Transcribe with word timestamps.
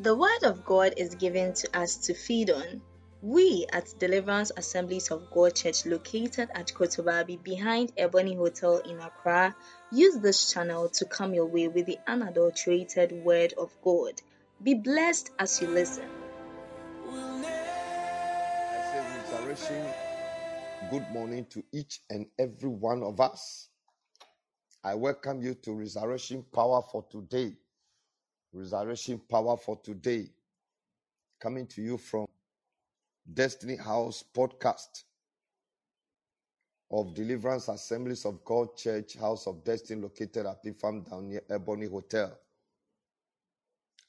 The 0.00 0.16
Word 0.16 0.44
of 0.44 0.64
God 0.64 0.94
is 0.96 1.14
given 1.16 1.52
to 1.52 1.78
us 1.78 1.98
to 2.06 2.14
feed 2.14 2.50
on. 2.50 2.80
We 3.20 3.66
at 3.70 3.92
Deliverance 3.98 4.50
Assemblies 4.56 5.10
of 5.10 5.30
God 5.30 5.54
Church, 5.54 5.84
located 5.84 6.48
at 6.54 6.68
Kotobabi 6.68 7.44
behind 7.44 7.92
Ebony 7.98 8.34
Hotel 8.34 8.78
in 8.78 8.98
Accra, 8.98 9.54
use 9.92 10.16
this 10.16 10.50
channel 10.54 10.88
to 10.88 11.04
come 11.04 11.34
your 11.34 11.44
way 11.44 11.68
with 11.68 11.84
the 11.84 11.98
unadulterated 12.08 13.12
Word 13.12 13.52
of 13.58 13.76
God. 13.82 14.14
Be 14.62 14.72
blessed 14.72 15.32
as 15.38 15.60
you 15.60 15.68
listen. 15.68 16.08
I 17.06 17.52
say 18.92 19.04
resurrection. 19.34 19.84
Good 20.90 21.10
morning 21.12 21.44
to 21.50 21.62
each 21.74 22.00
and 22.08 22.24
every 22.38 22.70
one 22.70 23.02
of 23.02 23.20
us. 23.20 23.68
I 24.82 24.94
welcome 24.94 25.42
you 25.42 25.52
to 25.56 25.74
Resurrection 25.74 26.42
Power 26.54 26.80
for 26.90 27.04
today. 27.10 27.52
Resurrection 28.52 29.20
Power 29.28 29.56
for 29.56 29.76
today. 29.76 30.28
Coming 31.40 31.66
to 31.68 31.82
you 31.82 31.96
from 31.96 32.26
Destiny 33.32 33.76
House 33.76 34.24
podcast 34.34 35.04
of 36.90 37.14
Deliverance 37.14 37.68
Assemblies 37.68 38.24
of 38.24 38.44
God 38.44 38.76
Church, 38.76 39.16
House 39.16 39.46
of 39.46 39.62
Destiny, 39.64 40.02
located 40.02 40.46
at 40.46 40.62
Pig 40.62 40.76
Farm 40.76 41.02
down 41.02 41.28
near 41.28 41.42
Ebony 41.48 41.86
Hotel. 41.86 42.36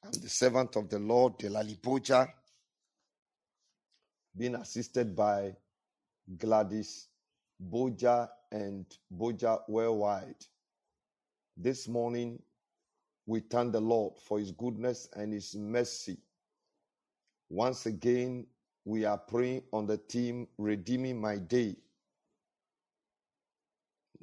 I'm 0.03 0.11
the 0.11 0.29
servant 0.29 0.75
of 0.75 0.89
the 0.89 0.97
Lord, 0.97 1.37
Delali 1.37 1.79
Boja, 1.79 2.27
being 4.35 4.55
assisted 4.55 5.15
by 5.15 5.55
Gladys 6.37 7.07
Boja 7.69 8.27
and 8.51 8.85
Boja 9.15 9.61
Worldwide. 9.67 10.43
This 11.55 11.87
morning, 11.87 12.41
we 13.31 13.39
thank 13.39 13.71
the 13.71 13.79
Lord 13.79 14.15
for 14.19 14.39
His 14.39 14.51
goodness 14.51 15.07
and 15.15 15.31
His 15.31 15.55
mercy. 15.55 16.17
Once 17.49 17.85
again, 17.85 18.45
we 18.83 19.05
are 19.05 19.17
praying 19.17 19.63
on 19.71 19.87
the 19.87 19.95
theme 19.97 20.47
Redeeming 20.57 21.21
My 21.21 21.37
Day. 21.37 21.77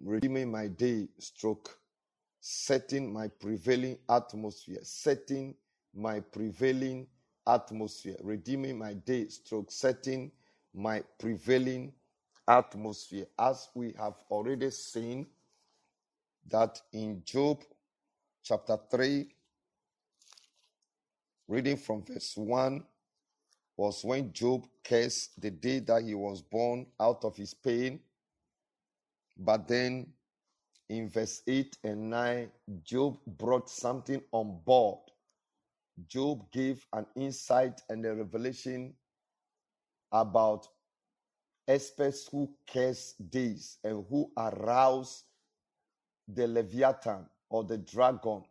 Redeeming 0.04 0.50
my 0.52 0.68
day, 0.68 1.08
stroke, 1.18 1.78
setting 2.40 3.12
my 3.12 3.28
prevailing 3.28 3.98
atmosphere, 4.10 4.80
setting 4.82 5.54
my 5.94 6.20
prevailing 6.20 7.06
atmosphere, 7.46 8.16
redeeming 8.22 8.78
my 8.78 8.92
day, 8.92 9.26
stroke, 9.28 9.70
setting 9.72 10.30
my 10.74 11.02
prevailing 11.18 11.92
atmosphere. 12.46 13.26
As 13.38 13.70
we 13.74 13.94
have 13.98 14.16
already 14.30 14.70
seen 14.70 15.26
that 16.50 16.80
in 16.92 17.22
Job 17.24 17.64
chapter 18.48 18.78
3, 18.90 19.28
reading 21.48 21.76
from 21.76 22.02
verse 22.02 22.32
1, 22.34 22.82
was 23.76 24.02
when 24.02 24.32
Job 24.32 24.66
cursed 24.82 25.38
the 25.38 25.50
day 25.50 25.80
that 25.80 26.02
he 26.02 26.14
was 26.14 26.40
born 26.40 26.86
out 26.98 27.26
of 27.26 27.36
his 27.36 27.52
pain. 27.52 28.00
But 29.36 29.68
then 29.68 30.06
in 30.88 31.10
verse 31.10 31.42
8 31.46 31.76
and 31.84 32.08
9, 32.08 32.50
Job 32.84 33.18
brought 33.26 33.68
something 33.68 34.22
on 34.32 34.60
board. 34.64 35.00
Job 36.06 36.50
gave 36.50 36.86
an 36.94 37.04
insight 37.16 37.82
and 37.90 38.06
a 38.06 38.14
revelation 38.14 38.94
about 40.10 40.66
experts 41.66 42.26
who 42.32 42.48
curse 42.66 43.12
days 43.28 43.76
and 43.84 44.06
who 44.08 44.30
arouse 44.38 45.24
the 46.26 46.48
Leviathan 46.48 47.26
or 47.50 47.64
the 47.64 47.78
dragon 47.78 48.42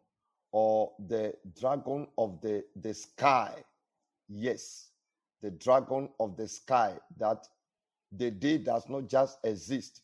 or 0.51 0.91
the 1.07 1.33
dragon 1.59 2.07
of 2.17 2.41
the, 2.41 2.63
the 2.75 2.93
sky. 2.93 3.53
Yes, 4.29 4.89
the 5.41 5.51
dragon 5.51 6.09
of 6.19 6.35
the 6.35 6.47
sky, 6.47 6.93
that 7.17 7.47
the 8.11 8.31
day 8.31 8.57
does 8.57 8.87
not 8.89 9.07
just 9.07 9.39
exist. 9.43 10.01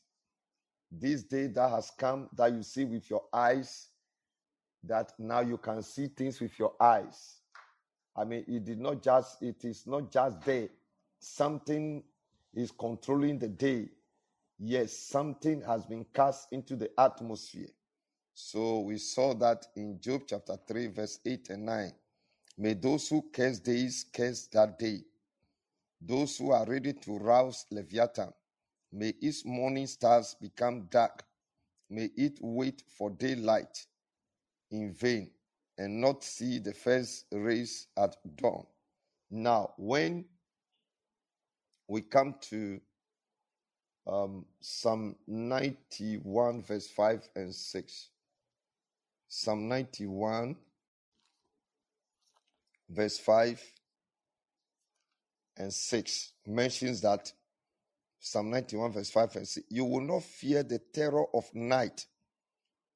This 0.91 1.23
day 1.23 1.47
that 1.47 1.69
has 1.69 1.91
come 1.97 2.29
that 2.35 2.51
you 2.51 2.61
see 2.61 2.85
with 2.85 3.09
your 3.09 3.23
eyes, 3.33 3.87
that 4.83 5.13
now 5.17 5.39
you 5.39 5.57
can 5.57 5.81
see 5.81 6.07
things 6.07 6.39
with 6.39 6.57
your 6.59 6.73
eyes. 6.79 7.37
I 8.15 8.25
mean, 8.25 8.45
it 8.47 8.65
did 8.65 8.79
not 8.79 9.01
just, 9.01 9.41
it 9.41 9.63
is 9.65 9.87
not 9.87 10.11
just 10.11 10.41
there. 10.41 10.69
Something 11.19 12.03
is 12.53 12.71
controlling 12.71 13.39
the 13.39 13.47
day. 13.47 13.89
Yes, 14.59 14.93
something 14.93 15.61
has 15.61 15.85
been 15.85 16.05
cast 16.13 16.49
into 16.51 16.75
the 16.75 16.91
atmosphere. 16.99 17.69
So 18.33 18.79
we 18.79 18.97
saw 18.97 19.33
that 19.35 19.67
in 19.75 19.99
Job 19.99 20.23
chapter 20.27 20.57
3, 20.67 20.87
verse 20.87 21.19
8 21.25 21.49
and 21.51 21.65
9. 21.65 21.91
May 22.57 22.73
those 22.73 23.07
who 23.09 23.23
curse 23.33 23.59
days 23.59 24.05
curse 24.13 24.47
that 24.53 24.79
day. 24.79 25.01
Those 26.01 26.37
who 26.37 26.51
are 26.51 26.65
ready 26.65 26.93
to 26.93 27.17
rouse 27.17 27.65
Leviathan, 27.71 28.33
may 28.91 29.13
its 29.21 29.45
morning 29.45 29.87
stars 29.87 30.35
become 30.39 30.87
dark. 30.89 31.23
May 31.89 32.09
it 32.17 32.39
wait 32.41 32.83
for 32.97 33.09
daylight 33.11 33.85
in 34.71 34.91
vain 34.93 35.29
and 35.77 36.01
not 36.01 36.23
see 36.23 36.59
the 36.59 36.73
first 36.73 37.25
rays 37.31 37.87
at 37.97 38.15
dawn. 38.35 38.65
Now, 39.31 39.73
when 39.77 40.25
we 41.87 42.01
come 42.01 42.35
to 42.49 42.81
um, 44.05 44.45
Psalm 44.59 45.15
91, 45.27 46.63
verse 46.63 46.87
5 46.87 47.29
and 47.35 47.53
6, 47.53 48.09
Psalm 49.35 49.67
91, 49.67 50.55
verse 52.87 53.17
5 53.17 53.73
and 55.57 55.73
6 55.73 56.33
mentions 56.45 57.01
that 57.01 57.33
Psalm 58.19 58.51
91, 58.51 58.91
verse 58.91 59.09
5 59.09 59.35
and 59.37 59.47
6 59.47 59.65
You 59.71 59.85
will 59.85 60.01
not 60.01 60.21
fear 60.21 60.61
the 60.61 60.77
terror 60.77 61.25
of 61.33 61.45
night, 61.55 62.05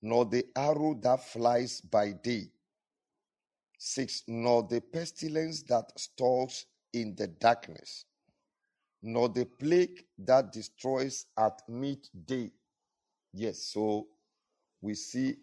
nor 0.03 0.25
the 0.25 0.45
arrow 0.55 0.93
that 1.01 1.27
flies 1.27 1.81
by 1.81 2.11
day. 2.11 2.51
6 3.79 4.25
Nor 4.27 4.61
the 4.61 4.79
pestilence 4.79 5.63
that 5.63 5.91
stalks 5.99 6.67
in 6.93 7.15
the 7.15 7.25
darkness, 7.25 8.05
nor 9.01 9.27
the 9.27 9.45
plague 9.45 10.05
that 10.19 10.53
destroys 10.53 11.25
at 11.35 11.63
midday. 11.67 12.51
Yes, 13.33 13.63
so 13.63 14.05
we 14.81 14.93
see 14.93 15.37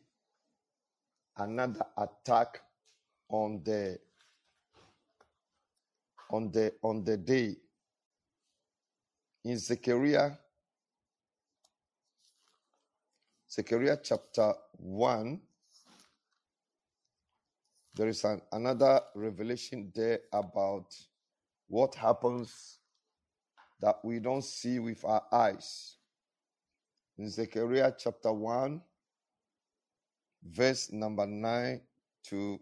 another 1.37 1.85
attack 1.97 2.61
on 3.29 3.63
the 3.65 3.99
on 6.31 6.51
the 6.51 6.73
on 6.83 7.05
the 7.05 7.17
day. 7.17 7.57
In 9.45 9.59
Zechariah 9.59 10.33
Zechariah 13.51 13.99
chapter 14.03 14.55
1 14.79 15.41
there 17.95 18.09
is 18.09 18.25
an, 18.25 18.41
another 18.53 19.01
revelation 19.15 19.93
there 19.95 20.21
about 20.33 20.97
what 21.69 21.95
happens 21.95 22.79
that 23.81 23.97
we 24.03 24.19
don't 24.19 24.43
see 24.43 24.79
with 24.79 25.05
our 25.05 25.23
eyes. 25.31 25.97
In 27.19 27.29
Zechariah 27.31 27.93
chapter 27.97 28.33
1 28.33 28.81
verse 30.45 30.93
number 30.93 31.27
9 31.27 31.81
to 32.25 32.61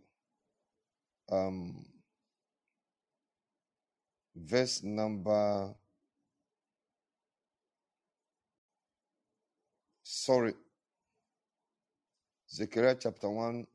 um 1.31 1.85
verse 4.35 4.83
number 4.83 5.75
sorry 10.03 10.55
Zechariah 12.51 12.97
chapter 12.99 13.29
1 13.29 13.67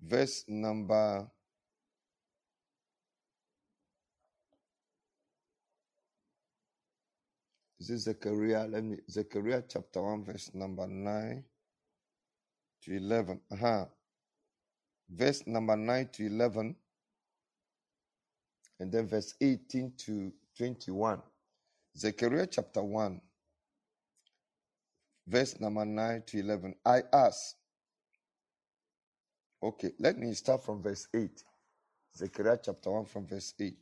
verse 0.00 0.44
number 0.48 1.26
is 7.84 8.06
it 8.06 8.14
Zechariah. 8.14 8.66
Let 8.66 8.84
me 8.84 8.96
Zechariah 9.10 9.62
chapter 9.68 10.00
1 10.00 10.24
verse 10.24 10.50
number 10.54 10.86
9 10.86 11.44
to 12.82 12.96
11 12.96 13.40
uh-huh 13.52 13.84
verse 15.10 15.46
number 15.46 15.76
9 15.76 16.08
to 16.12 16.26
11 16.26 16.76
and 18.80 18.92
then 18.92 19.06
verse 19.06 19.34
18 19.40 19.92
to 19.98 20.32
21 20.56 21.20
Zechariah 21.96 22.46
chapter 22.46 22.82
1 22.82 23.20
verse 25.26 25.60
number 25.60 25.84
9 25.84 26.22
to 26.26 26.38
11 26.40 26.74
I 26.86 27.02
ask 27.12 27.54
okay 29.62 29.92
let 29.98 30.18
me 30.18 30.32
start 30.32 30.64
from 30.64 30.82
verse 30.82 31.06
8 31.14 31.42
Zechariah 32.16 32.58
chapter 32.62 32.90
1 32.90 33.04
from 33.04 33.26
verse 33.26 33.52
8 33.60 33.74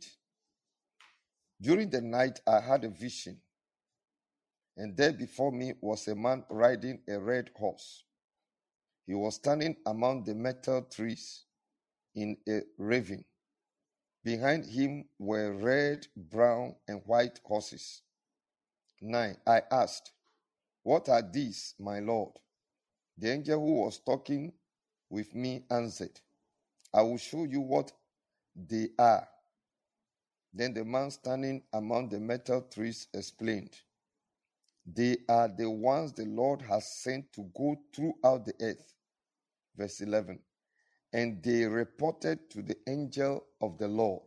during 1.60 1.88
the 1.88 2.00
night 2.00 2.40
I 2.46 2.60
had 2.60 2.84
a 2.84 2.88
vision 2.88 3.36
and 4.76 4.96
there 4.96 5.12
before 5.12 5.52
me 5.52 5.74
was 5.80 6.08
a 6.08 6.14
man 6.14 6.44
riding 6.50 7.00
a 7.08 7.18
red 7.18 7.50
horse 7.56 8.04
he 9.06 9.14
was 9.14 9.34
standing 9.34 9.76
among 9.86 10.24
the 10.24 10.34
myrtle 10.34 10.82
trees 10.82 11.44
in 12.14 12.36
a 12.48 12.62
ravine. 12.78 13.24
Behind 14.24 14.64
him 14.64 15.04
were 15.18 15.52
red, 15.52 16.06
brown, 16.16 16.76
and 16.86 17.02
white 17.06 17.40
horses. 17.44 18.02
9. 19.00 19.36
I 19.46 19.62
asked, 19.70 20.12
What 20.84 21.08
are 21.08 21.22
these, 21.22 21.74
my 21.78 21.98
Lord? 21.98 22.32
The 23.18 23.32
angel 23.32 23.58
who 23.60 23.82
was 23.82 23.98
talking 23.98 24.52
with 25.10 25.34
me 25.34 25.64
answered, 25.70 26.20
I 26.94 27.02
will 27.02 27.18
show 27.18 27.44
you 27.44 27.60
what 27.60 27.92
they 28.54 28.90
are. 28.98 29.26
Then 30.54 30.74
the 30.74 30.84
man 30.84 31.10
standing 31.10 31.62
among 31.72 32.10
the 32.10 32.20
myrtle 32.20 32.62
trees 32.62 33.08
explained, 33.12 33.70
They 34.86 35.18
are 35.28 35.48
the 35.48 35.70
ones 35.70 36.12
the 36.12 36.24
Lord 36.24 36.62
has 36.62 36.86
sent 37.02 37.32
to 37.34 37.50
go 37.56 37.76
throughout 37.94 38.44
the 38.46 38.54
earth. 38.60 38.94
Verse 39.76 40.00
11. 40.00 40.40
And 41.12 41.42
they 41.42 41.64
reported 41.64 42.50
to 42.50 42.62
the 42.62 42.76
angel 42.88 43.44
of 43.60 43.78
the 43.78 43.88
Lord, 43.88 44.22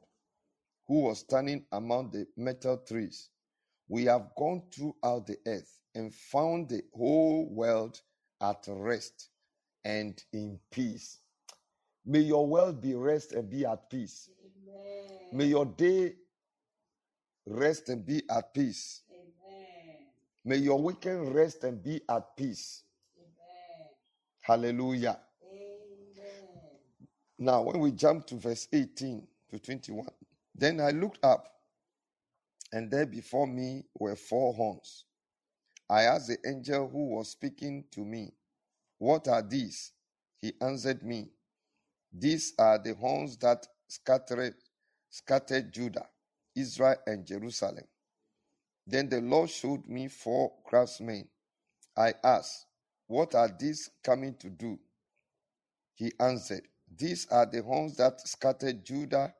who 0.87 1.01
was 1.01 1.19
standing 1.19 1.65
among 1.71 2.11
the 2.11 2.27
myrtle 2.37 2.77
trees, 2.77 3.29
We 3.87 4.05
have 4.05 4.33
gone 4.35 4.63
throughout 4.71 5.27
the 5.27 5.37
earth 5.45 5.79
and 5.93 6.13
found 6.13 6.69
the 6.69 6.83
whole 6.93 7.47
world 7.49 8.01
at 8.41 8.65
rest 8.67 9.29
and 9.83 10.21
in 10.33 10.59
peace. 10.71 11.19
May 12.05 12.19
your 12.19 12.47
world 12.47 12.81
be 12.81 12.95
rest 12.95 13.31
and 13.33 13.49
be 13.49 13.65
at 13.65 13.89
peace. 13.89 14.29
Amen. 14.43 15.19
May 15.33 15.45
your 15.45 15.65
day 15.65 16.13
rest 17.45 17.89
and 17.89 18.05
be 18.05 18.23
at 18.29 18.53
peace. 18.53 19.01
Amen. 20.45 20.59
May 20.59 20.63
your 20.63 20.81
weekend 20.81 21.33
rest 21.35 21.63
and 21.63 21.81
be 21.83 22.01
at 22.09 22.37
peace. 22.37 22.83
Amen. 23.17 23.89
Hallelujah. 24.41 25.19
Now, 27.37 27.63
when 27.63 27.79
we 27.79 27.91
jump 27.91 28.27
to 28.27 28.35
verse 28.35 28.67
18 28.71 29.27
to 29.51 29.59
21, 29.59 30.07
then 30.55 30.79
I 30.79 30.91
looked 30.91 31.23
up, 31.23 31.49
and 32.71 32.89
there 32.89 33.05
before 33.05 33.47
me 33.47 33.83
were 33.99 34.15
four 34.15 34.53
horns. 34.53 35.05
I 35.89 36.03
asked 36.03 36.27
the 36.27 36.37
angel 36.47 36.89
who 36.89 37.09
was 37.15 37.29
speaking 37.31 37.85
to 37.91 38.01
me, 38.05 38.31
What 38.99 39.27
are 39.27 39.41
these? 39.41 39.91
He 40.39 40.53
answered 40.61 41.03
me, 41.03 41.29
These 42.13 42.53
are 42.57 42.79
the 42.79 42.95
horns 42.95 43.37
that 43.37 43.67
scattered, 43.87 44.55
scattered 45.09 45.73
Judah, 45.73 46.07
Israel, 46.55 46.95
and 47.05 47.25
Jerusalem. 47.25 47.85
Then 48.87 49.09
the 49.09 49.21
Lord 49.21 49.49
showed 49.49 49.87
me 49.87 50.07
four 50.07 50.53
craftsmen. 50.65 51.27
I 51.97 52.13
asked, 52.23 52.65
What 53.07 53.33
are 53.35 53.49
these 53.49 53.89
coming 54.03 54.35
to 54.35 54.49
do? 54.49 54.79
He 55.95 56.11
answered, 56.19 56.67
These 56.95 57.27
are 57.31 57.45
the 57.45 57.63
horns 57.63 57.97
that 57.97 58.21
scattered 58.27 58.85
Judah 58.85 59.33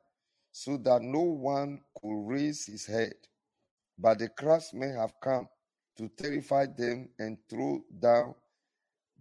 so 0.50 0.76
that 0.78 1.02
no 1.02 1.20
one 1.20 1.80
could 2.00 2.26
raise 2.26 2.66
his 2.66 2.86
head. 2.86 3.14
But 3.98 4.18
the 4.18 4.28
craftsmen 4.28 4.94
have 4.96 5.14
come 5.22 5.48
to 5.96 6.08
terrify 6.08 6.66
them 6.66 7.10
and 7.18 7.38
throw 7.48 7.82
down 7.98 8.34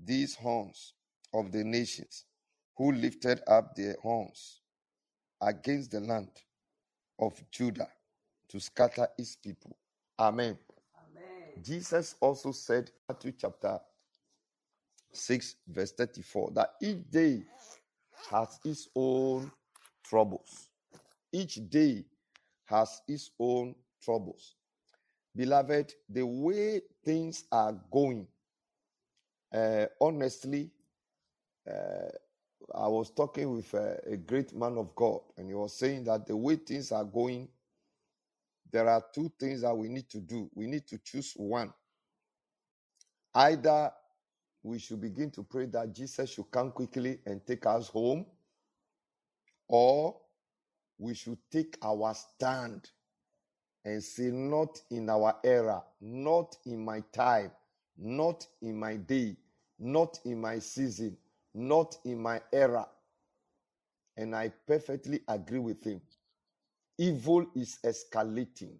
these 0.03 0.35
horns 0.35 0.93
of 1.33 1.51
the 1.51 1.63
nations 1.63 2.25
who 2.77 2.91
lifted 2.91 3.41
up 3.47 3.75
their 3.75 3.95
horns 4.01 4.61
against 5.41 5.91
the 5.91 5.99
land 5.99 6.29
of 7.19 7.41
Judah 7.51 7.89
to 8.49 8.59
scatter 8.59 9.07
its 9.17 9.35
people. 9.35 9.75
Amen. 10.17 10.57
Amen. 10.97 11.63
Jesus 11.63 12.15
also 12.19 12.51
said, 12.51 12.91
Matthew 13.07 13.33
chapter 13.37 13.79
6, 15.11 15.55
verse 15.67 15.91
34, 15.93 16.51
that 16.55 16.73
each 16.81 17.09
day 17.09 17.43
has 18.29 18.59
its 18.63 18.89
own 18.95 19.51
troubles. 20.03 20.69
Each 21.31 21.59
day 21.69 22.05
has 22.65 23.01
its 23.07 23.31
own 23.39 23.75
troubles. 24.01 24.55
Beloved, 25.35 25.93
the 26.09 26.25
way 26.25 26.81
things 27.03 27.43
are 27.51 27.73
going, 27.91 28.27
uh, 29.53 29.85
honestly, 29.99 30.71
uh, 31.69 32.09
I 32.73 32.87
was 32.87 33.11
talking 33.11 33.51
with 33.53 33.73
a, 33.73 33.99
a, 34.05 34.17
great 34.17 34.55
man 34.55 34.77
of 34.77 34.95
God, 34.95 35.19
and 35.37 35.47
he 35.47 35.53
was 35.53 35.77
saying 35.77 36.05
that 36.05 36.25
the 36.25 36.35
way 36.35 36.55
things 36.55 36.91
are 36.91 37.03
going, 37.03 37.47
there 38.75 38.89
are 38.89 39.03
two 39.13 39.31
things 39.39 39.61
that 39.61 39.75
we 39.77 39.87
need 39.87 40.09
to 40.09 40.19
do. 40.19 40.51
We 40.53 40.67
need 40.67 40.85
to 40.87 40.97
choose 40.99 41.33
one. 41.37 41.73
Either 43.33 43.91
we 44.63 44.79
should 44.79 45.01
begin 45.01 45.31
to 45.31 45.43
pray 45.43 45.67
that 45.67 45.95
Jesus 45.95 46.31
should 46.31 46.51
come 46.51 46.71
quickly 46.71 47.19
and 47.25 47.45
take 47.45 47.65
us 47.67 47.87
home, 47.87 48.25
or 49.69 50.17
we 50.99 51.13
should 51.15 51.37
take 51.51 51.77
our 51.83 52.13
stand 52.15 52.89
and 53.85 54.03
say, 54.03 54.25
Not 54.31 54.81
in 54.91 55.09
our 55.09 55.37
era, 55.43 55.83
not 56.01 56.57
in 56.65 56.83
my 56.85 57.01
time, 57.13 57.51
not 57.97 58.45
in 58.61 58.77
my 58.77 58.97
day, 58.97 59.37
not 59.79 60.19
in 60.25 60.41
my 60.41 60.59
season, 60.59 61.17
not 61.53 61.97
in 62.05 62.21
my 62.21 62.41
era. 62.53 62.87
And 64.17 64.35
I 64.35 64.49
perfectly 64.67 65.21
agree 65.27 65.59
with 65.59 65.83
him. 65.85 66.01
Evil 66.97 67.45
is 67.55 67.79
escalating. 67.85 68.77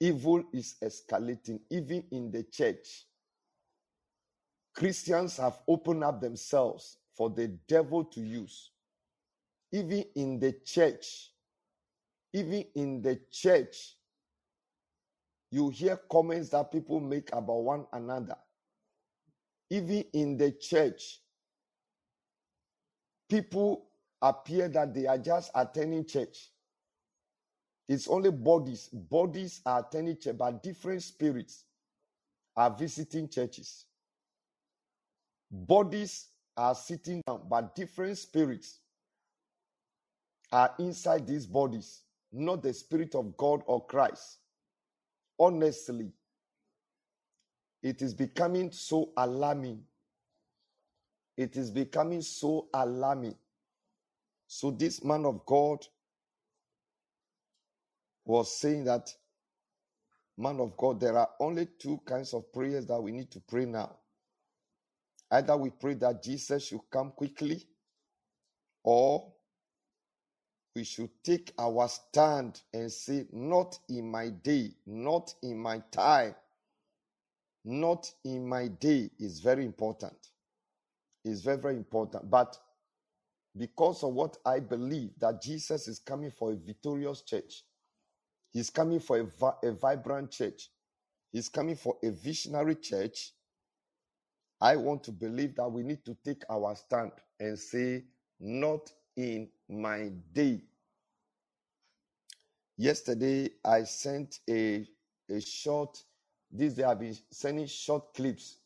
Evil 0.00 0.44
is 0.52 0.76
escalating, 0.82 1.60
even 1.70 2.04
in 2.10 2.30
the 2.30 2.44
church. 2.44 3.06
Christians 4.74 5.36
have 5.38 5.58
opened 5.66 6.04
up 6.04 6.20
themselves 6.20 6.98
for 7.16 7.30
the 7.30 7.48
devil 7.48 8.04
to 8.04 8.20
use 8.20 8.70
even 9.72 10.04
in 10.14 10.38
the 10.38 10.52
church, 10.64 11.30
even 12.32 12.64
in 12.74 13.02
the 13.02 13.20
church, 13.30 13.96
you 15.50 15.70
hear 15.70 15.96
comments 16.10 16.50
that 16.50 16.70
people 16.70 17.00
make 17.00 17.30
about 17.32 17.62
one 17.62 17.86
another. 17.92 18.36
Even 19.70 20.04
in 20.12 20.36
the 20.36 20.52
church, 20.52 21.20
people 23.28 23.86
appear 24.20 24.68
that 24.68 24.94
they 24.94 25.06
are 25.06 25.18
just 25.18 25.50
attending 25.54 26.04
church. 26.06 26.50
It's 27.88 28.06
only 28.06 28.30
bodies. 28.30 28.88
Bodies 28.92 29.62
are 29.64 29.80
attending 29.80 30.18
church, 30.18 30.36
but 30.36 30.62
different 30.62 31.02
spirits 31.02 31.64
are 32.54 32.70
visiting 32.70 33.28
churches. 33.28 33.86
Bodies 35.50 36.26
are 36.56 36.74
sitting 36.74 37.22
down, 37.26 37.42
but 37.48 37.74
different 37.74 38.18
spirits 38.18 38.80
are 40.52 40.74
inside 40.78 41.26
these 41.26 41.46
bodies, 41.46 42.02
not 42.32 42.62
the 42.62 42.72
Spirit 42.74 43.14
of 43.14 43.36
God 43.36 43.62
or 43.66 43.84
Christ. 43.86 44.38
Honestly, 45.38 46.12
it 47.82 48.02
is 48.02 48.12
becoming 48.12 48.70
so 48.70 49.10
alarming. 49.16 49.82
It 51.36 51.56
is 51.56 51.70
becoming 51.70 52.20
so 52.20 52.68
alarming. 52.74 53.36
So, 54.46 54.70
this 54.70 55.04
man 55.04 55.24
of 55.24 55.46
God 55.46 55.86
was 58.32 58.56
saying 58.56 58.84
that, 58.84 59.10
man 60.36 60.60
of 60.60 60.76
God, 60.76 61.00
there 61.00 61.16
are 61.16 61.30
only 61.40 61.66
two 61.66 61.98
kinds 62.06 62.34
of 62.34 62.52
prayers 62.52 62.86
that 62.86 63.00
we 63.00 63.10
need 63.12 63.30
to 63.32 63.40
pray 63.40 63.64
now. 63.64 63.96
Either 65.30 65.56
we 65.56 65.70
pray 65.70 65.94
that 65.94 66.22
Jesus 66.22 66.66
should 66.66 66.82
come 66.90 67.10
quickly, 67.12 67.62
or 68.84 69.32
we 70.76 70.84
should 70.84 71.10
take 71.24 71.52
our 71.58 71.88
stand 71.88 72.60
and 72.72 72.92
say, 72.92 73.26
Not 73.32 73.78
in 73.88 74.10
my 74.10 74.28
day, 74.28 74.72
not 74.86 75.34
in 75.42 75.58
my 75.58 75.82
time, 75.90 76.34
not 77.64 78.10
in 78.24 78.46
my 78.48 78.68
day 78.68 79.10
is 79.18 79.40
very 79.40 79.64
important. 79.64 80.16
Is 81.24 81.42
very, 81.42 81.58
very 81.58 81.76
important. 81.76 82.30
But 82.30 82.56
because 83.56 84.02
of 84.04 84.14
what 84.14 84.36
I 84.46 84.60
believe 84.60 85.10
that 85.18 85.42
Jesus 85.42 85.88
is 85.88 85.98
coming 85.98 86.30
for 86.30 86.52
a 86.52 86.56
victorious 86.56 87.22
church, 87.22 87.64
He's 88.52 88.70
coming 88.70 89.00
for 89.00 89.18
a, 89.18 89.24
vi- 89.24 89.58
a 89.64 89.72
vibrant 89.72 90.30
church, 90.30 90.70
He's 91.32 91.48
coming 91.48 91.76
for 91.76 91.96
a 92.02 92.10
visionary 92.10 92.76
church. 92.76 93.32
I 94.60 94.76
want 94.76 95.04
to 95.04 95.12
believe 95.12 95.54
that 95.56 95.68
we 95.68 95.82
need 95.82 96.04
to 96.04 96.16
take 96.24 96.42
our 96.50 96.74
stand 96.74 97.12
and 97.38 97.58
say, 97.58 98.04
Not 98.40 98.90
in 99.16 99.48
my 99.68 100.10
day. 100.32 100.62
Yesterday, 102.76 103.50
I 103.64 103.84
sent 103.84 104.40
a, 104.48 104.86
a 105.28 105.40
short, 105.40 106.02
this 106.50 106.74
day 106.74 106.84
I've 106.84 107.00
been 107.00 107.16
sending 107.30 107.66
short 107.66 108.14
clips 108.14 108.58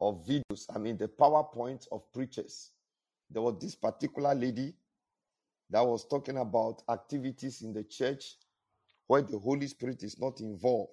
of 0.00 0.24
videos, 0.26 0.66
I 0.74 0.78
mean, 0.78 0.96
the 0.96 1.08
PowerPoint 1.08 1.86
of 1.92 2.12
preachers. 2.12 2.70
There 3.30 3.42
was 3.42 3.58
this 3.60 3.74
particular 3.74 4.34
lady 4.34 4.74
that 5.70 5.84
was 5.84 6.06
talking 6.06 6.38
about 6.38 6.82
activities 6.88 7.62
in 7.62 7.72
the 7.72 7.84
church 7.84 8.36
where 9.06 9.22
the 9.22 9.38
Holy 9.38 9.66
Spirit 9.66 10.02
is 10.02 10.18
not 10.18 10.40
involved. 10.40 10.92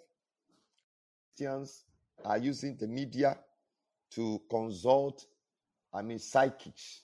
Christians 1.36 1.84
are 2.24 2.38
using 2.38 2.78
the 2.78 2.88
media 2.88 3.38
to 4.12 4.42
consult, 4.50 5.26
I 5.94 6.02
mean, 6.02 6.20
psychics 6.20 7.02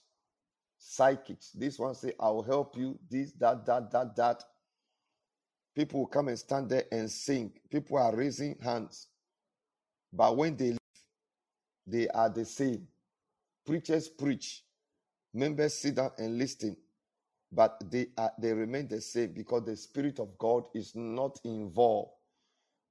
psychics. 0.80 1.50
This 1.52 1.78
one 1.78 1.94
say, 1.94 2.14
I'll 2.18 2.42
help 2.42 2.76
you, 2.76 2.98
this, 3.08 3.32
that, 3.32 3.64
that, 3.66 3.90
that, 3.92 4.16
that. 4.16 4.42
People 5.76 6.00
will 6.00 6.06
come 6.06 6.28
and 6.28 6.38
stand 6.38 6.68
there 6.68 6.84
and 6.90 7.08
sing. 7.08 7.52
People 7.70 7.98
are 7.98 8.14
raising 8.14 8.56
hands. 8.60 9.06
But 10.12 10.36
when 10.36 10.56
they 10.56 10.70
leave, 10.70 10.78
they 11.86 12.08
are 12.08 12.28
the 12.28 12.44
same. 12.44 12.88
Preachers 13.64 14.08
preach. 14.08 14.64
Members 15.32 15.74
sit 15.74 15.94
down 15.94 16.10
and 16.18 16.36
listen. 16.36 16.76
But 17.52 17.82
they 17.90 18.08
are 18.18 18.32
they 18.38 18.52
remain 18.52 18.88
the 18.88 19.00
same 19.00 19.32
because 19.32 19.64
the 19.64 19.76
Spirit 19.76 20.20
of 20.20 20.38
God 20.38 20.64
is 20.74 20.94
not 20.94 21.40
involved. 21.44 22.12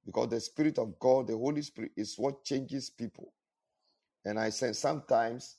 Because 0.06 0.30
the 0.30 0.40
Spirit 0.42 0.80
of 0.80 1.00
God, 1.00 1.28
the 1.28 1.38
Holy 1.38 1.62
Spirit, 1.62 1.92
is 1.98 2.16
what 2.18 2.44
changes 2.44 2.90
people. 2.90 3.34
And 4.26 4.40
I 4.40 4.50
say 4.50 4.74
sometimes 4.74 5.58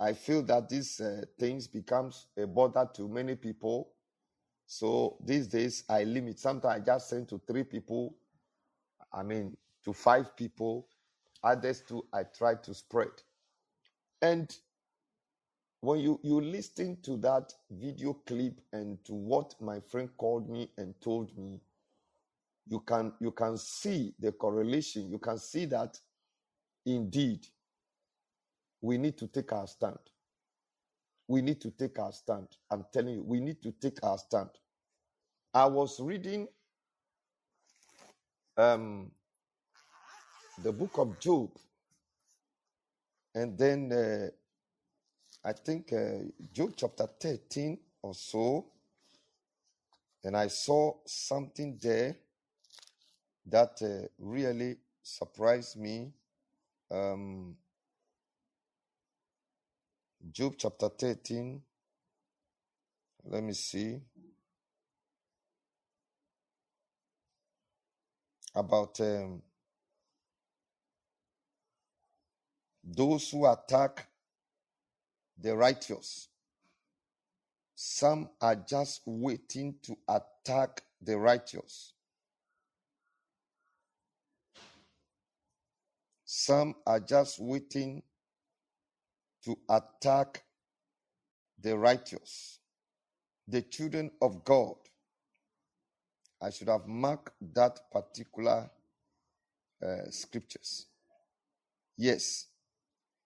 I 0.00 0.12
feel 0.14 0.42
that 0.44 0.68
these 0.68 1.00
uh, 1.00 1.22
things 1.38 1.66
becomes 1.68 2.26
a 2.36 2.46
bother 2.46 2.88
to 2.96 3.08
many 3.08 3.36
people. 3.36 3.92
So 4.66 5.18
these 5.24 5.46
days 5.48 5.84
I 5.88 6.04
limit. 6.04 6.38
Sometimes 6.38 6.82
I 6.82 6.84
just 6.84 7.08
send 7.10 7.28
to 7.30 7.40
three 7.46 7.64
people. 7.64 8.16
I 9.12 9.22
mean 9.22 9.56
to 9.84 9.92
five 9.92 10.36
people. 10.36 10.88
Others 11.44 11.82
too 11.88 12.06
I 12.12 12.24
try 12.24 12.54
to 12.56 12.74
spread. 12.74 13.10
And 14.22 14.54
when 15.82 15.98
you 15.98 16.20
you 16.22 16.40
listen 16.40 16.96
to 17.02 17.16
that 17.18 17.52
video 17.68 18.14
clip 18.24 18.54
and 18.72 19.04
to 19.04 19.12
what 19.12 19.54
my 19.60 19.80
friend 19.80 20.08
called 20.16 20.48
me 20.48 20.70
and 20.78 20.94
told 21.00 21.36
me, 21.36 21.60
you 22.68 22.78
can 22.80 23.12
you 23.20 23.32
can 23.32 23.58
see 23.58 24.14
the 24.20 24.30
correlation. 24.30 25.10
You 25.10 25.18
can 25.18 25.38
see 25.38 25.64
that 25.66 25.98
indeed 26.86 27.46
we 28.80 28.96
need 28.96 29.18
to 29.18 29.26
take 29.26 29.52
our 29.52 29.66
stand. 29.66 29.98
We 31.26 31.42
need 31.42 31.60
to 31.62 31.70
take 31.72 31.98
our 31.98 32.12
stand. 32.12 32.46
I'm 32.70 32.84
telling 32.92 33.14
you, 33.14 33.22
we 33.22 33.40
need 33.40 33.60
to 33.62 33.72
take 33.72 33.98
our 34.04 34.18
stand. 34.18 34.50
I 35.52 35.66
was 35.66 35.98
reading 35.98 36.46
um, 38.56 39.10
the 40.62 40.72
book 40.72 40.98
of 40.98 41.18
Job, 41.18 41.50
and 43.34 43.58
then 43.58 43.92
uh, 43.92 44.28
I 45.44 45.52
think 45.52 45.92
uh, 45.92 46.18
Job 46.52 46.74
chapter 46.76 47.06
13 47.20 47.78
or 48.02 48.14
so, 48.14 48.66
and 50.22 50.36
I 50.36 50.46
saw 50.46 50.94
something 51.04 51.78
there 51.82 52.16
that 53.46 53.82
uh, 53.82 54.06
really 54.18 54.76
surprised 55.02 55.76
me. 55.76 56.12
Um, 56.90 57.56
Job 60.30 60.54
chapter 60.56 60.88
13. 60.88 61.60
Let 63.24 63.42
me 63.42 63.52
see. 63.52 64.00
About 68.54 69.00
um, 69.00 69.42
those 72.84 73.30
who 73.30 73.46
attack 73.46 74.06
the 75.42 75.56
righteous. 75.56 76.28
Some 77.74 78.30
are 78.40 78.54
just 78.54 79.02
waiting 79.06 79.74
to 79.82 79.96
attack 80.08 80.82
the 81.02 81.18
righteous. 81.18 81.94
Some 86.24 86.76
are 86.86 87.00
just 87.00 87.40
waiting 87.40 88.02
to 89.44 89.58
attack 89.68 90.44
the 91.60 91.76
righteous, 91.76 92.60
the 93.48 93.62
children 93.62 94.10
of 94.20 94.44
God. 94.44 94.76
I 96.40 96.50
should 96.50 96.68
have 96.68 96.86
marked 96.86 97.34
that 97.54 97.80
particular 97.90 98.70
uh, 99.84 100.10
scriptures. 100.10 100.86
Yes. 101.96 102.46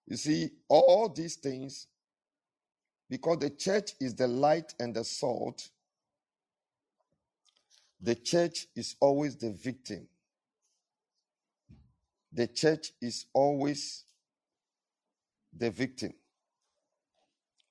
You 0.07 0.17
see, 0.17 0.49
all 0.67 1.09
these 1.09 1.35
things, 1.35 1.87
because 3.09 3.39
the 3.39 3.49
church 3.49 3.91
is 3.99 4.15
the 4.15 4.27
light 4.27 4.73
and 4.79 4.95
the 4.95 5.03
salt, 5.03 5.69
the 8.01 8.15
church 8.15 8.67
is 8.75 8.95
always 8.99 9.35
the 9.35 9.51
victim. 9.51 10.07
The 12.33 12.47
church 12.47 12.91
is 13.01 13.25
always 13.33 14.03
the 15.55 15.71
victim. 15.71 16.13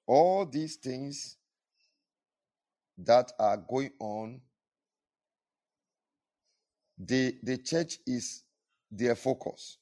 All 0.06 0.46
these 0.46 0.76
things 0.76 1.36
that 2.98 3.32
are 3.38 3.56
going 3.56 3.92
on, 4.00 4.40
the, 6.98 7.36
the 7.42 7.58
church 7.58 7.98
is 8.06 8.42
their 8.90 9.14
focus. 9.14 9.78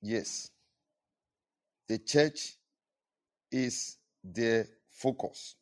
Yes. 0.00 0.50
The 1.88 1.98
church 1.98 2.56
is 3.52 3.98
their 4.22 4.66
focus. 4.90 5.56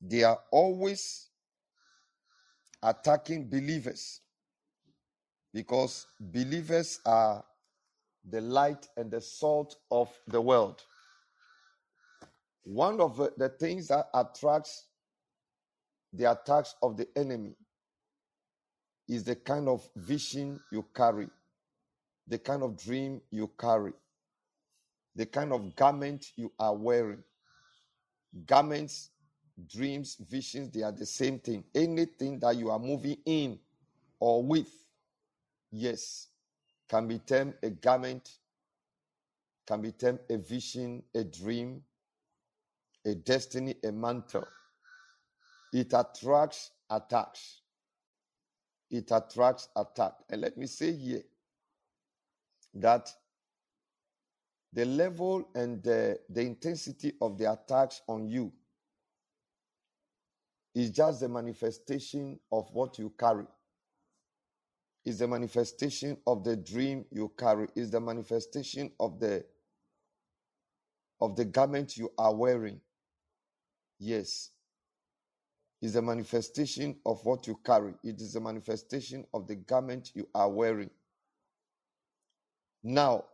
They 0.00 0.22
are 0.22 0.38
always 0.50 1.28
attacking 2.82 3.48
believers 3.48 4.20
because 5.52 6.06
believers 6.20 7.00
are 7.04 7.44
the 8.28 8.40
light 8.40 8.86
and 8.96 9.10
the 9.10 9.20
salt 9.20 9.76
of 9.90 10.10
the 10.26 10.40
world. 10.40 10.82
One 12.64 13.00
of 13.00 13.16
the 13.36 13.48
things 13.48 13.88
that 13.88 14.08
attracts 14.12 14.84
the 16.12 16.30
attacks 16.30 16.74
of 16.82 16.96
the 16.96 17.08
enemy 17.16 17.54
is 19.08 19.24
the 19.24 19.36
kind 19.36 19.68
of 19.68 19.88
vision 19.96 20.60
you 20.70 20.84
carry, 20.94 21.28
the 22.26 22.38
kind 22.38 22.62
of 22.62 22.76
dream 22.76 23.20
you 23.30 23.50
carry, 23.58 23.92
the 25.18 25.26
kind 25.26 25.52
of 25.52 25.74
garment 25.74 26.30
you 26.36 26.52
are 26.60 26.74
wearing. 26.76 27.24
Garments, 28.46 29.10
dreams, 29.68 30.16
visions, 30.30 30.70
they 30.70 30.82
are 30.82 30.92
the 30.92 31.04
same 31.04 31.40
thing. 31.40 31.64
Anything 31.74 32.38
that 32.38 32.56
you 32.56 32.70
are 32.70 32.78
moving 32.78 33.18
in 33.26 33.58
or 34.20 34.44
with, 34.44 34.70
yes, 35.72 36.28
can 36.88 37.08
be 37.08 37.18
termed 37.18 37.54
a 37.64 37.70
garment, 37.70 38.30
can 39.66 39.82
be 39.82 39.90
termed 39.90 40.20
a 40.30 40.38
vision, 40.38 41.02
a 41.12 41.24
dream, 41.24 41.82
a 43.04 43.16
destiny, 43.16 43.74
a 43.82 43.90
mantle. 43.90 44.46
It 45.72 45.92
attracts 45.94 46.70
attacks. 46.88 47.62
It 48.88 49.10
attracts 49.10 49.68
attack. 49.74 50.12
And 50.30 50.42
let 50.42 50.56
me 50.56 50.66
say 50.68 50.92
here 50.92 51.22
that 52.74 53.12
the 54.72 54.84
level 54.84 55.48
and 55.54 55.82
the, 55.82 56.18
the 56.28 56.42
intensity 56.42 57.14
of 57.20 57.38
the 57.38 57.50
attacks 57.52 58.02
on 58.08 58.28
you 58.28 58.52
is 60.74 60.90
just 60.90 61.20
the 61.20 61.28
manifestation 61.28 62.38
of 62.52 62.68
what 62.72 62.98
you 62.98 63.12
carry. 63.18 63.46
Is 65.04 65.18
the 65.18 65.28
manifestation 65.28 66.18
of 66.26 66.44
the 66.44 66.56
dream 66.56 67.04
you 67.10 67.32
carry. 67.38 67.68
Is 67.74 67.90
the 67.90 68.00
manifestation 68.00 68.92
of 69.00 69.18
the 69.18 69.44
of 71.20 71.34
the 71.34 71.44
garment 71.44 71.96
you 71.96 72.12
are 72.18 72.34
wearing. 72.34 72.80
Yes. 73.98 74.50
Is 75.80 75.94
the 75.94 76.02
manifestation 76.02 76.96
of 77.06 77.24
what 77.24 77.46
you 77.46 77.58
carry. 77.64 77.94
It 78.04 78.20
is 78.20 78.34
the 78.34 78.40
manifestation 78.40 79.24
of 79.32 79.46
the 79.46 79.56
garment 79.56 80.10
you 80.14 80.28
are 80.34 80.50
wearing. 80.50 80.90
Now 82.82 83.24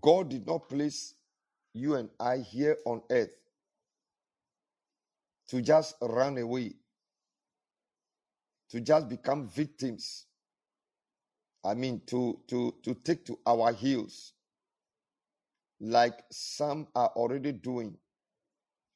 god 0.00 0.30
did 0.30 0.46
not 0.46 0.68
place 0.68 1.14
you 1.74 1.96
and 1.96 2.10
i 2.20 2.38
here 2.38 2.78
on 2.86 3.02
earth 3.10 3.36
to 5.48 5.62
just 5.62 5.96
run 6.02 6.38
away 6.38 6.72
to 8.70 8.80
just 8.80 9.08
become 9.10 9.48
victims. 9.48 10.26
I 11.64 11.74
mean, 11.74 12.02
to, 12.08 12.40
to, 12.48 12.74
to 12.84 12.94
take 12.94 13.26
to 13.26 13.38
our 13.46 13.72
heels, 13.72 14.34
like 15.80 16.20
some 16.30 16.88
are 16.94 17.10
already 17.16 17.52
doing. 17.52 17.96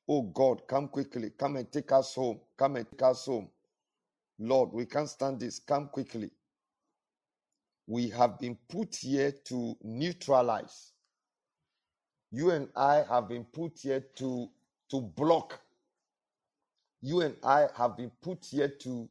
Oh 0.09 0.23
God, 0.23 0.63
come 0.69 0.89
quickly. 0.89 1.31
Come 1.39 1.57
and 1.57 1.71
take 1.73 1.93
us 1.93 2.15
home. 2.15 2.41
Come 2.59 2.77
and 2.77 2.91
take 2.91 3.03
us 3.03 3.27
home. 3.27 3.51
Lord, 4.39 4.73
we 4.73 4.87
can't 4.87 5.09
stand 5.11 5.41
this. 5.41 5.59
Come 5.61 5.89
quickly. 5.89 6.31
We 7.87 8.09
have 8.11 8.39
been 8.39 8.57
put 8.69 8.97
here 8.97 9.33
to 9.47 9.77
neutralize. 9.83 10.93
You 12.31 12.51
and 12.51 12.69
I 12.75 13.05
have 13.09 13.29
been 13.29 13.45
put 13.45 13.79
here 13.81 14.01
to, 14.17 14.49
to 14.91 15.01
block. 15.01 15.61
You 17.03 17.21
and 17.21 17.37
I 17.45 17.69
have 17.77 17.97
been 17.97 18.11
put 18.23 18.47
here 18.47 18.69
to 18.69 19.09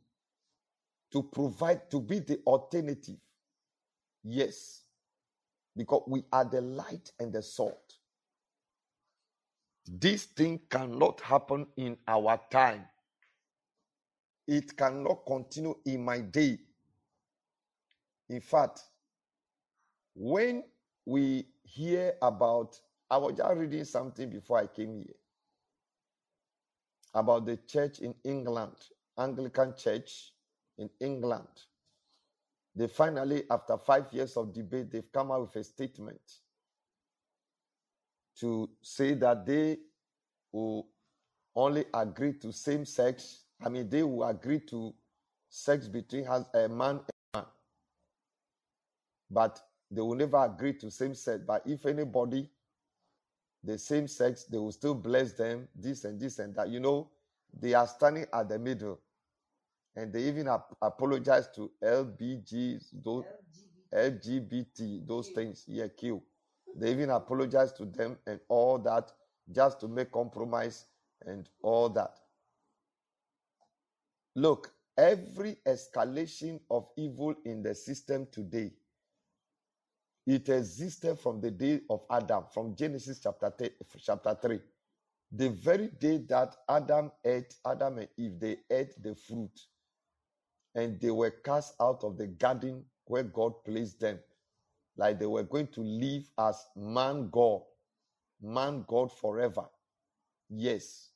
to 1.14 1.22
provide, 1.22 1.90
to 1.92 2.02
be 2.02 2.20
the 2.20 2.40
alternative. 2.46 3.18
Yes, 4.24 4.82
because 5.78 6.04
we 6.08 6.24
are 6.32 6.44
the 6.44 6.60
light 6.62 7.12
and 7.20 7.32
the 7.32 7.42
salt. 7.42 7.94
This 9.88 10.24
thing 10.24 10.60
cannot 10.70 11.22
happen 11.22 11.68
in 11.78 11.98
our 12.08 12.40
time. 12.50 12.86
It 14.48 14.76
cannot 14.76 15.26
continue 15.26 15.76
in 15.86 16.04
my 16.04 16.20
day. 16.20 16.58
In 18.30 18.42
fact, 18.42 18.82
when 20.16 20.64
we 21.06 21.46
hear 21.64 22.14
about, 22.22 22.80
I 23.10 23.18
was 23.18 23.34
just 23.38 23.56
reading 23.56 23.86
something 23.86 24.30
before 24.30 24.60
I 24.60 24.68
came 24.68 24.98
here 24.98 25.16
about 27.14 27.46
the 27.46 27.58
church 27.58 28.00
in 28.00 28.16
England, 28.24 28.76
Anglican 29.18 29.76
church 29.78 30.34
in 30.78 30.90
England. 31.00 31.48
They 32.76 32.88
finally, 32.88 33.44
after 33.52 33.78
five 33.78 34.12
years 34.12 34.36
of 34.36 34.54
debate, 34.54 34.92
they've 34.92 35.12
come 35.12 35.32
out 35.32 35.42
with 35.42 35.56
a 35.58 35.64
statement 35.64 36.22
to 38.40 38.70
say 38.82 39.14
that 39.14 39.46
they 39.46 39.78
will 40.52 40.88
only 41.56 41.86
agree 41.94 42.34
to 42.34 42.52
same 42.52 42.84
sex. 42.86 43.44
I 43.64 43.70
mean, 43.70 43.90
they 43.90 44.02
will 44.02 44.28
agree 44.28 44.60
to 44.62 44.94
sex 45.50 45.88
between 45.88 46.26
a 46.26 46.68
man 46.68 47.02
but 49.34 49.62
they 49.92 50.02
will 50.02 50.16
never 50.16 50.44
agree 50.44 50.74
to 50.74 50.92
same 50.92 51.16
sex. 51.16 51.44
But 51.46 51.64
if 51.66 51.86
anybody, 51.86 52.50
the 53.64 53.78
same 53.78 54.08
sex, 54.08 54.46
they 54.46 54.58
will 54.58 54.72
still 54.72 54.96
bless 54.96 55.34
them, 55.34 55.68
this 55.76 56.04
and 56.06 56.20
this 56.20 56.40
and 56.40 56.56
that. 56.56 56.70
You 56.70 56.80
know, 56.80 57.10
they 57.54 57.74
are 57.74 57.88
standing 57.88 58.26
at 58.34 58.50
the 58.50 58.60
middle. 58.60 59.00
And 59.96 60.12
they 60.12 60.24
even 60.24 60.48
ap- 60.48 60.76
apologize 60.82 61.48
to 61.56 61.72
LBGs, 61.84 63.04
those 63.04 63.26
LGBT, 63.94 65.06
those 65.06 65.30
things, 65.30 65.66
yeah, 65.68 65.88
Q. 65.88 66.22
They 66.76 66.92
even 66.92 67.12
apologize 67.12 67.72
to 67.74 67.86
them 67.86 68.18
and 68.26 68.40
all 68.50 68.80
that 68.80 69.12
just 69.52 69.80
to 69.82 69.88
make 69.88 70.12
compromise 70.12 70.86
and 71.26 71.48
all 71.62 71.90
that. 71.90 72.18
Look, 74.36 74.74
every 74.98 75.58
escalation 75.68 76.60
of 76.72 76.90
evil 76.98 77.36
in 77.46 77.62
the 77.62 77.76
system 77.76 78.28
today, 78.32 78.74
it 80.26 80.50
existed 80.50 81.20
from 81.20 81.42
the 81.42 81.52
day 81.52 81.82
of 81.90 82.06
Adam, 82.10 82.46
from 82.54 82.76
Genesis 82.76 83.20
chapter, 83.22 83.54
chapter 84.00 84.38
3. 84.42 84.62
The 85.32 85.50
very 85.50 85.90
day 85.90 86.18
that 86.30 86.56
Adam 86.70 87.12
ate, 87.26 87.56
Adam 87.66 88.00
and 88.00 88.10
Eve, 88.18 88.40
they 88.40 88.58
ate 88.72 89.02
the 89.02 89.16
fruit 89.16 89.60
and 90.76 91.00
they 91.00 91.12
were 91.12 91.32
cast 91.32 91.76
out 91.82 92.04
of 92.04 92.18
the 92.18 92.28
garden 92.28 92.86
where 93.06 93.24
God 93.24 93.64
placed 93.66 94.00
them. 94.00 94.20
Like 94.98 95.20
they 95.20 95.26
were 95.26 95.44
going 95.44 95.68
to 95.70 95.82
live 95.82 96.30
as 96.40 96.66
man 96.76 97.30
God, 97.30 97.64
man 98.42 98.86
God 98.88 99.12
forever. 99.12 99.66
Yes. 100.50 101.12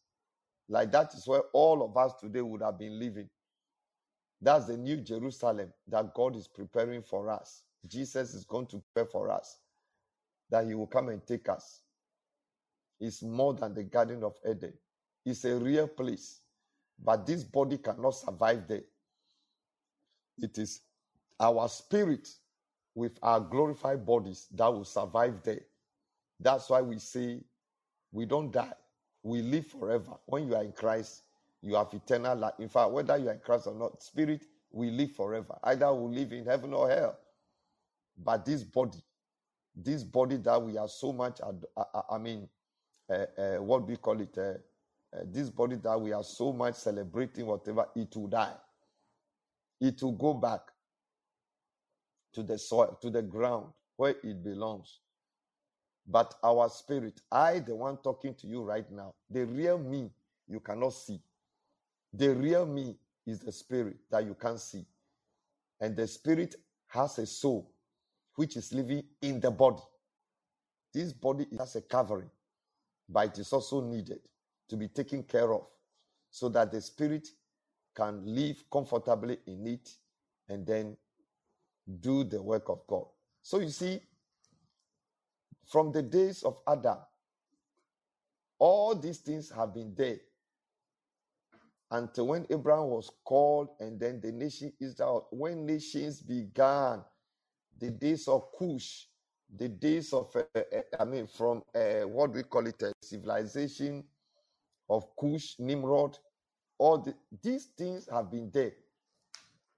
Like 0.70 0.92
that 0.92 1.14
is 1.14 1.28
where 1.28 1.44
all 1.54 1.84
of 1.84 1.96
us 1.98 2.14
today 2.20 2.42
would 2.42 2.62
have 2.62 2.80
been 2.80 3.00
living. 3.00 3.30
That's 4.42 4.68
the 4.68 4.78
new 4.78 4.98
Jerusalem 4.98 5.74
that 5.88 6.14
God 6.14 6.36
is 6.36 6.48
preparing 6.48 7.04
for 7.04 7.30
us. 7.30 7.64
Jesus 7.90 8.34
is 8.34 8.46
going 8.46 8.68
to 8.68 8.80
prepare 8.80 9.10
for 9.10 9.32
us 9.32 9.60
that 10.50 10.66
he 10.68 10.74
will 10.76 10.88
come 10.88 11.10
and 11.10 11.26
take 11.26 11.50
us. 11.50 11.82
It's 13.00 13.22
more 13.22 13.54
than 13.54 13.74
the 13.74 13.84
Garden 13.84 14.24
of 14.24 14.36
Eden. 14.50 14.74
It's 15.26 15.46
a 15.46 15.56
real 15.56 15.88
place. 15.88 16.42
But 17.00 17.26
this 17.26 17.44
body 17.44 17.78
cannot 17.78 18.12
survive 18.12 18.68
there. 18.68 18.84
It 20.38 20.58
is 20.58 20.82
our 21.40 21.68
spirit 21.70 22.28
with 22.96 23.20
our 23.22 23.40
glorified 23.40 24.06
bodies 24.06 24.48
that 24.56 24.68
will 24.68 24.86
survive 24.86 25.44
there. 25.44 25.62
That's 26.40 26.70
why 26.70 26.82
we 26.82 27.00
say 27.00 27.42
we 28.12 28.26
don't 28.26 28.52
die, 28.52 28.74
we 29.24 29.42
live 29.42 29.68
forever. 29.68 30.14
When 30.26 30.48
you 30.48 30.56
are 30.56 30.64
in 30.64 30.72
Christ, 30.72 31.24
you 31.62 31.76
have 31.76 31.94
eternal 31.94 32.38
life. 32.38 32.54
In 32.60 32.70
fact, 32.70 32.92
whether 32.92 33.18
you 33.18 33.30
are 33.30 33.34
in 33.34 33.40
Christ 33.40 33.68
or 33.68 33.76
not, 33.76 34.02
spirit 34.02 34.46
we 34.72 34.90
live 34.92 35.12
forever. 35.12 35.58
Either 35.64 35.94
we 35.94 36.16
live 36.16 36.32
in 36.34 36.46
heaven 36.46 36.74
or 36.74 36.90
hell. 36.90 37.20
But 38.18 38.46
this 38.46 38.64
body, 38.64 39.00
this 39.76 40.04
body 40.04 40.38
that 40.38 40.62
we 40.62 40.78
are 40.78 40.90
so 40.90 41.14
much, 41.14 41.40
I 42.10 42.18
mean, 42.18 42.50
uh, 43.10 43.26
uh, 43.38 43.58
what 43.58 43.80
do 43.82 43.92
we 43.92 43.98
call 43.98 44.20
it? 44.20 44.38
Uh, 44.38 44.54
this 45.26 45.50
body 45.50 45.78
that 45.78 46.00
we 46.00 46.12
are 46.14 46.24
so 46.24 46.52
much 46.52 46.76
celebrating, 46.76 47.46
whatever, 47.46 47.88
it 47.96 48.16
will 48.16 48.28
die. 48.28 48.54
It 49.80 50.02
will 50.02 50.14
go 50.14 50.34
back 50.34 50.62
to 52.34 52.44
the 52.44 52.58
soil, 52.58 52.98
to 53.02 53.10
the 53.10 53.22
ground 53.22 53.68
where 53.96 54.16
it 54.24 54.44
belongs. 54.44 55.00
But 56.08 56.34
our 56.44 56.70
spirit, 56.70 57.22
I, 57.32 57.60
the 57.60 57.76
one 57.76 57.98
talking 57.98 58.34
to 58.36 58.48
you 58.48 58.64
right 58.64 58.90
now, 58.92 59.14
the 59.30 59.46
real 59.46 59.78
me, 59.78 60.10
you 60.48 60.60
cannot 60.60 60.94
see. 60.94 61.20
The 62.14 62.34
real 62.34 62.66
me 62.66 62.96
is 63.26 63.40
the 63.40 63.52
spirit 63.52 63.98
that 64.10 64.26
you 64.26 64.34
can't 64.34 64.60
see. 64.60 64.86
And 65.82 65.96
the 65.96 66.08
spirit 66.08 66.56
has 66.88 67.18
a 67.20 67.26
soul 67.26 67.72
which 68.38 68.58
is 68.58 68.74
living 68.74 69.04
in 69.24 69.42
the 69.42 69.52
body. 69.52 69.84
This 70.94 71.14
body 71.14 71.48
has 71.58 71.76
a 71.76 71.82
covering, 71.82 72.32
but 73.10 73.30
it 73.30 73.40
is 73.40 73.54
also 73.54 73.82
needed 73.82 74.22
to 74.70 74.78
be 74.78 74.88
taken 74.90 75.24
care 75.24 75.54
of 75.54 75.68
so 76.30 76.50
that 76.50 76.72
the 76.72 76.82
spirit 76.82 77.28
can 77.96 78.24
live 78.26 78.64
comfortably 78.72 79.40
in 79.48 79.68
it 79.68 79.90
and 80.50 80.66
then 80.68 80.98
do 82.02 82.24
the 82.24 82.42
work 82.42 82.70
of 82.70 82.86
God. 82.88 83.08
So 83.42 83.60
you 83.60 83.70
see, 83.70 84.02
from 85.66 85.92
the 85.92 86.04
days 86.04 86.44
of 86.44 86.62
Adam, 86.68 87.00
all 88.60 88.96
these 88.96 89.20
things 89.20 89.50
have 89.52 89.74
been 89.74 89.96
there 89.96 90.20
until 91.92 92.28
when 92.28 92.46
Abraham 92.50 92.88
was 92.90 93.12
called, 93.26 93.70
and 93.80 94.00
then 94.00 94.22
the 94.22 94.32
nation 94.32 94.74
Israel, 94.80 95.28
when 95.32 95.66
nations 95.66 96.22
began, 96.22 97.04
the 97.80 97.92
days 97.92 98.28
of 98.28 98.52
Kush, 98.58 99.06
the 99.56 99.68
days 99.70 100.14
of, 100.14 100.36
uh, 100.36 100.44
uh, 100.56 100.82
I 101.00 101.06
mean, 101.06 101.28
from 101.28 101.64
uh, 101.74 102.02
what 102.08 102.34
we 102.34 102.44
call 102.44 102.68
it, 102.68 102.82
a 102.82 102.92
civilization 103.02 104.04
of 104.90 105.06
Kush, 105.16 105.56
Nimrod, 105.60 106.18
all 106.78 107.00
the, 107.00 107.14
these 107.42 107.66
things 107.78 108.08
have 108.12 108.32
been 108.32 108.50
there. 108.54 108.74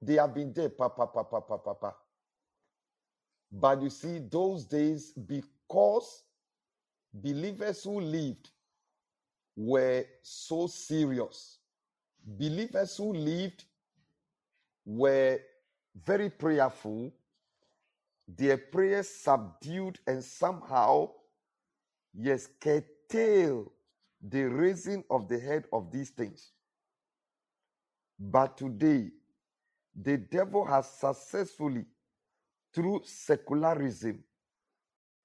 They 0.01 0.15
have 0.15 0.33
been 0.33 0.53
there, 0.53 0.69
papa, 0.69 1.07
papa, 1.07 1.41
papa, 1.41 1.57
papa. 1.57 1.95
But 3.51 3.81
you 3.81 3.89
see, 3.89 4.19
those 4.19 4.65
days, 4.65 5.11
because 5.11 6.23
believers 7.13 7.83
who 7.83 7.99
lived 7.99 8.49
were 9.55 10.05
so 10.21 10.67
serious, 10.67 11.59
believers 12.25 12.95
who 12.97 13.13
lived 13.13 13.65
were 14.85 15.39
very 16.05 16.29
prayerful, 16.29 17.11
their 18.37 18.57
prayers 18.57 19.09
subdued 19.09 19.99
and 20.05 20.23
somehow, 20.23 21.09
yes, 22.13 22.47
curtail 22.61 23.71
the 24.21 24.43
raising 24.43 25.03
of 25.09 25.27
the 25.27 25.39
head 25.39 25.65
of 25.73 25.91
these 25.91 26.09
things. 26.11 26.51
But 28.19 28.57
today, 28.57 29.09
the 29.95 30.17
devil 30.17 30.65
has 30.65 30.89
successfully, 30.89 31.85
through 32.73 33.01
secularism, 33.05 34.23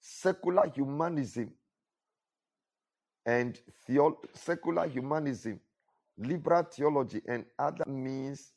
secular 0.00 0.70
humanism, 0.74 1.52
and 3.26 3.58
theo- 3.86 4.20
secular 4.32 4.88
humanism, 4.88 5.60
liberal 6.16 6.62
theology, 6.62 7.20
and 7.28 7.44
other 7.58 7.84
means 7.86 8.52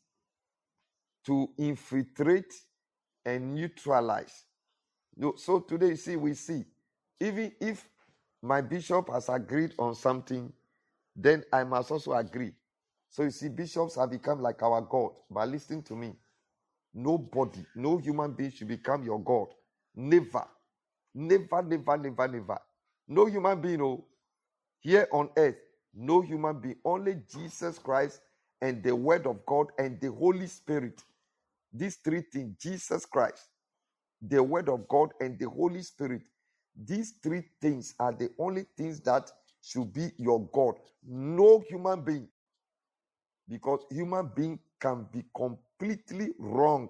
to 1.25 1.49
infiltrate 1.57 2.53
and 3.27 3.55
neutralize. 3.55 4.45
So 5.37 5.59
today, 5.61 5.95
see, 5.95 6.15
we 6.17 6.33
see, 6.35 6.65
even 7.19 7.51
if 7.61 7.89
my 8.41 8.61
bishop 8.61 9.09
has 9.11 9.29
agreed 9.29 9.73
on 9.79 9.95
something, 9.95 10.53
then 11.15 11.43
I 11.53 11.63
must 11.65 11.91
also 11.91 12.13
agree. 12.13 12.53
So 13.09 13.23
you 13.23 13.31
see, 13.31 13.49
bishops 13.49 13.95
have 13.95 14.11
become 14.11 14.41
like 14.41 14.63
our 14.63 14.81
God. 14.81 15.11
But 15.31 15.49
listen 15.49 15.83
to 15.83 15.95
me. 15.95 16.13
Nobody, 16.93 17.65
no 17.75 17.97
human 17.97 18.33
being 18.33 18.51
should 18.51 18.69
become 18.69 19.03
your 19.03 19.19
God. 19.21 19.47
Never. 19.95 20.47
Never, 21.15 21.63
never, 21.63 21.97
never, 21.97 22.27
never. 22.27 22.59
No 23.07 23.25
human 23.27 23.61
being, 23.61 23.79
no. 23.79 24.05
Here 24.79 25.07
on 25.11 25.29
earth, 25.37 25.57
no 25.93 26.21
human 26.21 26.59
being. 26.59 26.77
Only 26.85 27.21
Jesus 27.31 27.79
Christ 27.79 28.21
and 28.61 28.83
the 28.83 28.95
Word 28.95 29.27
of 29.27 29.45
God 29.45 29.67
and 29.79 29.99
the 30.01 30.11
Holy 30.11 30.47
Spirit. 30.47 31.03
These 31.77 31.97
three 31.97 32.23
things 32.33 32.57
Jesus 32.59 33.05
Christ, 33.05 33.49
the 34.21 34.43
Word 34.43 34.69
of 34.69 34.87
God, 34.87 35.11
and 35.21 35.39
the 35.39 35.49
Holy 35.49 35.83
Spirit. 35.83 36.23
These 36.75 37.15
three 37.23 37.43
things 37.61 37.95
are 37.99 38.13
the 38.13 38.31
only 38.39 38.65
things 38.77 39.01
that 39.01 39.31
should 39.61 39.93
be 39.93 40.11
your 40.17 40.47
God. 40.53 40.75
No 41.07 41.63
human 41.69 42.01
being 42.03 42.29
because 43.49 43.81
human 43.91 44.31
being 44.35 44.59
can 44.81 45.07
be 45.13 45.23
completely 45.35 46.31
wrong 46.39 46.89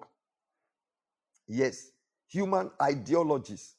yes 1.48 1.90
human 2.28 2.70
ideologies 2.82 3.74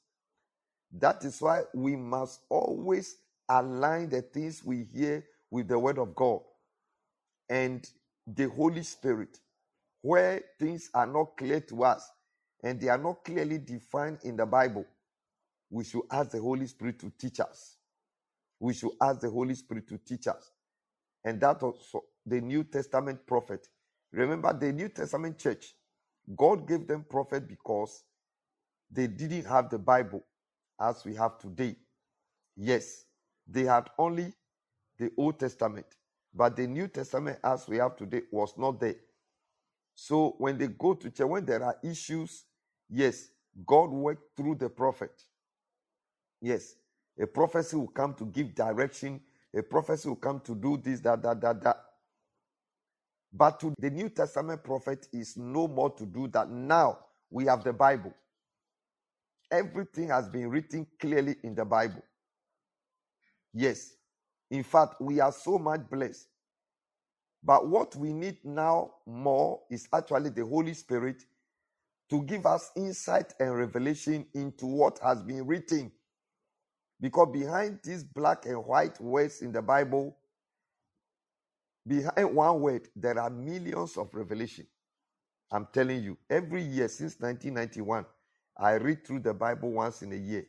that 0.94 1.24
is 1.26 1.42
why 1.42 1.64
we 1.74 1.96
must 1.96 2.42
always 2.50 3.18
align 3.50 4.10
the 4.10 4.22
things 4.22 4.64
we 4.66 4.86
hear 4.86 5.26
with 5.52 5.68
the 5.68 5.80
Word 5.80 6.00
of 6.00 6.16
God 6.16 6.42
and 7.50 7.90
the 8.28 8.50
Holy 8.50 8.84
Spirit. 8.84 9.40
Where 10.02 10.44
things 10.60 10.90
are 10.94 11.08
not 11.08 11.38
clear 11.38 11.62
to 11.62 11.84
us 11.84 12.10
and 12.64 12.80
they 12.80 12.90
are 12.90 12.98
not 12.98 13.24
clearly 13.26 13.58
defined 13.60 14.20
in 14.24 14.38
the 14.38 14.46
Bible, 14.46 14.86
we 15.70 15.84
should 15.84 16.04
ask 16.12 16.32
the 16.32 16.42
Holy 16.42 16.68
Spirit 16.68 17.00
to 17.00 17.12
teach 17.20 17.40
us. 17.40 17.78
We 18.60 18.74
should 18.74 18.92
ask 19.02 19.22
the 19.22 19.30
Holy 19.30 19.56
Spirit 19.56 19.88
to 19.90 19.98
teach 20.00 20.28
us. 20.28 20.52
And 21.24 21.42
that 21.42 21.64
also 21.64 22.04
the 22.26 22.42
New 22.42 22.64
Testament 22.66 23.26
prophet. 23.28 23.68
Remember, 24.12 24.54
the 24.54 24.74
New 24.74 24.90
Testament 24.90 25.38
church, 25.40 25.76
God 26.36 26.68
gave 26.68 26.88
them 26.88 27.06
prophet 27.10 27.48
because 27.48 28.04
they 28.92 29.08
didn't 29.08 29.46
have 29.46 29.70
the 29.70 29.80
Bible 29.80 30.26
as 30.82 31.06
we 31.06 31.16
have 31.16 31.40
today. 31.40 31.76
Yes, 32.58 33.06
they 33.48 33.64
had 33.64 33.90
only 33.98 34.34
the 35.00 35.12
Old 35.18 35.40
Testament, 35.40 35.88
but 36.34 36.56
the 36.56 36.68
New 36.68 36.88
Testament 36.88 37.40
as 37.44 37.68
we 37.68 37.78
have 37.78 37.96
today 37.98 38.24
was 38.32 38.54
not 38.58 38.80
there. 38.80 38.96
So 40.02 40.36
when 40.38 40.58
they 40.58 40.68
go 40.68 40.94
to 40.94 41.10
church, 41.12 41.28
when 41.28 41.44
there 41.46 41.62
are 41.62 41.76
issues, 41.84 42.46
yes, 42.90 43.32
God 43.66 43.90
worked 43.92 44.38
through 44.38 44.56
the 44.56 44.70
prophet. 44.70 45.12
Yes, 46.42 46.76
a 47.22 47.28
prophecy 47.28 47.76
will 47.76 47.90
come 47.90 48.14
to 48.14 48.26
give 48.26 48.56
direction. 48.56 49.20
A 49.54 49.62
prophecy 49.62 50.08
will 50.08 50.16
come 50.16 50.40
to 50.46 50.56
do 50.56 50.78
this, 50.78 51.02
that, 51.02 51.22
that, 51.24 51.42
that, 51.42 51.62
that. 51.64 51.84
But 53.34 53.60
to 53.60 53.74
the 53.78 53.90
New 53.90 54.08
Testament 54.08 54.64
prophet 54.64 55.06
is 55.12 55.36
no 55.36 55.68
more 55.68 55.90
to 55.92 56.06
do 56.06 56.30
that. 56.30 56.50
Now 56.50 57.00
we 57.30 57.46
have 57.48 57.66
the 57.66 57.74
Bible. 57.74 58.14
Everything 59.52 60.08
has 60.08 60.30
been 60.30 60.50
written 60.50 60.88
clearly 60.98 61.36
in 61.44 61.56
the 61.56 61.66
Bible. 61.66 62.04
Yes. 63.54 63.96
In 64.50 64.64
fact, 64.64 65.02
we 65.02 65.20
are 65.20 65.34
so 65.34 65.60
much 65.60 65.82
blessed. 65.92 66.28
But 67.44 67.68
what 67.68 67.96
we 67.96 68.14
need 68.14 68.40
now 68.44 68.92
more 69.06 69.62
is 69.70 69.88
actually 69.94 70.32
the 70.32 70.46
Holy 70.46 70.74
Spirit 70.74 71.24
to 72.10 72.24
give 72.24 72.46
us 72.46 72.72
insight 72.76 73.34
and 73.40 73.56
revelation 73.56 74.26
into 74.34 74.66
what 74.66 75.00
has 75.04 75.22
been 75.24 75.46
written. 75.46 75.92
Because 77.00 77.30
behind 77.32 77.80
these 77.84 78.04
black 78.04 78.46
and 78.46 78.66
white 78.66 79.00
words 79.00 79.42
in 79.42 79.52
the 79.52 79.62
Bible, 79.62 80.18
behind 81.88 82.36
one 82.36 82.62
word, 82.62 82.88
there 82.96 83.20
are 83.20 83.30
millions 83.30 83.98
of 83.98 84.14
revelation. 84.14 84.68
I'm 85.52 85.68
telling 85.74 86.04
you, 86.04 86.18
every 86.30 86.62
year 86.64 86.88
since 86.90 87.20
1991, 87.20 88.06
I 88.58 88.74
read 88.74 89.06
through 89.06 89.22
the 89.22 89.34
Bible 89.34 89.72
once 89.72 90.02
in 90.02 90.12
a 90.14 90.18
year. 90.18 90.46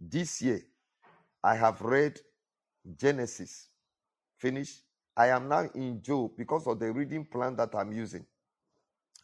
This 0.00 0.42
year, 0.42 0.60
I 1.42 1.54
have 1.56 1.80
read 1.82 2.20
Genesis. 2.96 3.68
Finish. 4.38 4.82
I 5.18 5.26
am 5.30 5.48
now 5.48 5.68
in 5.74 6.00
Job 6.00 6.30
because 6.38 6.68
of 6.68 6.78
the 6.78 6.92
reading 6.92 7.24
plan 7.24 7.56
that 7.56 7.74
I'm 7.74 7.92
using 7.92 8.24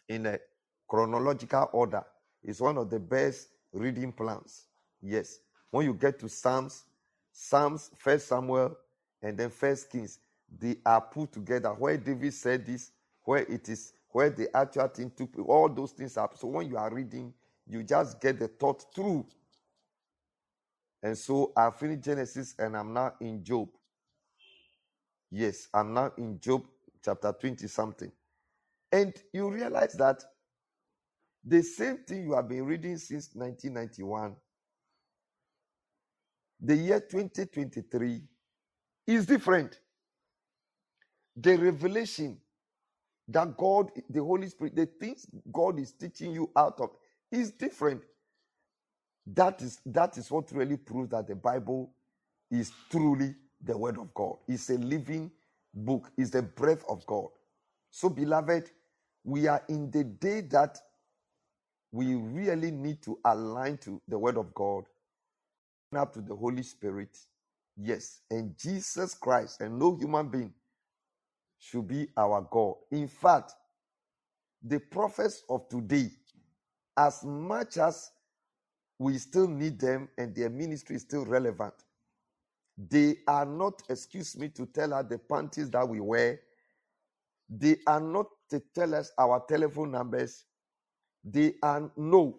in 0.09 0.27
a 0.27 0.41
chronological 0.89 1.71
order. 1.73 2.05
It's 2.43 2.61
one 2.61 2.77
of 2.79 2.91
the 2.91 2.99
best 2.99 3.47
reading 3.73 4.11
plans. 4.11 4.65
Yes. 5.01 5.39
When 5.71 5.87
you 5.87 5.95
get 5.95 6.19
to 6.19 6.29
Psalms, 6.29 6.85
Psalms, 7.31 7.93
First 7.97 8.27
Samuel, 8.27 8.77
and 9.23 9.39
then 9.39 9.51
First 9.51 9.89
Kings, 9.89 10.19
they 10.59 10.79
are 10.85 11.01
put 11.01 11.33
together. 11.33 11.71
Where 11.71 11.97
David 11.97 12.35
said 12.35 12.67
this, 12.67 12.91
where 13.23 13.45
it 13.45 13.69
is, 13.69 13.93
where 14.11 14.31
the 14.31 14.55
actual 14.57 14.89
thing 14.89 15.13
took, 15.17 15.31
all 15.49 15.69
those 15.69 15.93
things 15.93 16.17
are. 16.17 16.29
So 16.35 16.49
when 16.49 16.69
you 16.69 16.77
are 16.77 16.93
reading, 16.93 17.33
you 17.69 17.85
just 17.85 18.21
get 18.21 18.41
the 18.41 18.49
thought 18.49 18.85
through. 18.93 19.27
And 21.05 21.17
so 21.17 21.53
I 21.57 21.71
finished 21.71 22.03
Genesis 22.03 22.57
and 22.59 22.77
I'm 22.77 22.93
now 22.93 23.15
in 23.21 23.45
Job. 23.45 23.69
Yes, 25.31 25.69
I'm 25.75 25.95
now 25.95 26.13
in 26.19 26.41
Job 26.41 26.65
chapter 27.05 27.33
20 27.39 27.69
something. 27.69 28.13
And 28.93 29.15
you 29.33 29.51
realize 29.51 29.95
that 29.95 30.25
the 31.45 31.63
same 31.63 31.99
thing 31.99 32.25
you 32.25 32.35
have 32.35 32.49
been 32.49 32.65
reading 32.67 32.99
since 32.99 33.31
1991, 33.35 34.37
the 36.61 36.77
year 36.77 37.01
2023 37.01 38.23
is 39.07 39.27
different. 39.27 39.81
The 41.37 41.57
revelation 41.57 42.39
that 43.29 43.57
God, 43.57 43.91
the 44.11 44.23
Holy 44.23 44.49
Spirit, 44.49 44.77
the 44.77 44.87
things 44.87 45.27
God 45.53 45.79
is 45.81 45.93
teaching 45.93 46.33
you 46.33 46.51
out 46.57 46.81
of 46.81 46.91
is 47.33 47.53
different. 47.53 48.03
That 49.27 49.63
is 49.63 49.81
that 49.87 50.19
is 50.19 50.31
what 50.31 50.53
really 50.53 50.77
proves 50.77 51.11
that 51.11 51.29
the 51.29 51.37
Bible 51.37 51.93
is 52.51 52.73
truly 52.91 53.35
the 53.65 53.77
word 53.77 53.99
of 53.99 54.13
God. 54.15 54.37
It's 54.49 54.71
a 54.71 54.75
living 54.79 55.31
book. 55.75 56.11
It's 56.17 56.31
the 56.31 56.43
breath 56.43 56.85
of 56.89 57.07
God. 57.07 57.29
So, 57.91 58.09
beloved, 58.09 58.71
we 59.25 59.47
are 59.49 59.63
in 59.69 59.91
the 59.91 60.05
day 60.05 60.43
that 60.43 60.79
we 61.93 62.15
really 62.15 62.71
need 62.71 63.03
to 63.03 63.19
align 63.25 63.79
to 63.79 64.01
the 64.09 64.19
word 64.19 64.37
of 64.37 64.55
God, 64.55 64.85
up 65.97 66.13
to 66.15 66.21
the 66.21 66.35
Holy 66.35 66.63
Spirit. 66.63 67.17
Yes, 67.77 68.21
and 68.31 68.57
Jesus 68.59 69.15
Christ 69.15 69.61
and 69.61 69.79
no 69.79 69.97
human 69.97 70.29
being 70.29 70.55
should 71.59 71.89
be 71.89 72.09
our 72.17 72.47
God. 72.51 72.75
In 72.91 73.09
fact, 73.09 73.55
the 74.63 74.81
prophets 74.81 75.45
of 75.49 75.69
today 75.69 76.11
as 76.97 77.25
much 77.25 77.79
as 77.79 78.11
we 78.99 79.19
still 79.19 79.49
need 79.49 79.79
them 79.79 80.09
and 80.19 80.35
their 80.35 80.51
ministry 80.51 80.97
is 80.97 81.03
still 81.03 81.25
relevant, 81.25 81.75
they 82.77 83.17
are 83.29 83.47
not, 83.47 83.83
excuse 83.89 84.37
me, 84.37 84.49
to 84.51 84.67
tell 84.67 84.95
us 84.95 85.07
the 85.09 85.19
panties 85.19 85.71
that 85.71 85.89
we 85.89 86.01
wear. 86.01 86.41
They 87.49 87.77
are 87.87 88.01
not 88.01 88.27
to 88.51 88.63
tell 88.75 88.95
us 88.95 89.13
our 89.19 89.45
telephone 89.49 89.93
numbers. 89.93 90.45
They 91.25 91.55
are 91.63 91.91
no. 91.97 92.39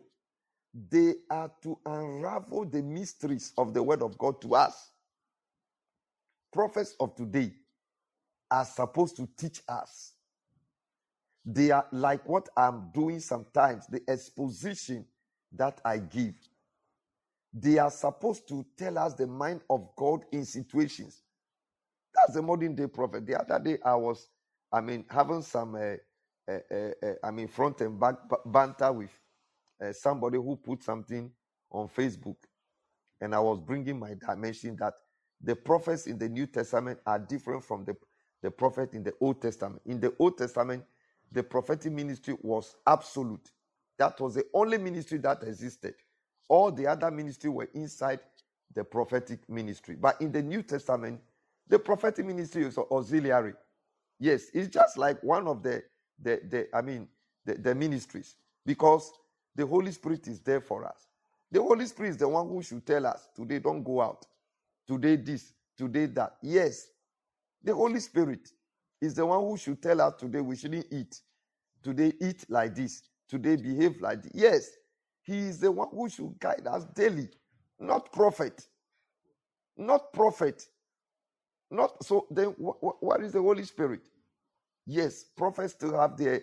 They 0.73 1.15
are 1.31 1.51
to 1.63 1.79
unravel 1.85 2.65
the 2.65 2.83
mysteries 2.83 3.53
of 3.57 3.73
the 3.73 3.83
word 3.83 4.01
of 4.03 4.17
God 4.17 4.41
to 4.41 4.55
us. 4.55 4.91
Prophets 6.53 6.95
of 6.99 7.15
today 7.15 7.53
are 8.51 8.65
supposed 8.65 9.17
to 9.17 9.27
teach 9.37 9.61
us 9.69 10.13
they 11.45 11.71
are 11.71 11.87
like 11.91 12.27
what 12.27 12.49
I'm 12.57 12.89
doing 12.93 13.19
sometimes, 13.19 13.87
the 13.87 14.01
exposition 14.09 15.05
that 15.53 15.81
I 15.85 15.99
give. 15.99 16.35
They 17.55 17.79
are 17.79 17.91
supposed 17.91 18.49
to 18.49 18.65
tell 18.77 18.99
us 18.99 19.15
the 19.15 19.27
mind 19.27 19.63
of 19.69 19.89
God 19.97 20.25
in 20.33 20.45
situations. 20.45 21.23
That's 22.15 22.35
the 22.35 22.43
modern 22.43 22.75
day 22.75 22.87
prophet. 22.87 23.25
The 23.27 23.39
other 23.41 23.63
day, 23.63 23.79
I 23.85 23.95
was, 23.95 24.29
I 24.71 24.81
mean, 24.81 25.05
having 25.09 25.43
some, 25.43 25.75
uh, 25.75 25.95
uh, 26.51 26.59
uh, 26.75 27.13
I 27.23 27.31
mean, 27.31 27.47
front 27.49 27.81
and 27.81 27.99
back 27.99 28.15
banter 28.45 28.93
with 28.93 29.11
somebody 29.93 30.37
who 30.37 30.57
put 30.57 30.83
something 30.83 31.31
on 31.71 31.89
Facebook. 31.89 32.37
And 33.21 33.35
I 33.35 33.39
was 33.39 33.59
bringing 33.59 33.99
my 33.99 34.15
dimension 34.15 34.77
that 34.77 34.95
the 35.41 35.55
prophets 35.55 36.07
in 36.07 36.17
the 36.19 36.29
New 36.29 36.47
Testament 36.47 36.99
are 37.05 37.19
different 37.19 37.63
from 37.63 37.85
the, 37.85 37.95
the 38.43 38.51
prophet 38.51 38.93
in 38.93 39.03
the 39.03 39.13
Old 39.21 39.41
Testament. 39.41 39.81
In 39.85 39.99
the 39.99 40.15
Old 40.19 40.37
Testament, 40.37 40.85
the 41.31 41.43
prophetic 41.43 41.91
ministry 41.93 42.37
was 42.41 42.75
absolute. 42.87 43.51
That 43.99 44.19
was 44.21 44.35
the 44.35 44.45
only 44.53 44.77
ministry 44.79 45.19
that 45.19 45.43
existed. 45.43 45.95
All 46.49 46.71
the 46.71 46.87
other 46.87 47.11
ministry 47.11 47.49
were 47.49 47.69
inside 47.73 48.19
the 48.73 48.83
prophetic 48.83 49.49
ministry. 49.49 49.95
But 49.95 50.21
in 50.21 50.31
the 50.31 50.41
New 50.43 50.63
Testament, 50.63 51.21
the 51.67 51.79
prophetic 51.79 52.25
ministry 52.25 52.65
is 52.65 52.77
auxiliary. 52.77 53.53
Yes, 54.19 54.49
it's 54.53 54.69
just 54.69 54.97
like 54.97 55.21
one 55.23 55.47
of 55.47 55.63
the 55.63 55.83
the, 56.21 56.41
the 56.49 56.67
I 56.75 56.81
mean 56.81 57.07
the, 57.45 57.55
the 57.55 57.75
ministries 57.75 58.35
because 58.65 59.11
the 59.55 59.65
Holy 59.65 59.91
Spirit 59.91 60.27
is 60.27 60.41
there 60.41 60.61
for 60.61 60.85
us. 60.85 61.07
The 61.51 61.61
Holy 61.61 61.85
Spirit 61.85 62.09
is 62.11 62.17
the 62.17 62.27
one 62.29 62.47
who 62.49 62.61
should 62.63 62.85
tell 62.85 63.05
us 63.05 63.29
today, 63.35 63.59
don't 63.59 63.83
go 63.83 64.01
out. 64.01 64.25
Today, 64.87 65.15
this, 65.17 65.53
today, 65.77 66.07
that. 66.07 66.37
Yes, 66.41 66.89
the 67.63 67.73
Holy 67.75 67.99
Spirit 67.99 68.49
is 69.01 69.15
the 69.15 69.25
one 69.25 69.41
who 69.41 69.57
should 69.57 69.81
tell 69.81 70.01
us 70.01 70.13
today 70.19 70.41
we 70.41 70.55
shouldn't 70.57 70.87
eat. 70.91 71.21
Today, 71.83 72.13
eat 72.21 72.45
like 72.49 72.75
this. 72.75 73.03
Today, 73.29 73.55
behave 73.57 74.01
like 74.01 74.23
this. 74.23 74.31
Yes, 74.35 74.71
he 75.25 75.39
is 75.39 75.59
the 75.59 75.71
one 75.71 75.89
who 75.91 76.09
should 76.09 76.39
guide 76.39 76.67
us 76.67 76.85
daily, 76.95 77.29
not 77.79 78.13
prophet. 78.13 78.67
Not 79.77 80.13
prophet. 80.13 80.67
Not 81.71 82.03
so. 82.03 82.27
Then, 82.31 82.55
wh- 82.61 82.79
wh- 82.79 83.03
what 83.03 83.21
is 83.23 83.33
the 83.33 83.41
Holy 83.41 83.63
Spirit? 83.65 84.01
Yes, 84.85 85.23
prophets 85.25 85.73
still 85.73 85.97
have 85.99 86.17
their 86.17 86.41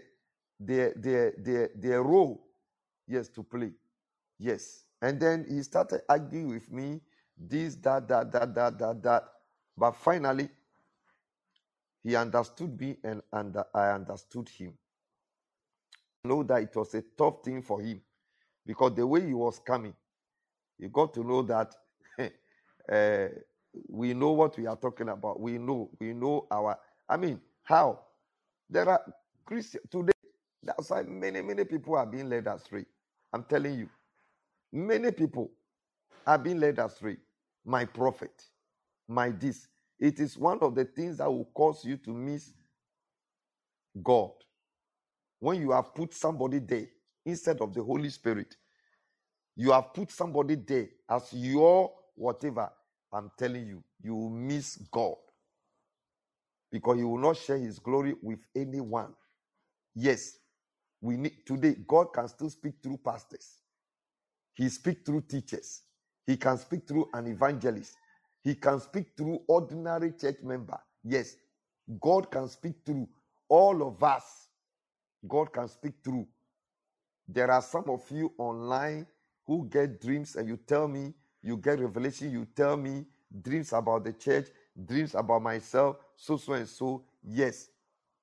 their 0.61 0.95
their 0.97 1.35
their 1.39 1.71
their 1.77 2.03
role. 2.03 2.45
Yes, 3.09 3.29
to 3.31 3.43
play. 3.45 3.73
Yes, 4.39 4.85
and 5.03 5.21
then 5.21 5.47
he 5.49 5.63
started 5.63 6.03
arguing 6.09 6.49
with 6.49 6.71
me. 6.73 7.01
This, 7.39 7.77
that, 7.77 8.09
that, 8.09 8.33
that, 8.33 8.55
that, 8.55 8.79
that, 8.79 9.03
that. 9.03 9.25
But 9.77 9.97
finally, 9.97 10.49
he 12.05 12.17
understood 12.17 12.81
me 12.81 12.99
and, 13.05 13.23
and 13.33 13.57
I 13.75 13.91
understood 13.93 14.49
him. 14.49 14.75
Know 16.25 16.43
that 16.45 16.63
it 16.63 16.77
was 16.77 16.95
a 16.95 17.03
tough 17.19 17.45
thing 17.45 17.63
for 17.63 17.81
him 17.83 18.01
because 18.67 18.95
the 18.95 19.07
way 19.07 19.27
he 19.27 19.35
was 19.35 19.59
coming, 19.59 19.95
you 20.79 20.89
got 20.89 21.15
to 21.15 21.25
know 21.25 21.43
that 21.43 21.75
uh, 22.91 23.29
we 23.89 24.15
know 24.15 24.33
what 24.33 24.57
we 24.59 24.67
are 24.67 24.77
talking 24.77 25.09
about. 25.09 25.41
We 25.41 25.59
know, 25.59 25.91
we 26.01 26.13
know 26.13 26.47
our. 26.51 26.79
I 27.09 27.17
mean, 27.17 27.41
how 27.65 28.01
there 28.69 28.89
are 28.89 29.03
Christians 29.45 29.85
today. 29.91 30.13
That's 30.63 30.91
why 30.91 31.03
many, 31.03 31.43
many 31.43 31.65
people 31.65 31.97
are 31.97 32.07
being 32.07 32.29
led 32.29 32.47
astray. 32.47 32.87
I'm 33.33 33.45
telling 33.45 33.79
you, 33.79 33.89
many 34.73 35.11
people 35.11 35.51
are 36.27 36.39
being 36.39 36.61
led 36.61 36.79
astray. 36.79 37.17
My 37.65 37.85
prophet, 37.85 38.43
my 39.09 39.31
this. 39.31 39.69
It 39.99 40.21
is 40.21 40.37
one 40.37 40.59
of 40.61 40.75
the 40.75 40.85
things 40.85 41.19
that 41.19 41.31
will 41.31 41.49
cause 41.55 41.85
you 41.85 41.97
to 41.99 42.11
miss 42.11 42.53
God. 44.03 44.33
When 45.41 45.61
you 45.61 45.73
have 45.73 45.95
put 45.95 46.15
somebody 46.15 46.59
there 46.61 46.87
instead 47.27 47.61
of 47.61 47.75
the 47.75 47.83
Holy 47.83 48.11
Spirit, 48.11 48.57
you 49.57 49.73
have 49.73 49.95
put 49.95 50.11
somebody 50.11 50.57
there 50.57 50.89
as 51.11 51.33
your 51.33 51.93
whatever. 52.17 52.71
I'm 53.13 53.31
telling 53.39 53.67
you, 53.67 53.85
you 54.03 54.15
will 54.15 54.31
miss 54.31 54.77
God 54.93 55.17
because 56.73 56.99
He 56.99 57.05
will 57.05 57.19
not 57.19 57.37
share 57.39 57.59
His 57.59 57.79
glory 57.79 58.15
with 58.23 58.41
anyone. 58.57 59.15
Yes, 59.95 60.39
we 61.01 61.17
need 61.17 61.47
today. 61.47 61.77
God 61.87 62.13
can 62.15 62.29
still 62.29 62.51
speak 62.51 62.75
through 62.83 62.99
pastors. 62.99 63.59
He 64.55 64.69
speak 64.69 65.05
through 65.07 65.23
teachers. 65.23 65.83
He 66.27 66.37
can 66.37 66.59
speak 66.59 66.87
through 66.87 67.09
an 67.15 67.27
evangelist. 67.29 67.95
He 68.45 68.55
can 68.57 68.81
speak 68.81 69.09
through 69.17 69.41
ordinary 69.49 70.13
church 70.13 70.39
member. 70.43 70.79
Yes, 71.05 71.37
God 72.01 72.31
can 72.31 72.49
speak 72.49 72.77
through 72.87 73.09
all 73.49 73.87
of 73.87 74.03
us. 74.03 74.49
God 75.29 75.53
can 75.53 75.69
speak 75.69 75.95
through. 76.05 76.27
There 77.33 77.51
are 77.51 77.63
some 77.63 77.85
of 77.89 78.03
you 78.11 78.33
online 78.37 79.07
who 79.47 79.67
get 79.69 80.01
dreams 80.01 80.37
and 80.37 80.47
you 80.47 80.59
tell 80.59 80.87
me, 80.87 81.15
you 81.43 81.57
get 81.57 81.81
revelation, 81.81 82.31
you 82.31 82.47
tell 82.55 82.77
me 82.77 83.07
dreams 83.41 83.73
about 83.73 84.05
the 84.05 84.13
church, 84.13 84.49
dreams 84.85 85.15
about 85.15 85.43
myself, 85.43 85.97
so, 86.15 86.37
so, 86.37 86.53
and 86.53 86.69
so. 86.69 87.05
Yes. 87.25 87.71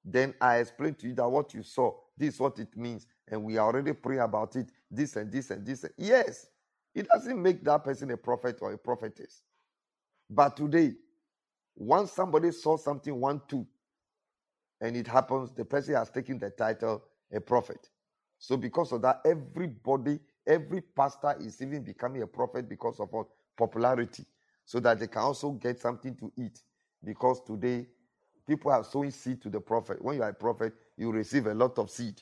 Then 0.06 0.36
I 0.40 0.58
explain 0.58 0.94
to 0.96 1.08
you 1.08 1.16
that 1.16 1.28
what 1.28 1.54
you 1.54 1.64
saw, 1.64 1.96
this 2.18 2.36
is 2.36 2.40
what 2.40 2.60
it 2.60 2.76
means. 2.78 3.08
And 3.28 3.44
we 3.44 3.58
already 3.58 3.94
pray 3.94 4.20
about 4.20 4.56
it, 4.56 4.70
this 4.92 5.16
and 5.16 5.32
this 5.32 5.50
and 5.50 5.66
this. 5.66 5.86
Yes. 5.98 6.48
It 6.94 7.08
doesn't 7.08 7.42
make 7.42 7.64
that 7.64 7.84
person 7.84 8.12
a 8.12 8.18
prophet 8.18 8.60
or 8.62 8.74
a 8.74 8.78
prophetess. 8.78 9.42
But 10.30 10.56
today, 10.56 10.94
once 11.76 12.12
somebody 12.12 12.52
saw 12.52 12.78
something, 12.78 13.20
one, 13.20 13.42
two, 13.48 13.66
and 14.82 14.96
it 14.96 15.08
happens, 15.08 15.52
the 15.52 15.66
person 15.66 15.96
has 15.96 16.10
taken 16.10 16.38
the 16.38 16.52
title 16.52 17.04
a 17.32 17.42
prophet. 17.42 17.90
So 18.40 18.58
because 18.58 18.94
of 18.94 19.04
that, 19.04 19.22
everybody, 19.26 20.20
every 20.48 20.82
pastor 20.82 21.36
is 21.40 21.62
even 21.62 21.84
becoming 21.84 22.24
a 22.24 22.28
prophet 22.28 22.70
because 22.70 23.00
of 23.00 23.12
what? 23.12 23.28
Popularity. 23.58 24.26
So 24.66 24.80
that 24.82 25.00
they 25.00 25.08
can 25.08 25.22
also 25.24 25.52
get 25.52 25.80
something 25.80 26.16
to 26.18 26.32
eat. 26.38 26.62
Because 27.04 27.42
today, 27.44 27.88
people 28.48 28.72
are 28.72 28.84
sowing 28.84 29.12
seed 29.12 29.42
to 29.44 29.50
the 29.50 29.60
prophet. 29.60 30.04
When 30.04 30.18
you 30.18 30.24
are 30.24 30.30
a 30.30 30.34
prophet, 30.34 30.74
you 30.98 31.12
receive 31.12 31.48
a 31.48 31.54
lot 31.54 31.78
of 31.80 31.92
seed. 31.92 32.22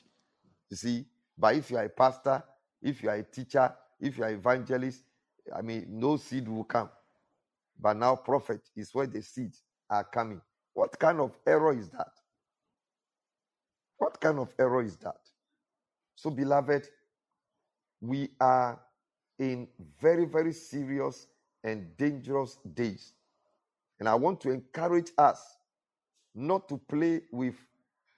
You 0.70 0.76
see? 0.76 1.06
But 1.38 1.56
if 1.56 1.70
you 1.70 1.78
are 1.78 1.84
a 1.84 1.90
pastor, 1.90 2.42
if 2.82 3.02
you 3.02 3.10
are 3.10 3.16
a 3.16 3.22
teacher, 3.24 3.72
if 4.00 4.18
you 4.18 4.24
are 4.24 4.30
evangelist, 4.32 5.02
I 5.56 5.62
mean, 5.62 5.86
no 5.88 6.16
seed 6.16 6.48
will 6.48 6.64
come. 6.64 6.90
But 7.80 7.96
now 7.96 8.16
prophet 8.16 8.62
is 8.76 8.94
where 8.94 9.06
the 9.06 9.22
seeds 9.22 9.62
are 9.90 10.04
coming. 10.04 10.40
What 10.74 10.98
kind 10.98 11.20
of 11.20 11.32
error 11.46 11.78
is 11.78 11.90
that? 11.90 12.10
What 13.98 14.20
kind 14.20 14.38
of 14.38 14.54
error 14.58 14.82
is 14.82 14.96
that? 14.98 15.16
So, 16.18 16.30
beloved, 16.30 16.88
we 18.00 18.30
are 18.40 18.80
in 19.38 19.68
very, 20.02 20.24
very 20.24 20.52
serious 20.52 21.28
and 21.62 21.96
dangerous 21.96 22.58
days. 22.74 23.12
And 24.00 24.08
I 24.08 24.16
want 24.16 24.40
to 24.40 24.50
encourage 24.50 25.12
us 25.16 25.40
not 26.34 26.68
to 26.70 26.76
play 26.76 27.20
with 27.30 27.54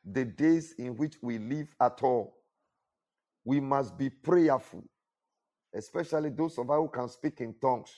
the 0.02 0.24
days 0.24 0.72
in 0.78 0.96
which 0.96 1.16
we 1.20 1.36
live 1.36 1.68
at 1.78 2.02
all. 2.02 2.38
We 3.44 3.60
must 3.60 3.98
be 3.98 4.08
prayerful, 4.08 4.82
especially 5.74 6.30
those 6.30 6.56
of 6.56 6.70
us 6.70 6.78
who 6.78 6.88
can 6.88 7.08
speak 7.10 7.42
in 7.42 7.54
tongues. 7.60 7.92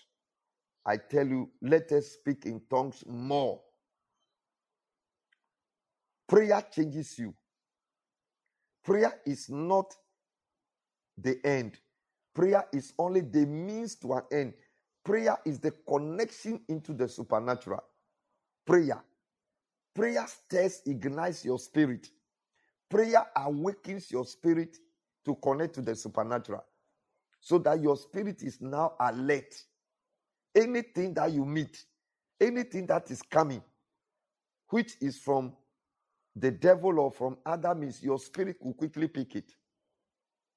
I 0.84 0.96
tell 0.96 1.28
you, 1.28 1.48
let 1.62 1.92
us 1.92 2.06
speak 2.08 2.44
in 2.44 2.60
tongues 2.68 3.04
more. 3.06 3.60
Prayer 6.28 6.60
changes 6.72 7.16
you. 7.20 7.32
Prayer 8.84 9.20
is 9.26 9.50
not 9.50 9.94
the 11.18 11.40
end. 11.46 11.78
Prayer 12.34 12.66
is 12.72 12.94
only 12.98 13.20
the 13.22 13.46
means 13.46 13.96
to 13.96 14.14
an 14.14 14.22
end. 14.32 14.54
Prayer 15.04 15.38
is 15.44 15.60
the 15.60 15.72
connection 15.88 16.60
into 16.68 16.94
the 16.94 17.08
supernatural. 17.08 17.82
Prayer. 18.66 19.02
Prayer 19.94 20.26
stirs, 20.28 20.82
ignites 20.86 21.44
your 21.44 21.58
spirit. 21.58 22.10
Prayer 22.90 23.26
awakens 23.36 24.10
your 24.10 24.26
spirit 24.26 24.78
to 25.24 25.34
connect 25.36 25.74
to 25.76 25.82
the 25.82 25.94
supernatural 25.96 26.64
so 27.40 27.58
that 27.58 27.80
your 27.82 27.96
spirit 27.96 28.42
is 28.42 28.60
now 28.60 28.94
alert. 29.00 29.54
Anything 30.54 31.14
that 31.14 31.32
you 31.32 31.44
meet, 31.46 31.84
anything 32.40 32.86
that 32.88 33.10
is 33.10 33.22
coming, 33.22 33.62
which 34.70 34.96
is 35.02 35.18
from 35.18 35.54
the 36.34 36.50
devil 36.50 36.98
or 36.98 37.10
from 37.10 37.36
Adam 37.44 37.82
is 37.82 38.02
your 38.02 38.18
spirit 38.18 38.56
will 38.62 38.74
quickly 38.74 39.08
pick 39.08 39.36
it. 39.36 39.52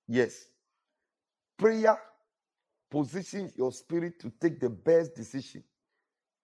Yes. 0.08 0.46
Prayer 1.58 1.98
positions 2.90 3.54
your 3.58 3.72
spirit 3.72 4.20
to 4.20 4.32
take 4.40 4.60
the 4.60 4.70
best 4.70 5.16
decision, 5.16 5.64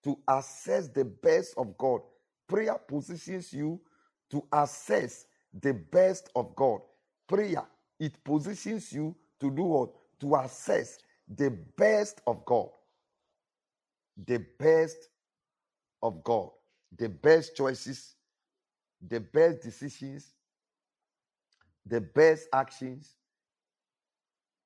to 0.03 0.17
assess 0.27 0.87
the 0.89 1.05
best 1.05 1.53
of 1.57 1.77
God. 1.77 2.01
Prayer 2.47 2.75
positions 2.75 3.53
you 3.53 3.79
to 4.29 4.43
assess 4.51 5.25
the 5.53 5.73
best 5.73 6.29
of 6.35 6.55
God. 6.55 6.81
Prayer, 7.27 7.63
it 7.99 8.23
positions 8.23 8.91
you 8.91 9.15
to 9.39 9.51
do 9.51 9.63
what? 9.63 9.91
To 10.19 10.35
assess 10.35 10.99
the 11.27 11.51
best 11.77 12.21
of 12.27 12.43
God. 12.45 12.69
The 14.25 14.45
best 14.59 15.09
of 16.01 16.23
God. 16.23 16.49
The 16.97 17.09
best 17.09 17.55
choices 17.55 18.15
the 19.07 19.19
best 19.19 19.61
decisions, 19.61 20.33
the 21.85 22.01
best 22.01 22.47
actions, 22.53 23.15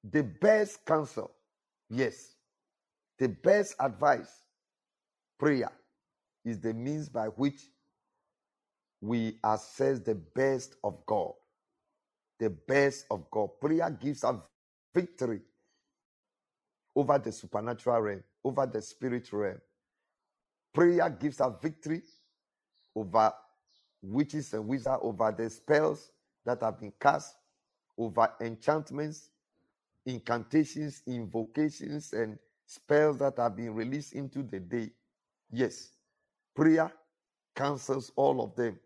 the 0.03 0.23
best 0.23 0.85
counsel. 0.85 1.31
Yes, 1.89 2.35
the 3.17 3.29
best 3.29 3.75
advice. 3.79 4.31
Prayer 5.39 5.71
is 6.43 6.59
the 6.59 6.73
means 6.73 7.09
by 7.09 7.27
which 7.27 7.61
we 9.01 9.37
assess 9.43 9.99
the 9.99 10.15
best 10.15 10.75
of 10.83 11.05
God. 11.05 11.33
The 12.39 12.49
best 12.49 13.05
of 13.11 13.29
God. 13.31 13.49
Prayer 13.61 13.89
gives 13.89 14.23
us 14.23 14.35
victory 14.93 15.41
over 16.95 17.17
the 17.19 17.31
supernatural 17.31 18.01
realm, 18.01 18.23
over 18.43 18.65
the 18.65 18.81
spirit 18.81 19.31
realm. 19.31 19.59
Prayer 20.73 21.09
gives 21.09 21.39
us 21.41 21.53
victory 21.61 22.01
over 22.95 23.33
witches 24.11 24.53
and 24.53 24.67
wizards, 24.67 24.99
over 25.01 25.33
the 25.37 25.49
spells 25.49 26.11
that 26.45 26.61
have 26.61 26.79
been 26.79 26.93
cast, 26.99 27.37
over 27.97 28.31
enchantments, 28.41 29.29
incantations, 30.05 31.01
invocations, 31.07 32.13
and 32.13 32.37
spells 32.65 33.17
that 33.19 33.37
have 33.37 33.55
been 33.55 33.73
released 33.73 34.13
into 34.13 34.43
the 34.43 34.59
day. 34.59 34.91
Yes, 35.51 35.91
prayer 36.55 36.91
cancels 37.55 38.11
all 38.15 38.41
of 38.43 38.55
them. 38.55 38.79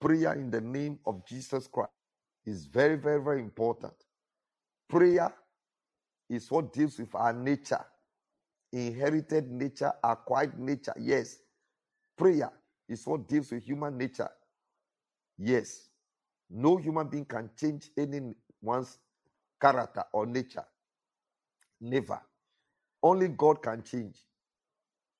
Prayer 0.00 0.34
in 0.34 0.50
the 0.50 0.60
name 0.60 0.98
of 1.06 1.26
Jesus 1.26 1.66
Christ 1.66 1.90
is 2.46 2.66
very, 2.66 2.96
very, 2.96 3.22
very 3.22 3.40
important. 3.40 3.94
Prayer 4.88 5.32
is 6.28 6.50
what 6.50 6.72
deals 6.72 6.98
with 6.98 7.14
our 7.14 7.32
nature, 7.32 7.84
inherited 8.72 9.50
nature, 9.50 9.92
acquired 10.04 10.58
nature. 10.58 10.94
Yes, 10.98 11.40
prayer 12.16 12.52
is 12.88 13.06
what 13.06 13.28
deals 13.28 13.50
with 13.52 13.64
human 13.64 13.96
nature. 13.98 14.30
Yes, 15.38 15.88
no 16.50 16.76
human 16.76 17.08
being 17.08 17.24
can 17.24 17.50
change 17.56 17.90
anyone's 17.96 18.98
character 19.60 20.04
or 20.12 20.26
nature. 20.26 20.64
Never. 21.80 22.20
Only 23.02 23.28
God 23.28 23.62
can 23.62 23.82
change. 23.82 24.16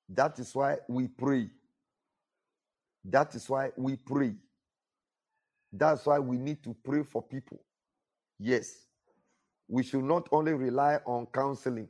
That 0.08 0.38
is 0.38 0.54
why 0.54 0.78
we 0.88 1.08
pray. 1.08 1.48
That 3.04 3.34
is 3.34 3.48
why 3.48 3.70
we 3.76 3.96
pray. 3.96 4.34
That's 5.72 6.06
why 6.06 6.18
we 6.18 6.38
need 6.38 6.62
to 6.64 6.74
pray 6.82 7.02
for 7.02 7.22
people. 7.22 7.60
Yes. 8.38 8.86
We 9.68 9.82
should 9.82 10.04
not 10.04 10.28
only 10.32 10.54
rely 10.54 10.98
on 11.06 11.26
counseling. 11.26 11.88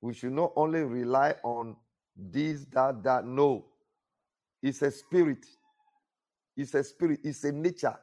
We 0.00 0.14
should 0.14 0.32
not 0.32 0.52
only 0.56 0.80
rely 0.80 1.36
on 1.44 1.76
this, 2.16 2.64
that, 2.72 3.02
that. 3.04 3.24
No. 3.26 3.66
It's 4.62 4.82
a 4.82 4.90
spirit. 4.90 5.46
It's 6.56 6.74
a 6.74 6.84
spirit. 6.84 7.20
It's 7.24 7.44
a 7.44 7.52
nature. 7.52 7.96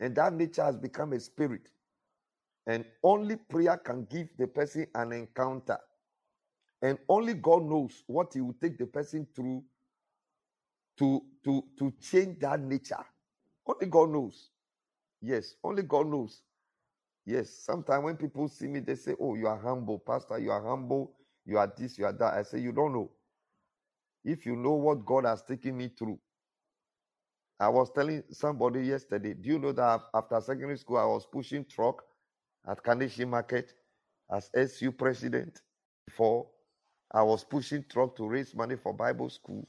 And 0.00 0.14
that 0.16 0.34
nature 0.34 0.64
has 0.64 0.76
become 0.76 1.12
a 1.14 1.20
spirit. 1.20 1.68
And 2.66 2.84
only 3.02 3.36
prayer 3.36 3.76
can 3.78 4.06
give 4.10 4.28
the 4.38 4.46
person 4.48 4.86
an 4.94 5.12
encounter. 5.12 5.78
And 6.82 6.98
only 7.08 7.34
God 7.34 7.64
knows 7.64 8.04
what 8.06 8.34
He 8.34 8.40
will 8.40 8.56
take 8.60 8.78
the 8.78 8.86
person 8.86 9.26
through 9.34 9.64
to, 10.98 11.22
to, 11.44 11.64
to 11.78 11.92
change 12.00 12.40
that 12.40 12.60
nature. 12.60 13.04
Only 13.66 13.86
God 13.86 14.10
knows. 14.10 14.50
Yes, 15.22 15.54
only 15.64 15.82
God 15.82 16.08
knows. 16.08 16.42
Yes, 17.26 17.50
sometimes 17.50 18.04
when 18.04 18.16
people 18.16 18.48
see 18.48 18.68
me, 18.68 18.80
they 18.80 18.96
say, 18.96 19.14
Oh, 19.20 19.34
you 19.36 19.46
are 19.48 19.58
humble, 19.58 19.98
Pastor, 19.98 20.38
you 20.38 20.50
are 20.50 20.62
humble, 20.62 21.14
you 21.46 21.58
are 21.58 21.72
this, 21.76 21.98
you 21.98 22.06
are 22.06 22.12
that. 22.12 22.34
I 22.34 22.42
say, 22.42 22.60
You 22.60 22.72
don't 22.72 22.92
know. 22.92 23.10
If 24.28 24.44
you 24.44 24.56
know 24.56 24.74
what 24.74 25.06
God 25.06 25.24
has 25.24 25.42
taken 25.42 25.78
me 25.78 25.88
through, 25.88 26.18
I 27.58 27.70
was 27.70 27.90
telling 27.90 28.22
somebody 28.30 28.82
yesterday, 28.82 29.32
do 29.32 29.48
you 29.48 29.58
know 29.58 29.72
that 29.72 30.02
after 30.12 30.38
secondary 30.42 30.76
school, 30.76 30.98
I 30.98 31.06
was 31.06 31.24
pushing 31.24 31.64
truck 31.64 32.04
at 32.68 32.84
Kaneshie 32.84 33.26
Market 33.26 33.72
as 34.30 34.50
SU 34.54 34.92
president? 34.92 35.62
Before, 36.06 36.46
I 37.10 37.22
was 37.22 37.42
pushing 37.42 37.82
truck 37.90 38.16
to 38.16 38.28
raise 38.28 38.54
money 38.54 38.76
for 38.76 38.92
Bible 38.92 39.30
school. 39.30 39.66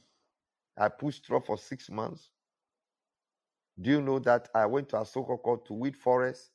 I 0.78 0.90
pushed 0.90 1.24
truck 1.24 1.46
for 1.46 1.56
six 1.56 1.88
months. 1.88 2.28
Do 3.80 3.88
you 3.90 4.02
know 4.02 4.18
that 4.18 4.50
I 4.54 4.66
went 4.66 4.90
to 4.90 4.96
Asokoko 4.96 5.64
to 5.64 5.72
weed 5.72 5.96
forest? 5.96 6.50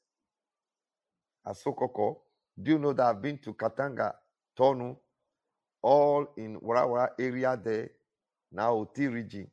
Asokoko. 1.47 2.17
Do 2.61 2.69
you 2.71 2.77
know 2.77 2.93
that 2.93 3.03
I've 3.03 3.21
been 3.23 3.39
to 3.39 3.53
Katanga, 3.55 4.13
Tonu, 4.55 4.95
all 5.81 6.27
in 6.37 6.59
Warawa 6.59 7.09
area 7.19 7.59
there, 7.61 7.89
now 8.55 8.73
Oti 8.73 9.07
region. 9.07 9.47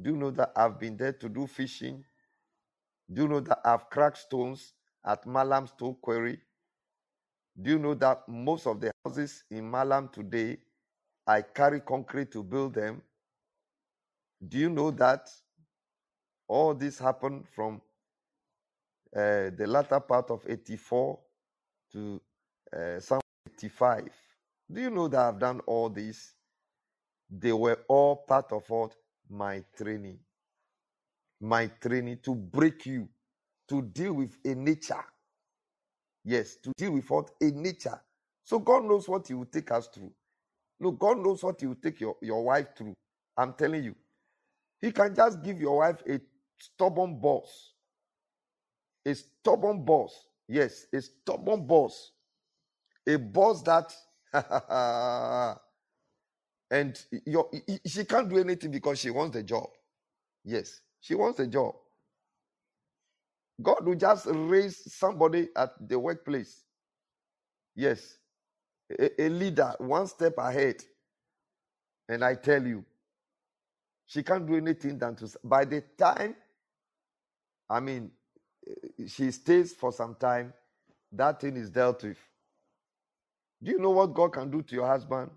Do 0.00 0.10
you 0.10 0.16
know 0.16 0.30
that 0.30 0.52
I've 0.56 0.78
been 0.78 0.96
there 0.96 1.12
to 1.12 1.28
do 1.28 1.46
fishing? 1.46 2.04
Do 3.12 3.22
you 3.22 3.28
know 3.28 3.40
that 3.40 3.60
I've 3.64 3.90
cracked 3.90 4.18
stones 4.18 4.72
at 5.04 5.26
Malam 5.26 5.66
Stone 5.66 5.96
Quarry? 6.00 6.40
Do 7.60 7.70
you 7.70 7.78
know 7.78 7.94
that 7.94 8.26
most 8.28 8.66
of 8.66 8.80
the 8.80 8.90
houses 9.04 9.44
in 9.50 9.68
Malam 9.70 10.08
today, 10.08 10.58
I 11.26 11.42
carry 11.42 11.80
concrete 11.80 12.30
to 12.32 12.42
build 12.42 12.74
them? 12.74 13.02
Do 14.46 14.56
you 14.56 14.70
know 14.70 14.92
that 14.92 15.28
all 16.46 16.74
this 16.74 16.98
happened 16.98 17.46
from 17.54 17.82
uh, 19.14 19.50
the 19.56 19.66
latter 19.66 20.00
part 20.00 20.30
of 20.30 20.44
84 20.48 21.18
to 21.92 22.20
uh, 22.72 23.00
some 23.00 23.20
85? 23.58 24.08
Do 24.70 24.80
you 24.80 24.90
know 24.90 25.08
that 25.08 25.20
I've 25.20 25.38
done 25.40 25.60
all 25.66 25.90
this? 25.90 26.34
They 27.30 27.52
were 27.52 27.80
all 27.88 28.16
part 28.16 28.52
of 28.52 28.68
what? 28.70 28.94
My 29.30 29.64
training. 29.76 30.20
My 31.40 31.68
training 31.68 32.20
to 32.24 32.34
break 32.34 32.86
you, 32.86 33.08
to 33.68 33.82
deal 33.82 34.14
with 34.14 34.36
a 34.44 34.54
nature. 34.54 35.04
Yes, 36.24 36.56
to 36.64 36.72
deal 36.76 36.92
with 36.92 37.10
what? 37.10 37.30
A 37.40 37.46
nature. 37.50 38.00
So 38.44 38.58
God 38.58 38.84
knows 38.84 39.08
what 39.08 39.28
He 39.28 39.34
will 39.34 39.46
take 39.46 39.70
us 39.72 39.88
through. 39.88 40.12
Look, 40.80 40.98
God 40.98 41.18
knows 41.18 41.42
what 41.42 41.60
He 41.60 41.66
will 41.66 41.76
take 41.76 42.00
your, 42.00 42.16
your 42.22 42.44
wife 42.44 42.68
through. 42.76 42.94
I'm 43.36 43.54
telling 43.54 43.84
you. 43.84 43.94
He 44.80 44.92
can 44.92 45.14
just 45.14 45.42
give 45.42 45.60
your 45.60 45.78
wife 45.78 46.02
a 46.08 46.20
stubborn 46.60 47.20
boss. 47.20 47.74
A 49.06 49.14
stubborn 49.14 49.84
boss. 49.84 50.28
Yes, 50.48 50.86
a 50.94 51.00
stubborn 51.02 51.66
boss. 51.66 52.12
A 53.06 53.16
boss 53.16 53.62
that 53.62 53.94
and 56.70 57.00
your, 57.24 57.50
she 57.86 58.04
can't 58.04 58.28
do 58.28 58.38
anything 58.38 58.70
because 58.70 58.98
she 58.98 59.10
wants 59.10 59.36
the 59.36 59.42
job. 59.42 59.68
Yes, 60.44 60.80
she 61.00 61.14
wants 61.14 61.38
the 61.38 61.46
job. 61.46 61.74
God 63.60 63.84
will 63.86 63.94
just 63.96 64.26
raise 64.30 64.92
somebody 64.92 65.48
at 65.56 65.70
the 65.88 65.98
workplace. 65.98 66.62
Yes, 67.74 68.18
a, 68.98 69.22
a 69.22 69.28
leader 69.28 69.74
one 69.78 70.06
step 70.06 70.34
ahead. 70.38 70.84
And 72.08 72.24
I 72.24 72.34
tell 72.34 72.64
you, 72.64 72.84
she 74.06 74.22
can't 74.22 74.46
do 74.46 74.56
anything 74.56 74.98
than 74.98 75.16
to. 75.16 75.28
By 75.44 75.64
the 75.64 75.82
time, 75.98 76.34
I 77.68 77.80
mean, 77.80 78.10
eh, 78.66 79.06
she 79.06 79.30
stays 79.30 79.72
for 79.72 79.92
some 79.92 80.14
time, 80.14 80.52
that 81.12 81.40
thing 81.40 81.56
is 81.56 81.70
dealt 81.70 82.02
with. 82.02 82.18
Do 83.62 83.70
you 83.70 83.78
know 83.78 83.90
what 83.90 84.14
God 84.14 84.32
can 84.32 84.50
do 84.50 84.62
to 84.62 84.74
your 84.74 84.86
husband? 84.86 85.30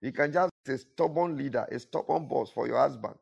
He 0.00 0.12
can 0.12 0.32
just 0.32 0.50
a 0.68 0.78
stubborn 0.78 1.36
leader, 1.36 1.66
a 1.70 1.78
stubborn 1.78 2.26
boss 2.26 2.50
for 2.50 2.66
your 2.66 2.78
husband. 2.78 3.14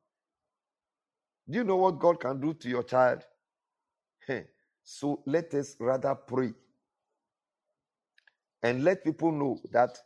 Do 1.49 1.59
you 1.59 1.65
know 1.65 1.77
what 1.77 1.99
God 1.99 2.21
can 2.21 2.41
do 2.41 2.55
to 2.55 2.69
your 2.69 2.83
child? 2.83 3.25
So 4.83 5.23
let 5.27 5.53
us 5.55 5.77
rather 5.79 6.15
pray 6.15 6.53
and 8.63 8.85
let 8.85 9.05
people 9.05 9.33
know 9.33 9.61
that 9.71 9.99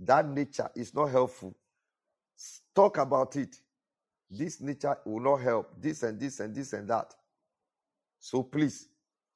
that 0.00 0.28
nature 0.28 0.70
is 0.74 0.94
not 0.94 1.10
helpful. 1.10 1.54
Talk 2.74 2.98
about 2.98 3.36
it. 3.36 3.56
This 4.30 4.60
nature 4.60 4.96
will 5.04 5.20
not 5.20 5.36
help. 5.42 5.80
This 5.80 6.02
and 6.02 6.18
this 6.18 6.40
and 6.40 6.54
this 6.54 6.72
and 6.72 6.88
that. 6.88 7.14
So 8.18 8.42
please 8.42 8.88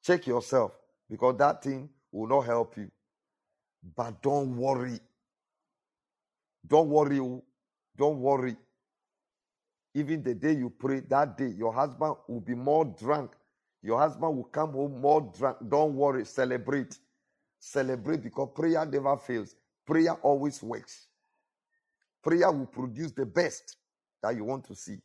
check 0.03 0.27
yourself 0.27 0.79
because 1.11 1.37
that 1.39 1.63
thing 1.63 1.89
will 2.13 2.29
not 2.29 2.43
help 2.43 2.77
you. 2.77 2.91
But 3.97 4.23
don't 4.23 4.57
worry. 4.57 5.01
Don't 6.67 6.89
worry. 6.91 7.21
oh. 7.21 7.45
Don't 7.97 8.21
worry. 8.21 8.57
Even 9.95 10.23
the 10.23 10.35
day 10.35 10.53
you 10.53 10.71
pray, 10.71 11.01
that 11.01 11.39
day, 11.39 11.49
your 11.57 11.73
husband 11.73 12.17
will 12.29 12.41
be 12.41 12.55
more 12.55 12.85
drunk. 12.85 13.33
Your 13.83 13.99
husband 14.01 14.37
will 14.37 14.45
come 14.45 14.73
home 14.73 15.01
more 15.01 15.23
drunk. 15.37 15.59
Don't 15.69 15.95
worry. 15.95 16.25
Celebrate. 16.25 16.99
Celebrate 17.61 18.23
because 18.23 18.51
prayer 18.55 18.85
never 18.87 19.17
fails. 19.17 19.57
Prayer 19.87 20.15
always 20.15 20.63
works. 20.63 21.09
Prayer 22.23 22.53
will 22.53 22.67
produce 22.67 23.13
the 23.13 23.27
best 23.27 23.77
that 24.23 24.37
you 24.37 24.45
want 24.45 24.65
to 24.67 24.75
see. 24.77 24.99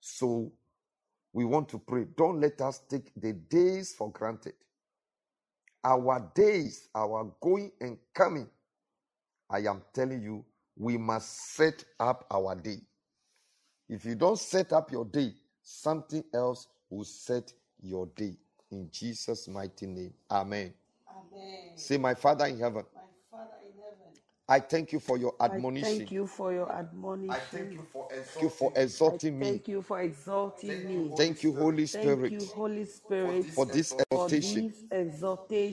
So 0.00 0.52
we 1.32 1.44
want 1.44 1.68
to 1.70 1.78
pray. 1.80 2.06
Don't 2.16 2.40
let 2.40 2.60
us 2.62 2.80
take 2.90 3.12
the 3.16 3.32
days 3.34 3.94
for 3.96 4.10
granted. 4.12 4.54
Our 5.84 6.30
days, 6.34 6.88
our 6.94 7.32
going 7.42 7.72
and 7.80 7.98
coming, 8.14 8.48
I 9.54 9.60
am 9.70 9.82
telling 9.92 10.20
you, 10.20 10.44
we 10.76 10.98
must 10.98 11.54
set 11.54 11.84
up 12.00 12.26
our 12.28 12.56
day. 12.56 12.78
If 13.88 14.04
you 14.04 14.16
don't 14.16 14.38
set 14.38 14.72
up 14.72 14.90
your 14.90 15.04
day, 15.04 15.32
something 15.62 16.24
else 16.34 16.66
will 16.90 17.04
set 17.04 17.52
your 17.80 18.06
day. 18.16 18.36
In 18.72 18.88
Jesus' 18.90 19.46
mighty 19.46 19.86
name. 19.86 20.12
Amen. 20.28 20.74
Amen. 21.08 21.76
Say, 21.76 21.98
My 21.98 22.14
Father 22.14 22.46
in 22.46 22.58
heaven, 22.58 22.82
My 22.82 22.82
Father 22.82 22.82
in 22.82 22.96
heaven, 22.96 23.03
I 24.48 24.60
thank 24.60 24.92
you 24.92 25.00
for 25.00 25.16
your 25.16 25.34
I 25.40 25.48
thank 25.60 26.10
you 26.12 26.26
for 26.26 26.52
your 26.52 26.70
I 26.70 27.38
thank 27.40 27.72
you 27.72 27.86
for 27.92 28.08
Thank 28.10 28.42
you 28.42 28.48
for 28.50 28.72
exalting 28.76 29.38
me. 29.38 29.46
thank 29.46 29.68
you 29.68 29.82
for 29.82 30.00
exalting 30.02 30.86
me. 30.86 31.10
Thank 31.16 31.42
you, 31.42 31.54
Holy 31.54 31.86
Spirit. 31.86 32.20
Thank 32.20 32.30
you, 32.32 32.46
Holy 32.54 32.84
Spirit, 32.84 33.46
for 33.46 33.64
this 33.66 33.92
for 33.92 34.04
exaltation. 34.10 34.70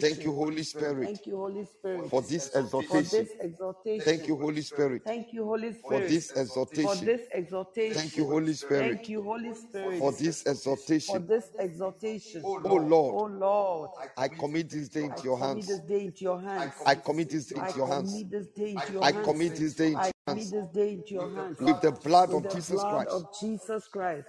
Thank 0.01 0.23
you, 0.23 0.33
Holy 0.33 0.63
Spirit, 0.63 1.05
Thank 1.07 1.27
you, 1.27 1.35
Holy 1.37 1.65
Spirit, 1.65 2.09
for 2.09 2.21
this 2.21 2.49
for 2.49 2.59
exaltation. 2.59 4.03
Thank 4.05 4.27
you, 4.27 4.35
Holy 4.37 4.61
Spirit, 4.61 5.03
Thank 5.05 5.33
you, 5.33 5.43
Holy 5.43 5.73
for 5.73 5.99
Spirit, 5.99 6.09
this 6.09 6.31
for 6.31 6.95
this 6.95 7.21
exaltation. 7.33 7.93
Thank 7.95 8.17
you, 8.17 8.25
Holy 8.25 8.53
Spirit, 8.53 8.95
Thank 8.95 9.09
you, 9.09 9.21
Holy 9.23 9.53
Spirit, 9.53 9.99
for 9.99 10.11
this 10.13 10.47
exhortation. 10.47 11.13
for 11.13 11.19
this 11.27 11.45
exaltation. 11.59 12.41
Oh 12.45 12.53
Lord, 12.53 13.13
Oh 13.15 13.25
Lord, 13.25 13.89
I 14.17 14.27
commit 14.29 14.69
this 14.69 14.89
day 14.89 15.03
into 15.05 15.23
your 15.23 15.37
hands. 15.37 15.67
I 15.67 15.67
commit 15.67 15.67
this 15.67 15.79
day 15.81 16.01
into 16.05 16.23
your 16.23 16.41
hands. 16.41 16.73
I 16.85 16.95
commit 16.95 17.29
this 17.29 17.45
day 17.47 17.59
into 17.59 17.77
your 17.77 17.87
hands. 17.87 18.25
Day 18.61 18.71
into 18.73 18.93
your 18.93 19.03
I 19.03 19.11
hands. 19.11 19.25
commit 19.25 19.55
this 19.55 19.73
day 19.73 19.87
into 19.87 19.99
I 19.99 20.05
your 20.05 20.13
commit 20.27 20.51
hands 20.51 20.51
this 20.51 20.67
day 20.73 20.93
into 20.93 21.13
your 21.13 21.29
hands. 21.35 21.57
with 21.59 21.81
the 21.81 21.91
blood 21.91 22.29
With 22.29 22.37
of 22.37 22.43
the 22.43 22.55
Jesus 22.55 22.75
blood 22.75 23.07
Christ 23.07 23.11
of 23.11 23.27
Jesus 23.39 23.87
Christ 23.87 24.27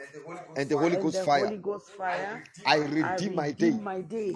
and 0.57 0.69
the 0.69 0.77
Holy 0.79 0.97
and 0.97 1.03
Ghost 1.03 1.17
the 1.17 1.25
fire. 1.25 1.45
Holy 1.45 1.57
Ghost 1.59 1.91
fire. 1.97 2.43
I 2.67 2.77
redeem 2.77 3.35
my 3.37 3.51
day. 3.51 3.71
redeem 3.71 3.85
my 3.85 4.01
day. 4.01 4.33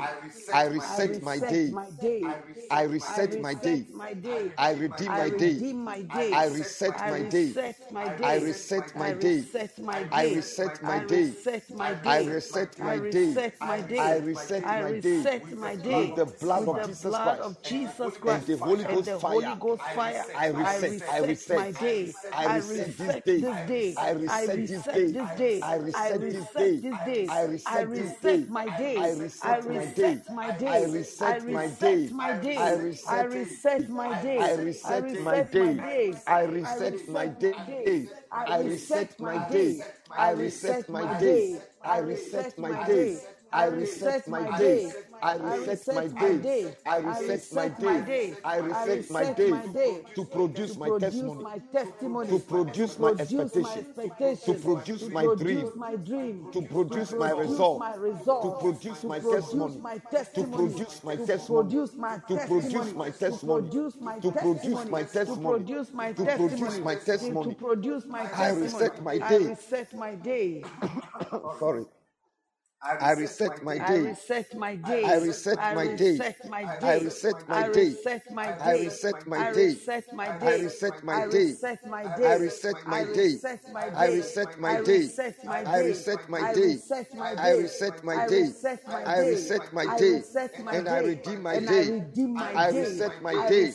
I 0.52 0.64
reset 0.64 1.22
my 1.22 1.38
day. 1.38 1.70
my 1.70 1.90
day. 2.00 2.22
I 2.70 2.82
reset 2.82 3.40
my 3.40 3.54
day. 3.54 3.86
my 3.94 4.14
day. 4.14 4.50
I 4.58 4.72
redeem 4.72 5.08
I 5.08 5.18
my 5.18 5.30
day. 5.30 5.52
redeem 5.54 5.84
my 5.84 6.02
day. 6.02 6.32
I 6.32 6.46
reset 6.46 7.00
I 7.00 7.10
my 7.10 7.22
day. 7.22 7.54
I 7.54 7.54
reset 7.54 7.92
my 7.92 8.04
I 8.22 8.36
day. 8.36 8.38
reset 8.38 8.96
I 8.96 8.98
my 8.98 9.12
day. 9.12 9.44
reset 9.44 9.78
my 9.80 10.04
I 10.12 10.24
day. 10.24 10.36
reset 10.36 10.82
my 10.82 10.98
I 11.00 11.08
day. 11.08 11.24
reset 11.24 11.74
my 11.74 11.94
I 12.04 12.18
day. 12.18 12.28
reset 12.28 12.80
I 12.80 12.94
my 12.94 12.98
day. 12.98 13.26
reset 13.30 13.60
my 13.60 13.80
I 13.98 14.14
day. 14.16 14.18
reset 14.18 14.64
I 14.64 14.80
my 14.80 14.92
day 14.92 15.22
reset 15.22 15.52
my 15.58 15.76
day 15.76 16.10
with 16.10 16.16
the 16.16 16.26
blood 16.26 16.60
with 16.60 16.68
of 16.68 16.82
the 16.82 16.88
Jesus 16.88 17.08
blood 17.08 17.38
Christ 17.38 17.40
of 17.40 17.62
Jesus 17.62 18.14
and 18.26 18.46
the 18.46 18.56
Holy 18.56 18.84
and 18.84 18.90
Ghost 18.94 19.06
the 19.06 19.18
Holy 19.18 19.54
fire. 19.54 19.58
Ghost 19.60 19.82
fire. 19.86 20.26
I 20.34 20.48
I 20.62 20.76
reset. 20.76 21.02
I 21.08 21.18
reset 21.18 21.50
my 21.50 21.70
reset. 21.70 21.72
day. 21.72 22.14
I 22.32 22.46
I 22.46 22.58
reset 22.58 22.96
this 22.98 23.16
day. 23.16 23.48
I 23.96 24.10
I 24.26 24.44
reset 24.46 24.66
this 24.66 24.86
day. 24.90 25.18
I 25.60 25.76
I 25.76 25.76
reset 25.76 26.30
this 26.30 26.50
day. 26.54 26.86
I 27.28 27.42
I 27.66 27.80
reset 27.80 27.94
this 27.94 28.14
day. 28.20 28.48
my 28.48 28.68
I 28.68 28.70
day. 28.70 28.98
I 28.98 29.10
reset 29.10 29.68
my 29.68 29.86
day. 29.86 30.24
reset 30.24 30.28
my 30.28 30.50
I 30.50 30.58
day. 30.58 30.68
I 30.68 30.82
reset 30.82 31.48
my 31.48 31.68
reset 31.68 32.10
day. 32.32 32.56
I 32.56 32.70
reset 32.72 33.20
reset 33.22 33.90
my 33.90 34.12
I 34.12 34.14
day. 34.14 34.38
I 34.38 34.52
reset 34.52 35.18
my 35.18 35.40
reset 35.42 35.52
day. 35.52 35.86
day. 35.86 36.22
I 36.26 36.42
I 36.62 36.74
reset 36.74 37.08
my 37.10 37.28
reset 37.28 37.48
day. 37.48 38.10
I 38.30 38.46
I 38.46 38.58
reset 38.58 39.08
reset 39.08 39.20
my 39.20 39.36
my 39.36 39.48
day. 39.48 39.74
day. 39.74 39.86
I 40.16 40.28
I 40.28 40.30
reset 40.30 40.88
reset 40.88 40.88
my 40.88 41.06
my 41.06 41.20
day. 41.20 41.44
day. 41.44 41.62
I 41.82 41.96
I 41.96 41.98
reset 41.98 42.46
reset 42.46 42.58
my 42.58 42.72
my 42.72 42.74
day. 42.74 43.10
day. 43.10 43.20
I 43.52 43.66
reset 43.66 44.26
my 44.28 44.46
day. 44.46 44.94
I 45.22 45.36
reset 45.36 46.12
my 46.14 46.32
day. 46.36 46.76
I 46.86 46.98
reset 46.98 47.52
my 47.52 47.68
day. 48.00 48.36
I 48.44 48.56
reset 48.58 49.10
my 49.10 49.66
day 49.72 50.04
to 50.14 50.24
produce 50.24 50.76
my 50.76 50.90
testimony, 50.90 52.28
to 52.28 52.38
produce 52.40 52.98
my 52.98 53.10
expectation, 53.12 53.84
to 54.44 54.54
produce 54.54 55.08
my 55.08 55.26
dream, 55.36 56.48
to 56.52 56.62
produce 56.62 57.12
my 57.12 57.30
result, 57.30 57.80
to 58.42 58.56
produce 58.60 59.04
my 59.04 59.18
testimony, 59.18 59.80
to 60.34 60.44
produce 60.44 61.04
my 61.04 61.16
testimony, 61.16 61.70
to 62.28 62.38
produce 62.38 62.94
my 62.94 63.10
testimony, 63.10 63.70
to 64.22 64.30
produce 64.40 64.86
my 64.86 65.02
testimony, 65.02 65.62
produce 65.62 65.92
my 65.92 66.12
to 66.12 66.26
produce 66.26 66.26
my 66.26 66.26
to 66.26 66.26
produce 66.26 66.78
my 66.80 66.94
testimony, 66.94 67.54
to 67.54 67.60
produce 67.60 68.06
my 68.06 68.20
I 68.22 68.52
testimony. 68.52 68.62
reset 68.62 69.02
my 69.02 69.18
I 69.22 69.36
reset 69.36 69.94
my 69.94 70.14
day. 70.14 70.64
Sorry. 71.58 71.86
I 72.82 73.12
reset 73.12 73.62
my 73.64 73.78
I 73.78 73.94
reset 73.94 74.54
my 74.54 74.76
day. 74.76 75.02
I 75.04 75.16
reset 75.16 75.58
my 75.74 75.96
day. 75.96 76.18
reset 76.18 76.50
my 76.50 76.64
day. 76.64 76.78
I 76.82 76.94
reset 76.96 77.46
my 77.48 77.70
day. 77.72 77.88
reset 77.94 78.34
my 78.36 78.52
day. 78.52 78.66
I 78.66 78.74
reset 78.84 79.26
my 79.26 79.56
day. 79.56 79.76
I 80.42 80.52
reset 80.56 81.02
my 81.02 81.24
day. 81.34 81.44
reset 81.48 81.88
my 81.88 82.04
day. 82.06 82.26
I 82.26 82.34
reset 82.36 82.86
my 82.86 83.04
day. 83.04 83.38
I 83.96 84.06
reset 84.06 84.58
my 84.60 84.80
day. 84.84 85.62
I 85.66 85.80
reset 85.80 86.28
my 86.28 86.52
day. 86.54 86.82
I 87.38 87.50
reset 87.50 88.02
my 88.04 88.16
day. 88.26 89.06
I 89.06 89.18
reset 89.20 89.72
my 89.72 89.86
day. 89.86 90.22
And 90.72 90.88
I 90.88 90.98
redeem 90.98 91.42
my 91.42 91.58
day. 91.58 91.66
I 91.68 91.80
redeem 91.88 92.32
my 92.34 92.52
I 92.52 92.70
day. 92.70 92.80
reset 92.82 93.22
my 93.22 93.48
day. 93.48 93.74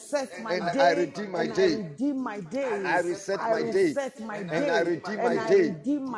And. 0.49 0.70
I 0.80 0.91
redeem 0.91 1.32
my 1.32 1.47
day. 1.47 1.64
I 1.64 1.76
redeem 1.76 2.24
my 2.24 2.39
day. 2.41 2.84
I 2.86 2.99
reset 2.99 3.47
my 3.47 3.64
day. 3.64 3.95
And. 4.52 4.72
I 4.72 4.80
redeem 4.82 5.24
my 5.24 5.38
day 5.38 5.76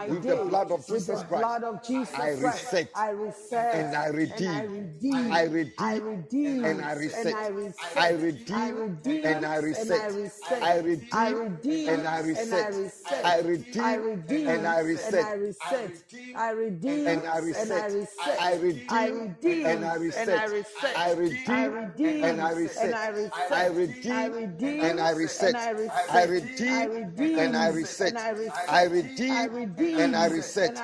with 0.07 0.27
the 0.27 0.35
blood 0.37 0.71
of 0.71 0.85
Jesus 0.87 1.23
Christ. 1.23 1.41
blood 1.41 1.63
of 1.63 1.83
Jesus 1.83 2.19
I 2.19 2.35
Christ. 2.35 2.72
Reset. 2.73 2.91
I 2.95 3.09
reset. 3.11 3.75
And 3.75 3.95
I 3.95 4.07
redeem. 4.07 4.49
And 4.49 5.33
I 5.33 5.43
redeem. 5.43 5.83
I 5.83 5.95
redeem. 5.95 6.65
I 7.95 8.09
redeem. 8.69 9.25
And 9.25 9.45
I 9.45 9.57
reset. 9.57 10.01
And 10.01 10.05
I 10.05 10.17
reset. 10.17 10.63
I 10.63 10.77
redeem. 10.77 11.09
I 11.13 11.29
redeem. 11.29 11.89
And 11.89 12.07
I 12.07 12.19
reset. 12.19 12.47
And 12.47 12.53
I 12.53 12.65
reset. 12.67 13.25
I 13.25 13.95
redeem. 13.95 14.47
And 14.47 14.67
I 14.67 14.79
reset. 14.79 15.25
I 15.25 15.33
redeem. 15.33 17.07
And 17.07 17.27
I 17.27 17.37
reset. 17.37 18.25
I 18.47 18.55
redeem. 18.55 19.65
And 19.65 19.85
I 19.85 19.95
reset. 19.95 20.43
I 20.97 21.13
redeem. 21.13 22.23
And 22.23 22.41
I 22.41 22.51
reset. 22.51 22.93
I 23.51 23.65
redeem. 23.67 24.23
And 24.23 24.25
I 24.31 24.31
reset. 24.31 24.31
I 24.31 24.31
redeem. 24.31 24.83
And 24.83 24.99
I 24.99 25.09
reset. 25.11 25.55
I 26.17 26.25
redeem. 26.25 27.39
And 27.39 27.55
I 27.55 27.67
reset. 27.67 28.17
I 28.67 28.83
redeem. 28.85 29.99
And 29.99 30.15
I 30.15 30.27
reset. 30.27 30.79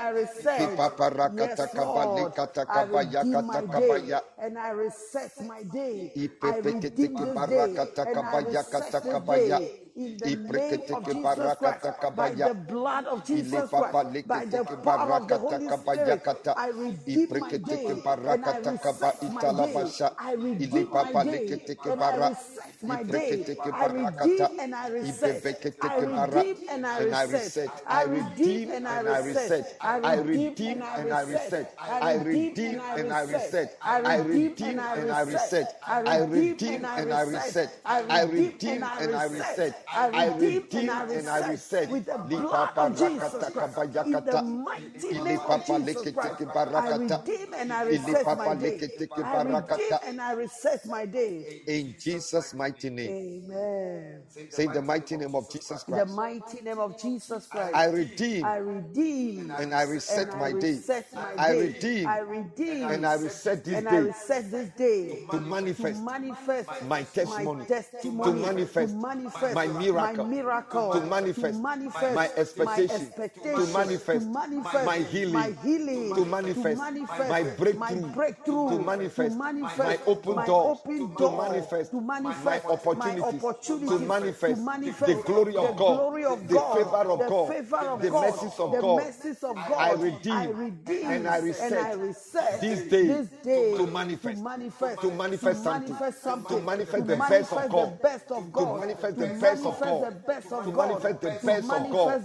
And 0.58 0.72
I 0.78 1.79
God, 1.80 2.34
I 2.68 2.84
redeem 2.84 3.46
my 3.46 3.66
day 3.66 4.16
and 4.38 4.58
I 4.58 4.70
reset 4.72 5.32
my 5.42 5.64
day. 5.64 6.12
I 6.42 6.58
redeem 6.58 7.20
this 7.20 7.42
day 7.48 7.82
and 8.06 8.26
I 8.26 8.38
reset 8.38 9.04
my 9.06 9.22
day. 9.30 9.89
In 9.96 10.20
the 10.20 10.36
name 10.36 10.84
of 10.94 11.12
Jesus 11.12 11.54
Christ, 11.56 11.86
by 12.16 12.34
the 12.36 12.54
blood 12.54 13.06
of 13.06 13.26
Jesus 13.26 13.74
Christ, 13.74 14.00
by 14.26 14.46
the 14.46 14.66
power 14.84 15.16
of 15.16 15.28
the 15.30 15.38
Holy 15.38 15.70
Spirit. 15.70 16.22
I 16.56 16.70
redeem 16.70 17.38
my 17.40 17.54
day 17.56 18.04
and 18.28 18.46
I 18.46 18.58
reset 18.58 19.30
my 19.30 19.50
day. 19.50 19.94
I 20.18 20.34
redeem 20.34 20.90
my 21.00 21.14
day 21.16 21.62
and 21.84 22.02
I 22.02 22.16
reset 22.18 22.84
my 22.84 23.04
day. 23.04 23.48
I 23.70 23.86
redeem 23.88 24.60
and 24.60 24.76
I 24.76 24.88
reset. 24.90 25.44
I 25.82 25.98
redeem 25.98 26.40
and 26.56 26.94
I 26.94 27.00
And 27.00 27.10
I 27.10 27.22
reset. 27.22 27.66
reset. 27.66 27.70
I 27.90 27.98
redeem 28.38 28.62
and 28.66 28.88
I 28.88 29.08
reset. 29.08 29.78
I 29.82 29.98
redeem 30.00 30.62
and 30.68 30.84
I 30.84 31.02
reset. 31.02 31.78
I 31.82 32.00
redeem 32.00 32.62
and 32.62 32.80
I 32.82 32.96
reset. 33.00 33.78
I 33.82 34.00
redeem 34.00 34.64
and 34.64 34.80
I 34.80 34.96
reset. 35.00 35.80
I 35.86 36.00
redeem 36.00 36.86
and 36.86 36.86
I 36.86 37.02
reset. 37.02 37.72
I 37.86 38.02
redeem 38.02 38.84
and 38.84 38.84
I 38.86 39.04
reset. 39.04 39.76
I 39.92 40.08
redeem 40.28 40.72
and 40.72 41.30
I 41.30 41.52
reset. 41.52 41.90
With 41.90 42.06
the 42.06 42.18
blood 42.18 42.78
of 42.78 42.98
Jesus 42.98 43.50
Christ, 43.52 43.78
in 44.06 44.12
the 44.12 44.42
mighty 44.42 45.20
name 45.20 45.40
of 45.40 45.66
Jesus 45.66 46.12
Christ, 46.14 46.42
I 46.76 46.90
redeem 46.90 47.54
and 47.56 47.74
I 47.74 47.84
reset 47.84 48.38
my 48.38 48.56
day. 48.56 48.92
I 49.24 49.42
redeem 49.44 49.92
and 50.06 50.22
I 50.22 50.32
reset 50.34 50.86
my 50.86 51.06
day. 51.06 51.62
In 51.68 51.96
Jesus' 52.00 52.54
mighty 52.54 52.90
name. 52.90 53.52
Amen. 53.52 54.22
Say 54.50 54.68
the 54.68 54.82
mighty 54.82 55.18
name 55.18 55.36
of 55.36 55.50
Jesus 55.50 55.84
In 55.88 55.96
the 55.96 56.06
mighty 56.06 56.62
name 56.62 56.80
of 56.80 57.00
Jesus 57.02 57.48
Christ. 57.48 57.76
I 57.76 57.86
redeem 57.86 58.46
I 58.46 58.58
redeem 58.58 59.52
and 59.52 59.74
I 59.74 59.84
reset 59.84 60.36
my 60.38 60.52
day. 60.52 60.80
I 61.18 61.52
redeem 61.52 62.08
I 62.08 62.20
redeem 62.20 62.90
and 62.90 63.06
I 63.06 63.14
reset 63.16 63.64
this 63.66 63.78
and 63.78 63.90
I 63.90 63.92
day 63.92 64.00
reset 64.00 64.52
this 64.52 64.70
day 64.78 65.26
to 65.30 65.40
manifest 65.40 66.82
my 66.84 67.04
testimony, 67.04 67.66
testimony, 67.66 68.24
to 68.32 68.38
manifest 68.38 68.92
to 68.92 68.96
manifest 68.96 69.56
my 69.56 69.66
miracle, 69.80 70.26
my 70.26 70.30
miracle, 70.30 70.92
to 70.94 71.02
manifest 71.02 71.62
manifest 71.64 72.16
my 72.16 72.30
expectation, 72.38 72.96
expectation, 72.96 73.56
to 73.56 73.68
manifest 73.74 74.26
to 74.26 74.32
manifest 74.32 74.86
my 74.86 74.98
healing, 75.00 75.34
my 75.34 75.50
healing, 75.64 76.16
to 76.16 76.26
manifest 76.26 76.80
my 76.80 77.34
breakthrough, 77.58 78.14
breakthrough, 78.14 78.70
to 78.70 78.80
manifest 78.80 79.38
my 79.38 79.52
my 79.52 80.00
open 80.06 80.36
my 80.36 80.46
doors, 80.46 80.80
open 80.80 80.98
to 80.98 81.08
door, 81.18 81.38
manifest 81.50 81.92
to 81.92 82.02
manifest 82.02 82.46
my 82.46 82.74
opportunities, 82.74 83.44
opportunities, 83.44 83.90
to 83.90 84.00
manifest 84.00 84.56
to 84.56 84.62
manifest 84.62 85.06
the 85.06 85.24
glory 85.34 85.56
of 85.56 85.68
the 85.68 85.74
God, 85.74 85.96
glory 85.96 86.26
of 86.26 86.48
the 86.48 86.56
God, 86.56 86.78
favor 86.78 87.12
of 87.12 87.20
the 87.20 87.28
God, 87.30 87.48
favor 87.54 87.76
of 87.90 88.02
the 88.02 88.10
God, 88.10 88.22
mercies 88.22 88.60
of 88.60 88.72
the 88.72 88.82
God. 88.82 88.98
mercies 89.04 89.44
of 89.44 89.56
God. 89.56 89.78
I 89.80 89.92
redeem, 89.94 90.34
I 90.34 90.46
redeem 90.46 91.10
and 91.12 91.28
I 91.28 91.38
reset 91.38 91.72
and 91.72 91.80
I 91.80 91.92
reset 91.94 92.62
this 92.62 92.82
day 92.90 93.08
this 93.08 93.28
day 93.44 93.74
to 93.76 93.88
manifest, 93.88 94.38
to 94.38 94.44
manifest, 94.44 95.02
to 95.02 95.12
manifest 95.12 95.64
something, 95.64 95.90
manifest 95.90 96.22
something, 96.24 96.58
to 96.60 96.64
manifest 96.66 96.92
to 96.92 97.02
the 97.04 97.16
best 97.16 97.52
of 97.52 97.58
manifest 97.58 97.70
God, 97.70 97.88
the 97.94 98.00
best 98.04 98.32
of 98.32 98.44
to 98.46 98.52
God, 98.52 98.80
manifest 98.80 99.18
to 99.18 99.26
the 99.26 99.28
best 99.28 99.36
of 99.36 99.40
manifest 99.40 99.46
the 99.46 99.46
best 99.46 99.66
of 99.66 99.69
of 99.70 99.80
God. 99.82 100.12
To 100.50 100.72
manifest 100.72 101.22
the 101.22 101.32
best 101.46 101.70
of 101.70 101.92
God. 101.92 102.20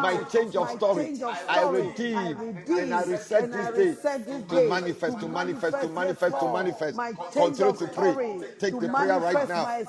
my 0.00 0.16
change 0.32 0.56
of 0.56 0.70
story. 0.70 1.12
I 1.48 1.62
redeem 1.62 2.38
and 2.78 2.94
I 2.94 3.02
reset 3.02 3.52
this 3.52 3.70
day 3.74 3.94
to 4.48 4.52
manifest, 4.68 5.18
to 5.20 5.28
manifest, 5.28 5.80
to 5.80 5.88
manifest, 5.88 6.40
to 6.40 6.48
manifest 6.48 6.79
manifest. 6.80 6.96
My 6.96 7.12
Continue 7.12 7.72
to 7.72 7.86
pray. 7.88 8.40
Take 8.58 8.74
to 8.74 8.80
the 8.80 8.88
prayer 8.88 9.18
right 9.20 9.48
now. 9.48 9.64
My 9.64 9.84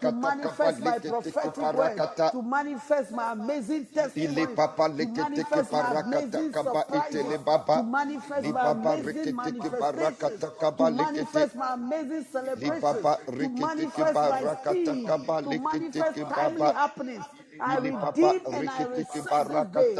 to 0.00 0.12
manifest 0.12 0.80
my 0.80 0.98
prophetic 0.98 1.72
word. 1.74 2.00
To 2.32 2.42
manifest 2.42 3.12
my 3.12 3.32
amazing 3.32 3.86
testimony. 3.86 4.54
To 4.56 5.06
manifest 5.06 5.72
my 5.72 6.00
amazing 6.00 6.52
surprises. 6.52 7.38
To 7.66 7.82
manifest 7.82 8.46
my 8.48 8.70
amazing 8.70 9.36
manifestations. 9.36 10.44
To 10.78 10.90
manifest 10.90 11.56
my 11.56 11.74
amazing 11.74 12.24
celebrations. 12.32 13.06
To 13.26 13.48
manifest 13.48 14.14
my 14.14 14.54
speed. 14.62 14.86
To 15.06 15.58
manifest 15.58 16.18
timely 16.30 16.62
happenings. 16.62 17.24
I 17.60 17.76
redeem 17.76 18.40
and 18.52 18.70
I 18.70 18.84
receive 18.86 19.24
the 19.24 19.68
day. 19.72 19.94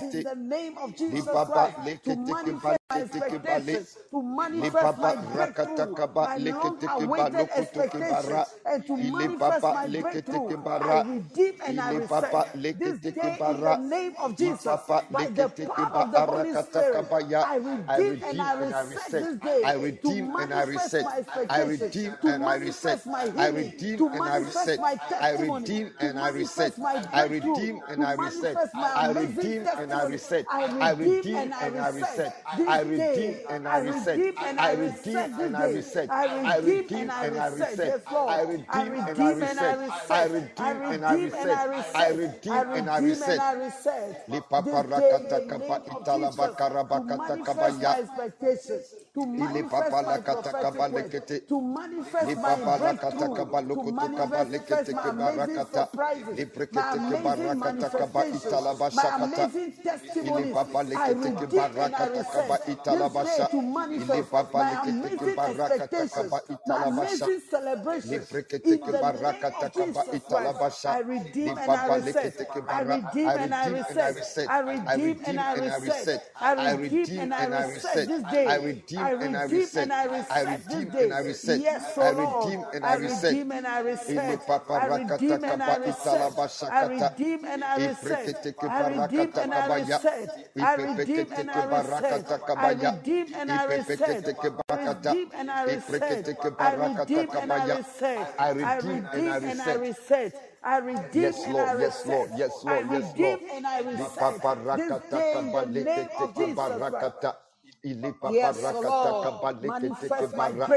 In 0.00 0.22
the 0.22 0.34
name 0.36 0.78
of 0.78 0.96
Jesus 0.96 1.26
Christ, 1.26 1.76
to 2.04 2.16
manifest 2.16 2.77
my 2.90 3.00
expectations, 3.00 3.98
to 4.10 4.22
manifest 4.22 4.96
my 4.96 5.14
breakthrough, 5.16 5.96
my 6.18 6.38
long-awaited 6.38 7.48
expectations, 7.54 8.56
and 8.64 8.86
to 8.86 8.96
manifest 8.96 9.70
my 9.70 9.86
breakthrough. 9.88 10.54
I 10.80 10.94
redeem 10.94 11.54
and 11.66 11.80
I 11.80 11.90
reset 11.90 12.38
this 12.78 12.98
day 13.14 13.42
in 13.46 13.62
the 13.62 13.76
name 13.76 14.14
of 14.18 14.38
Jesus. 14.38 14.80
By 15.10 15.28
the 15.28 15.50
power 15.66 15.90
of 15.98 16.12
the 16.12 16.22
Holy 16.22 16.56
Spirit, 16.56 17.06
I 17.42 17.56
redeem 17.56 18.16
and 18.24 18.40
I 18.40 18.54
reset 18.54 19.18
this 19.18 19.36
day 19.38 19.60
I 19.64 19.72
redeem 19.74 20.30
and 20.38 20.54
I 20.54 20.62
reset. 20.62 21.08
I 21.50 21.60
redeem 21.60 22.16
and 22.26 22.44
I 22.46 22.54
reset. 22.54 23.02
I 23.36 23.48
redeem 23.48 24.00
and 24.02 24.28
I 24.28 24.36
reset. 24.36 24.80
I 25.20 25.30
redeem 25.32 25.92
and 26.00 26.18
I 26.18 26.28
reset. 26.28 26.74
I 27.12 27.24
redeem 27.24 27.82
and 27.88 28.12
I 28.14 28.18
reset. 28.20 28.60
I 28.94 29.08
redeem 29.08 29.68
and 29.76 29.92
I 29.92 30.04
reset. 30.04 30.46
I 30.80 30.90
redeem 30.92 31.52
and 31.60 31.78
I 31.80 31.88
reset. 31.88 32.34
I 32.78 32.82
redeem 32.82 33.36
and 33.50 33.68
I 33.68 33.76
I 33.76 33.78
reset. 33.80 34.18
redeem 34.18 34.34
and 34.44 34.60
I 34.60 34.68
I 34.68 34.72
redeem 34.72 35.16
and 35.40 35.56
I 35.56 35.66
reset. 35.66 36.10
I 36.10 36.26
redeem 36.58 36.88
and 36.94 37.10
I 37.12 37.26
reset. 37.26 37.70
reset. 37.70 37.86
Yes, 37.86 38.00
Lord. 38.10 38.30
I 38.30 38.42
I 38.68 38.82
redeem 38.82 38.94
and 38.94 39.10
I 39.10 39.12
redeem 39.22 39.42
and 39.42 39.60
I 39.60 39.72
reset. 39.74 40.10
I 40.10 40.24
redeem 40.24 40.56
I 40.58 40.72
and 40.94 41.04
I 41.06 41.14
redeem 41.14 41.34
and 41.34 41.52
I 41.52 41.64
reset. 41.64 41.96
I 41.96 42.08
redeem 42.10 42.52
I 42.52 42.62
and 42.74 42.90
I 42.90 42.98
redeem 42.98 43.22
and 43.22 43.40
reset. 43.40 43.40
I 43.40 43.52
reset. 43.54 44.26
This 44.64 44.84
day 44.96 45.20
in 45.24 45.28
Lipaparakata 45.30 45.48
the 45.48 45.58
name 45.58 45.80
kapa 45.80 45.82
itala 45.90 46.32
bakara 46.32 46.84
to 46.92 47.00
bakata 47.00 47.42
kabaya. 47.44 47.98
to 49.14 49.26
manifest 49.26 50.02
my 50.04 50.08
la 50.08 50.18
kata 50.18 50.54
kaba 50.54 50.88
prophetic 50.92 51.48
to 51.48 51.60
manifest 51.60 52.36
my 52.36 52.56
papa 52.56 52.78
la 52.78 52.92
kata 52.94 52.94
breakthrough, 52.94 53.56
to 53.74 53.84
manifest 53.84 54.92
my 54.92 55.10
amazing 55.10 55.62
surprises, 55.64 56.40
my 56.70 56.92
amazing 56.94 57.58
manifestations, 57.58 58.64
my 58.90 59.08
amazing 59.16 59.72
testimonies. 59.82 60.64
I 60.94 61.10
redeem 61.12 61.72
and 61.78 61.94
I 61.96 62.06
reset 62.08 62.67
itala 62.70 63.08
this 63.08 63.12
day 63.16 63.44
basha. 63.44 63.48
to 63.50 63.62
manifest 63.62 64.32
my 64.54 64.82
lekete 64.82 65.10
ke 65.18 65.28
amazing 65.28 65.38
barakata 65.38 66.06
expectations, 66.06 66.10
kaba 66.10 66.40
my 66.66 66.84
amazing 66.88 67.32
Li 68.04 68.20
prekete 68.20 68.78
In 68.78 68.80
ke 68.80 68.92
the 68.92 69.02
name 69.04 69.52
barakata 69.52 69.58
of 69.60 69.74
kaba 69.74 70.04
Jesus 70.04 70.18
itala 70.18 70.28
Christ, 70.28 70.54
basha. 70.54 70.94
I 70.94 71.00
redeem 71.00 71.58
and 71.58 71.76
I 71.76 71.88
reset. 71.88 72.34
I 72.68 72.82
redeem 72.82 73.36
and 73.38 73.54
I 73.54 73.66
I 74.00 74.08
reset. 74.08 74.20
I 74.46 74.60
I 74.86 74.94
redeem 74.94 75.20
and 75.24 75.40
I 75.40 75.54
reset. 75.54 76.22
I 76.40 76.54
I 76.56 76.72
redeem 76.72 77.20
and 77.20 77.34
I 77.34 77.46
reset 77.46 78.06
this 78.06 78.24
I 78.48 78.56
day. 78.56 78.64
I 78.96 79.10
and 79.20 79.36
I 79.36 79.44
redeem 79.44 79.70
reset. 79.70 79.76
and 79.76 79.92
I 79.92 80.06
I 80.30 80.40
reset 80.44 80.68
this 80.68 80.84
redeem 80.84 80.92
and 80.98 81.12
I 81.12 81.18
reset. 81.20 81.62
Yes, 81.62 81.94
I 82.00 82.08
so 82.08 82.10
Lord. 82.10 82.54
redeem 82.54 82.66
and 82.72 82.86
I 82.86 82.94
I 82.94 82.96
redeem 82.96 83.52
and 83.52 83.66
I 83.66 83.80
reset. 83.80 84.40
I 84.74 84.86
redeem 84.86 85.44
and 85.44 85.62
I 85.62 85.76
reset. 85.76 86.38
I 86.70 86.82
redeem 86.84 87.44
and 87.44 87.64
I 87.64 87.76
reset. 87.78 88.36
I 88.68 88.82
redeem 88.82 89.32
and 89.36 89.54
I 89.54 89.66
reset. 89.68 90.30
I 90.60 90.74
redeem 90.74 91.32
and 91.32 91.50
I 91.50 91.64
reset. 91.64 92.32
I 92.58 92.72
redeem 92.72 93.34
and 93.34 93.52
I 93.52 93.64
reset. 93.64 94.24
I 94.68 94.84
redeem 94.84 95.30
and 95.34 95.50
I 95.50 95.64
reset. 95.64 96.28
I 96.58 96.74
redeem 96.74 97.28
and 97.30 97.52
I 97.52 97.76
reset. 97.76 98.34
I 98.38 98.48
I 98.48 98.50
redeem 98.50 99.08
and 99.14 99.62
I 99.62 99.74
reset. 99.74 100.34
I 100.62 100.78
redeem 100.78 101.22
Yes, 101.22 101.44
and 101.44 101.56
I 101.56 101.72
Lord. 101.72 101.80
Yes, 101.80 102.06
Lord. 102.06 102.30
Yes, 102.36 102.64
I 102.66 102.80
Lord. 102.80 102.86
Yes, 102.90 103.18
Lord. 103.18 103.40
and 103.52 103.66
I 103.66 103.78
reset. 103.80 104.42
This 104.76 105.10
day 105.10 105.32
in 105.40 105.72
the 105.72 105.84
name 105.84 106.08
of 106.18 106.36
Jesus 106.36 106.90
Christ. 106.90 107.47
Barakata. 107.84 107.84
Ili 107.84 108.12
papa 108.12 108.34
Yes, 108.34 108.62
rakata 108.62 108.88
Lord. 108.88 109.22
kaba 109.22 109.52
lekete 109.52 110.10
ke 110.10 110.28
Manifest 110.28 110.34
my 110.36 110.52
bara. 110.52 110.70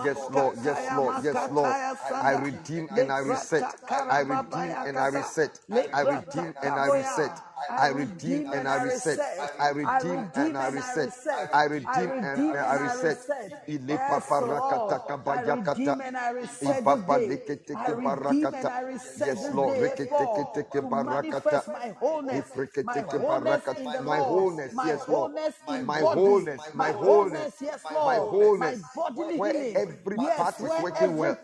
Yes, 0.02 0.28
Lord. 0.30 0.58
Yes, 0.62 0.90
Lord. 0.90 1.16
Yes, 1.18 1.48
Lord. 1.50 1.76
I 2.20 2.32
redeem 2.32 2.90
and 2.96 3.12
I 3.12 3.20
reset. 3.20 3.74
I 4.10 4.20
redeem 4.20 4.78
and 4.84 4.98
I 4.98 5.08
reset. 5.08 5.60
I 5.92 6.02
redeem 6.02 6.54
and 6.62 6.78
I 6.78 6.86
reset. 6.88 7.42
I 7.68 7.88
redeem 7.88 8.52
and 8.52 8.68
I 8.68 8.76
reset. 8.76 9.20
I 9.58 9.70
redeem 9.70 10.28
and 10.34 10.56
I 10.58 10.68
reset. 10.68 11.10
I 11.52 11.64
redeem 11.64 12.12
and 12.24 12.56
I 12.56 12.74
reset. 12.76 13.18
Ile 13.68 13.88
Yes, 13.88 14.40
Lord. 14.40 15.02
I 15.26 15.42
kabayakata. 15.44 15.76
redeem 15.76 16.00
and 16.00 16.16
I 16.16 16.30
reset 16.30 16.84
Ipapa 16.84 17.06
day. 17.06 17.42
I 17.74 17.90
redeem 17.92 18.54
and 18.54 18.68
barakata. 18.68 18.70
I 18.70 18.80
reset 18.82 19.26
Yes, 19.26 19.52
Lord. 19.54 19.76
day 19.76 19.82
Rekete 19.82 20.08
for 20.08 20.34
kete 20.34 20.64
ke 20.70 20.72
to 20.72 20.82
barakata. 20.82 21.26
manifest 21.42 21.68
my 21.68 21.90
wholeness, 22.00 22.46
my 22.82 23.02
wholeness 23.02 23.62
barakata. 23.64 24.04
My 24.04 24.18
wholeness, 24.18 24.74
yes, 24.84 25.08
Lord. 25.08 25.32
My 25.86 26.02
wholeness, 26.02 26.74
my 26.74 26.92
wholeness, 26.92 27.52
my 27.90 28.16
wholeness. 28.16 28.82
Where 29.34 29.54
every 29.76 30.18
part 30.20 30.60
is 30.60 30.78
working 30.78 31.16
well. 31.16 31.38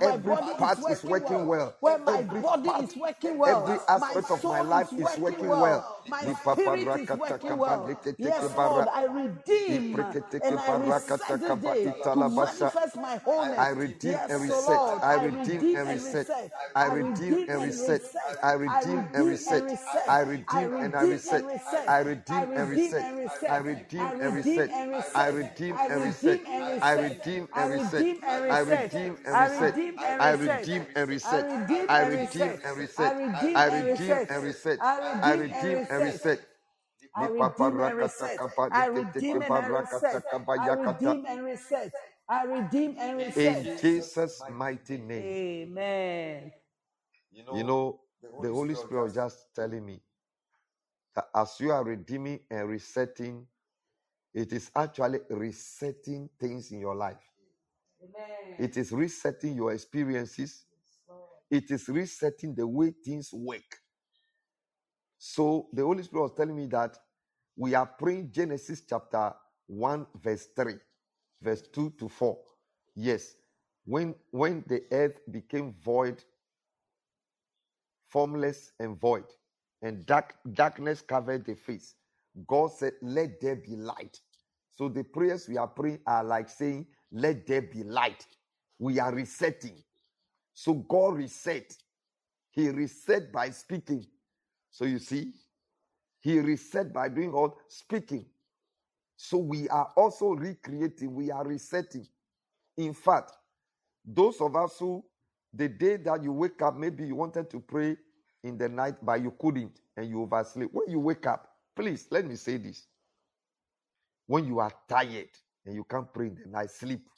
Every 0.00 0.36
part 0.36 0.88
is 0.88 1.02
working 1.04 1.46
well, 1.46 1.76
where 1.80 1.98
my 1.98 2.22
body 2.22 2.70
is 2.84 2.96
working 2.96 3.38
well, 3.38 3.60
every 3.64 3.80
aspect 3.88 4.30
of 4.30 4.44
my 4.44 4.60
life 4.60 4.88
is 4.98 5.16
working 5.18 5.46
well, 5.48 5.57
well. 5.60 5.97
My 6.08 6.26
spirit 6.26 6.94
is 6.96 7.12
working 7.12 7.58
well. 7.58 8.00
Yes, 8.18 8.54
Lord. 8.56 8.88
I 8.94 9.04
redeem 9.04 10.06
and 10.42 10.58
I 10.58 10.72
reset 10.72 11.20
kaba 11.46 11.76
day 11.76 11.94
to 12.02 12.24
manifest 12.24 12.96
my 12.96 13.16
wholeness. 13.18 13.58
I 13.58 13.70
redeem 13.70 14.12
Yes, 14.12 14.30
and 14.30 14.42
reset. 14.42 14.68
Lord, 14.70 15.02
I 15.02 15.14
redeem 15.14 15.64
and 15.74 15.88
reset. 15.88 16.28
I 16.74 16.86
redeem 16.86 17.38
and 17.48 17.62
reset. 17.62 18.02
I 18.42 18.52
redeem 18.52 19.08
and 19.14 19.26
reset. 19.26 19.64
I 20.08 20.20
redeem 20.20 20.72
and 20.80 20.94
I 20.94 21.02
reset. 21.02 21.44
I 21.88 21.98
redeem 22.00 22.48
and 22.54 22.70
reset. 22.70 23.02
I 23.50 23.58
redeem 23.58 24.10
and 24.20 24.36
reset. 24.36 24.70
I 25.16 25.28
redeem 25.28 25.78
and 25.84 25.92
reset. 25.92 26.40
I 26.46 26.48
redeem 26.58 26.58
and 26.64 26.78
reset. 26.78 27.12
I 27.54 27.64
redeem 27.64 28.18
and 28.26 28.44
reset. 28.44 28.92
I 29.32 29.40
redeem 29.50 29.88
and 30.04 30.08
reset. 30.08 30.08
I 30.28 30.30
redeem 30.30 30.86
and 30.96 31.08
reset. 31.08 31.46
I 31.88 32.02
redeem 32.02 32.58
and 32.60 32.76
reset. 32.78 33.08
I 33.08 33.12
I 33.54 33.70
redeem 33.74 34.26
and 34.30 35.32
redeem 35.40 35.80
and 35.88 35.88
reset. 35.88 35.97
Reset. 36.02 36.40
I 37.14 37.28
redeem 37.28 37.80
and 37.80 37.98
reset. 37.98 38.38
I 38.72 38.86
redeem 38.86 39.42
and 39.42 39.72
reset. 39.72 40.24
I 40.58 40.74
redeem 40.74 41.26
and 41.26 41.44
reset. 41.44 41.92
I 42.28 42.44
redeem 42.44 42.96
and 42.98 43.20
In. 43.20 43.78
Jesus' 43.78 44.42
mighty 44.50 44.98
name. 44.98 45.68
Amen. 45.68 46.52
You 47.32 47.64
know, 47.64 48.00
the 48.42 48.50
Holy 48.50 48.74
Spirit 48.74 49.02
was 49.04 49.14
just 49.14 49.54
telling 49.54 49.84
me 49.84 50.00
that 51.14 51.28
as 51.34 51.56
you 51.60 51.72
are 51.72 51.84
redeeming 51.84 52.40
and 52.50 52.68
resetting, 52.68 53.46
it 54.34 54.52
is 54.52 54.70
actually 54.76 55.20
resetting 55.30 56.28
things 56.38 56.70
in 56.70 56.80
your 56.80 56.94
life. 56.94 57.16
Amen. 58.02 58.56
It 58.58 58.76
is 58.76 58.92
resetting 58.92 59.56
your 59.56 59.72
experiences. 59.72 60.64
It 61.50 61.70
is 61.70 61.88
resetting 61.88 62.54
the 62.54 62.66
way 62.66 62.92
things 63.04 63.32
work. 63.32 63.78
So 65.18 65.68
the 65.72 65.82
Holy 65.82 66.02
Spirit 66.04 66.22
was 66.22 66.32
telling 66.36 66.56
me 66.56 66.66
that 66.68 66.96
we 67.56 67.74
are 67.74 67.86
praying 67.86 68.30
Genesis 68.32 68.82
chapter 68.88 69.34
1, 69.66 70.06
verse 70.22 70.48
3, 70.56 70.74
verse 71.42 71.62
2 71.72 71.90
to 71.98 72.08
4. 72.08 72.38
Yes. 72.96 73.34
When 73.84 74.14
when 74.30 74.64
the 74.68 74.82
earth 74.92 75.20
became 75.30 75.74
void, 75.82 76.22
formless 78.08 78.72
and 78.78 79.00
void, 79.00 79.24
and 79.82 80.04
dark 80.06 80.34
darkness 80.52 81.02
covered 81.02 81.46
the 81.46 81.54
face, 81.54 81.94
God 82.46 82.72
said, 82.72 82.92
Let 83.02 83.40
there 83.40 83.56
be 83.56 83.76
light. 83.76 84.20
So 84.74 84.88
the 84.88 85.04
prayers 85.04 85.48
we 85.48 85.56
are 85.56 85.68
praying 85.68 86.00
are 86.06 86.24
like 86.24 86.48
saying, 86.48 86.86
Let 87.10 87.46
there 87.46 87.62
be 87.62 87.82
light. 87.82 88.26
We 88.78 89.00
are 89.00 89.12
resetting. 89.12 89.82
So 90.54 90.74
God 90.74 91.16
reset. 91.16 91.76
He 92.50 92.68
reset 92.70 93.32
by 93.32 93.50
speaking. 93.50 94.06
So 94.70 94.84
you 94.84 94.98
see, 94.98 95.32
He 96.20 96.38
reset 96.40 96.92
by 96.92 97.08
doing 97.08 97.32
all 97.32 97.58
speaking. 97.68 98.26
So 99.16 99.38
we 99.38 99.68
are 99.68 99.92
also 99.96 100.30
recreating, 100.30 101.14
we 101.14 101.30
are 101.30 101.44
resetting. 101.44 102.06
In 102.76 102.94
fact, 102.94 103.32
those 104.04 104.40
of 104.40 104.54
us 104.56 104.78
who, 104.78 105.04
the 105.52 105.68
day 105.68 105.96
that 105.96 106.22
you 106.22 106.32
wake 106.32 106.62
up, 106.62 106.76
maybe 106.76 107.06
you 107.06 107.16
wanted 107.16 107.50
to 107.50 107.60
pray 107.60 107.96
in 108.44 108.56
the 108.56 108.68
night, 108.68 108.94
but 109.02 109.20
you 109.20 109.32
couldn't 109.40 109.80
and 109.96 110.08
you 110.08 110.22
oversleep. 110.22 110.70
When 110.72 110.88
you 110.88 111.00
wake 111.00 111.26
up, 111.26 111.48
please 111.74 112.06
let 112.10 112.26
me 112.26 112.36
say 112.36 112.58
this. 112.58 112.86
When 114.26 114.46
you 114.46 114.60
are 114.60 114.72
tired 114.88 115.30
and 115.66 115.74
you 115.74 115.84
can't 115.84 116.12
pray 116.12 116.28
in 116.28 116.36
the 116.36 116.48
night, 116.50 116.70
sleep. 116.70 117.08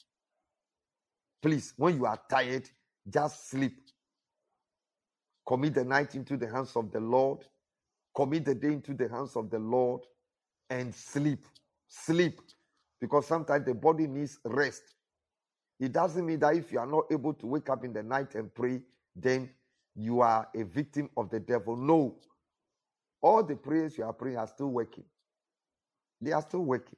Please, 1.42 1.74
when 1.76 1.96
you 1.96 2.07
are 2.07 2.18
tired, 2.30 2.68
just 3.09 3.51
sleep. 3.51 3.89
Commit 5.51 5.74
the 5.74 5.84
night 5.84 6.14
into 6.16 6.38
the 6.38 6.48
hands 6.48 6.76
of 6.76 6.92
the 6.92 7.01
Lord. 7.01 7.40
commit 8.16 8.44
the 8.46 8.55
day 8.55 8.68
into 8.74 8.94
the 8.94 9.09
hands 9.09 9.36
of 9.36 9.51
the 9.51 9.59
Lord 9.61 10.03
and 10.70 10.94
sleep. 10.94 11.44
Sleep. 11.88 12.40
Because 13.01 13.26
sometimes 13.26 13.66
the 13.66 13.74
body 13.74 14.07
needs 14.07 14.38
rest. 14.44 14.94
It 15.80 15.92
doesn't 15.92 16.26
mean 16.26 16.40
that 16.40 16.57
if 16.57 16.72
you 16.72 16.80
are 16.80 16.86
not 16.86 17.07
able 17.12 17.34
to 17.34 17.46
wake 17.46 17.70
up 17.70 17.84
in 17.84 17.92
the 17.92 18.03
night 18.03 18.34
and 18.36 18.55
pray, 18.55 18.82
then 19.16 19.51
you 19.96 20.20
are 20.22 20.48
a 20.57 20.64
victim 20.64 21.11
of 21.16 21.30
the 21.30 21.40
devil. 21.40 21.76
No. 21.76 22.16
All 23.22 23.42
the 23.44 23.57
prayers 23.57 23.98
you 23.98 24.05
are 24.05 24.12
praying 24.14 24.38
are 24.38 24.48
still 24.48 24.68
working. 24.68 25.05
They 26.20 26.32
are 26.32 26.42
still 26.42 26.64
working. 26.64 26.96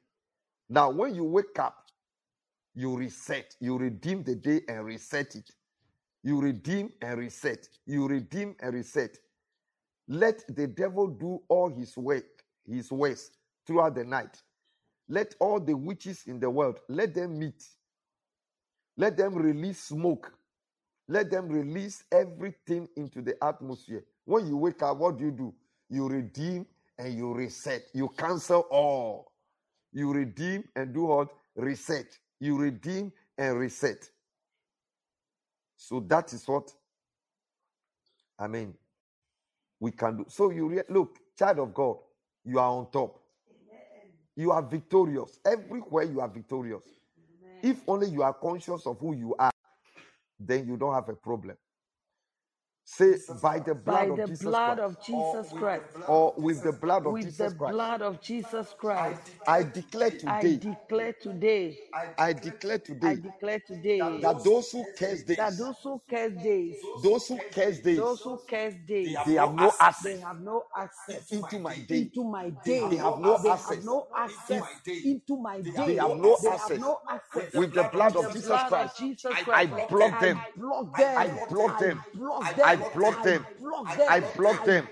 Now, 0.69 0.91
when 0.91 1.15
you 1.15 1.25
wake 1.25 1.59
up, 1.59 1.87
you 2.75 2.97
reset, 2.97 3.55
you 3.59 3.77
redeem 3.77 4.23
the 4.23 4.35
day 4.35 4.61
and 4.67 4.85
reset 4.85 5.35
it. 5.35 5.51
You 6.23 6.41
redeem 6.41 6.91
and 7.01 7.19
reset. 7.19 7.67
You 7.85 8.07
redeem 8.07 8.55
and 8.61 8.73
reset. 8.73 9.17
Let 10.07 10.43
the 10.55 10.67
devil 10.67 11.07
do 11.07 11.41
all 11.49 11.69
his 11.69 11.97
work, 11.97 12.25
his 12.65 12.91
ways 12.91 13.31
throughout 13.67 13.95
the 13.95 14.05
night. 14.05 14.41
Let 15.09 15.35
all 15.39 15.59
the 15.59 15.75
witches 15.75 16.23
in 16.27 16.39
the 16.39 16.49
world 16.49 16.79
let 16.89 17.13
them 17.13 17.37
meet. 17.37 17.63
Let 18.97 19.17
them 19.17 19.35
release 19.35 19.83
smoke. 19.83 20.31
Let 21.07 21.29
them 21.29 21.49
release 21.49 22.03
everything 22.11 22.87
into 22.95 23.21
the 23.21 23.41
atmosphere. 23.43 24.05
When 24.25 24.47
you 24.47 24.57
wake 24.57 24.81
up, 24.81 24.97
what 24.97 25.17
do 25.17 25.25
you 25.25 25.31
do? 25.31 25.53
You 25.89 26.07
redeem 26.07 26.65
and 26.97 27.13
you 27.13 27.33
reset. 27.33 27.83
You 27.93 28.09
cancel 28.17 28.61
all. 28.71 29.31
You 29.91 30.13
redeem 30.13 30.63
and 30.75 30.93
do 30.93 31.05
what? 31.05 31.29
Reset. 31.55 32.07
You 32.39 32.57
redeem 32.57 33.11
and 33.37 33.59
reset. 33.59 34.09
So 35.75 35.99
that 36.01 36.33
is 36.33 36.47
what 36.47 36.71
I 38.39 38.47
mean. 38.47 38.73
We 39.79 39.91
can 39.91 40.17
do. 40.17 40.25
So 40.29 40.49
you 40.49 40.69
re- 40.69 40.83
look, 40.89 41.19
child 41.37 41.59
of 41.59 41.73
God, 41.73 41.97
you 42.45 42.59
are 42.59 42.69
on 42.69 42.89
top. 42.91 43.19
You 44.35 44.51
are 44.51 44.61
victorious. 44.61 45.39
Everywhere 45.45 46.03
you 46.03 46.21
are 46.21 46.27
victorious. 46.27 46.83
If 47.61 47.77
only 47.87 48.09
you 48.09 48.23
are 48.23 48.33
conscious 48.33 48.85
of 48.85 48.99
who 48.99 49.15
you 49.15 49.35
are, 49.37 49.51
then 50.39 50.67
you 50.67 50.77
don't 50.77 50.93
have 50.93 51.09
a 51.09 51.13
problem. 51.13 51.57
Say, 52.85 53.15
by 53.41 53.59
the 53.59 53.73
By 53.75 54.05
blood 54.05 54.09
of 54.11 54.17
the 54.17 54.27
Jesus 54.27 54.43
blood 54.45 54.77
Christ, 54.77 54.81
of 54.81 55.01
Jesus 55.05 55.51
Christ, 55.53 55.83
or 56.07 56.33
with 56.37 56.63
the 56.63 56.71
blood 56.73 57.05
of 57.05 57.13
with 57.13 57.23
Jesus 57.23 57.53
the 57.53 57.57
Christ, 57.57 57.73
blood 57.73 58.01
of 58.01 58.21
Jesus 58.21 58.73
Christ, 58.77 59.21
I 59.47 59.63
declare 59.63 60.11
today. 60.11 60.29
I 60.29 60.43
declare 60.43 61.13
today, 61.13 61.77
I 62.17 62.33
declare 62.33 62.79
today. 62.79 63.07
I 63.07 63.15
declare 63.15 63.59
today 63.59 64.19
that 64.21 64.43
those 64.43 64.71
who 64.71 64.85
curse 64.97 65.23
that 65.23 65.37
days, 65.37 65.57
those 65.57 65.77
who 65.83 66.01
curse 66.09 66.33
days, 66.43 66.75
those 67.03 67.27
who 67.27 67.39
curse 67.53 67.79
days, 67.79 67.97
those 67.97 68.21
who 68.21 68.39
curse 68.49 68.73
days, 68.87 69.15
they 69.25 69.33
have 69.33 69.53
no 69.55 69.71
they 69.71 69.79
access 69.79 70.19
have 70.19 70.41
no 70.41 70.63
access 70.77 71.31
into 71.31 71.59
my 71.59 71.75
day. 71.77 71.97
into 71.99 72.23
my 72.23 72.49
day. 72.65 72.87
They 72.89 72.97
have 72.97 73.19
no 73.19 73.39
They 73.43 73.49
access. 73.49 73.75
have 73.77 73.83
no 73.85 74.07
access 74.15 74.63
into 75.03 75.37
my 75.41 75.61
day. 75.61 75.71
They 75.87 75.95
have 75.95 76.17
no 76.17 76.37
access. 76.51 76.79
no 76.79 76.99
access. 77.09 77.53
With 77.55 77.73
the 77.73 77.83
blood 77.91 78.15
of 78.17 78.33
Jesus 78.33 78.63
Christ, 78.63 78.93
I 79.31 79.43
Christ, 79.43 79.89
block 79.89 80.19
them. 80.19 80.37
I 80.37 80.59
block 80.59 80.97
them. 80.97 81.17
I 81.17 81.27
block 81.49 81.79
them. 81.79 82.72
I 82.73 82.89
block 82.93 83.23
them. 83.23 83.23
block 83.23 83.23
them. 83.25 83.45
block 83.59 83.97
them. 83.97 84.07
I 84.09 84.19
block 84.35 84.65
them. 84.65 84.87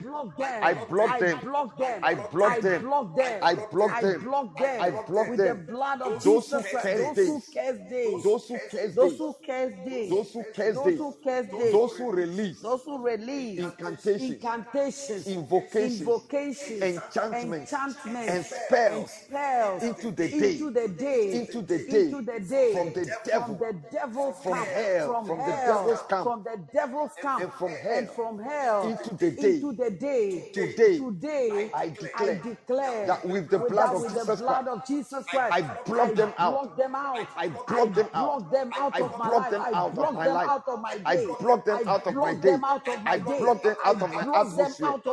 I 0.64 0.74
block 0.74 1.08
them. 1.18 1.30
I 1.32 1.34
block 1.36 1.78
them. 1.78 2.02
I 2.04 2.16
block 2.16 3.16
them. 3.16 3.40
I 3.44 3.56
block 3.56 4.02
them. 4.02 4.22
I 4.22 4.24
block 4.24 4.58
them. 4.58 4.82
I 4.82 4.92
block 4.92 5.30
With 5.30 5.38
them. 5.38 5.66
the 5.66 5.72
blood 5.72 6.02
of 6.02 6.24
Those 6.24 6.52
who 6.52 6.62
Jesus 6.62 6.68
Christ. 6.72 6.86
Those 6.98 7.28
who 7.28 7.40
days. 7.40 7.50
curse 7.54 7.80
days. 7.90 8.24
Those 8.24 8.48
who 8.48 8.60
curse 8.72 8.96
Those 8.96 9.18
who 9.18 9.36
curse 9.46 9.74
days. 9.86 10.10
those 10.10 10.34
who 10.34 10.44
curse 10.56 10.78
days, 10.84 10.98
who 10.98 11.16
curse 11.24 11.48
days. 11.48 11.72
those 11.72 11.98
who 11.98 12.12
release 12.12 12.60
Those 12.62 12.84
who 12.84 12.98
release 13.06 13.60
Incantations. 13.60 14.32
incantations, 14.32 15.28
Invocations. 15.28 16.02
invocations, 16.02 16.82
Enchantments. 16.84 17.72
enchantments, 17.74 18.32
and 18.32 18.46
spells 18.46 19.12
spells 19.12 19.84
into 19.84 20.12
the 20.12 20.28
day, 20.30 20.52
into 20.52 20.72
the 20.72 20.88
day, 20.88 21.32
into 21.42 21.62
the 21.62 21.78
day, 21.80 22.02
into 22.06 22.22
the 22.22 22.40
day, 22.40 22.74
from 22.74 22.94
the 22.94 23.06
devil, 23.26 23.58
from 23.58 23.60
the 23.60 23.74
devil's 23.92 24.38
from 24.44 24.54
camp, 24.54 24.68
hell, 24.68 25.08
from, 25.14 25.26
from 25.28 25.38
the 25.40 25.46
devil's 25.52 26.02
camp, 26.04 26.24
from 26.24 26.44
the 26.44 26.58
devil's 26.74 27.12
camp, 27.22 27.42
and 27.44 27.54
from 27.54 27.71
hell, 27.78 27.98
and 27.98 28.10
from 28.12 28.40
hell, 28.40 28.88
into 28.90 29.16
the 29.16 29.32
day. 29.32 29.60
into 29.60 29.74
the 29.74 29.92
day. 29.92 30.52
Today, 30.54 30.98
today, 30.98 31.72
I 31.74 31.90
declare 31.90 32.36
declare 32.44 33.08
that 33.08 33.26
with 33.26 33.50
the 33.50 33.60
blood 33.60 33.92
that- 33.92 33.96
of 33.96 34.02
with 34.02 34.14
Jesus 34.14 34.28
the 34.28 34.38
blood 34.38 34.68
Christ, 34.68 34.70
of 34.70 34.86
Jesus 34.86 35.28
Christ, 35.28 35.54
I 35.54 35.62
block 35.86 36.16
them 36.16 36.34
out. 36.38 36.54
block 36.54 36.78
them 36.78 36.96
out. 36.96 37.30
I 37.38 37.50
block 37.50 37.94
them 37.96 38.10
out. 38.14 38.44
block 38.44 38.52
them 38.52 38.74
out 38.76 38.94
I 38.96 39.02
of 39.02 39.18
my 39.18 39.30
block 39.30 39.34
life. 39.34 39.52
them 39.52 39.62
I 39.62 39.74
out 39.74 39.98
of 39.98 39.98
block 39.98 40.14
my 40.14 40.26
them 40.26 40.34
life. 40.34 40.48
out 40.48 40.68
of 40.68 40.80
my 40.82 40.98
I 41.06 41.16
day. 41.16 41.28
block 41.40 41.66
them 41.66 41.80
I 41.80 41.84
out 41.88 42.08
of 42.08 42.20
my 42.20 42.34
block 42.34 42.42
day. 42.42 42.52
them 42.52 42.64
out 42.66 42.88
of 42.88 43.04
my 43.04 43.12
I 43.14 43.18
block 43.18 43.64
them 43.64 43.76
out 43.86 44.02
of 44.02 44.12
my 44.12 44.26
atmosphere. 44.32 44.78
out 44.84 45.08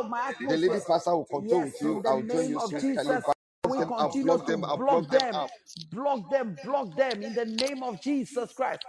The 0.47 0.57
lady 0.57 0.79
pastor 0.87 1.15
will 1.15 1.25
continue 1.25 1.65
with 1.65 1.81
you. 1.81 2.03
I'll 2.07 2.23
join 2.23 2.49
you 2.49 2.59
soon. 2.59 2.79
Jesus, 2.79 2.95
Caliber. 2.95 3.33
we 3.65 3.77
them, 3.79 3.93
I'll 3.97 4.15
block 4.21 4.45
to 4.45 4.45
them, 4.47 4.61
block 4.61 4.85
block 4.87 5.09
them 5.09 5.09
them, 5.09 5.47
block 5.91 6.29
them, 6.29 6.59
block 6.63 6.95
them 6.95 7.23
in 7.23 7.33
the 7.33 7.45
name 7.45 7.83
of 7.83 8.01
Jesus 8.01 8.53
Christ. 8.53 8.81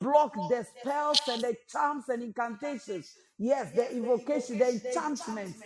Block 0.00 0.34
the 0.34 0.66
spells 0.80 1.20
and 1.28 1.42
the 1.42 1.56
charms 1.70 2.08
and 2.08 2.22
incantations. 2.22 3.14
Yes, 3.38 3.70
the 3.72 3.92
invocation, 3.92 4.58
the 4.58 4.68
enchantments. 4.68 5.60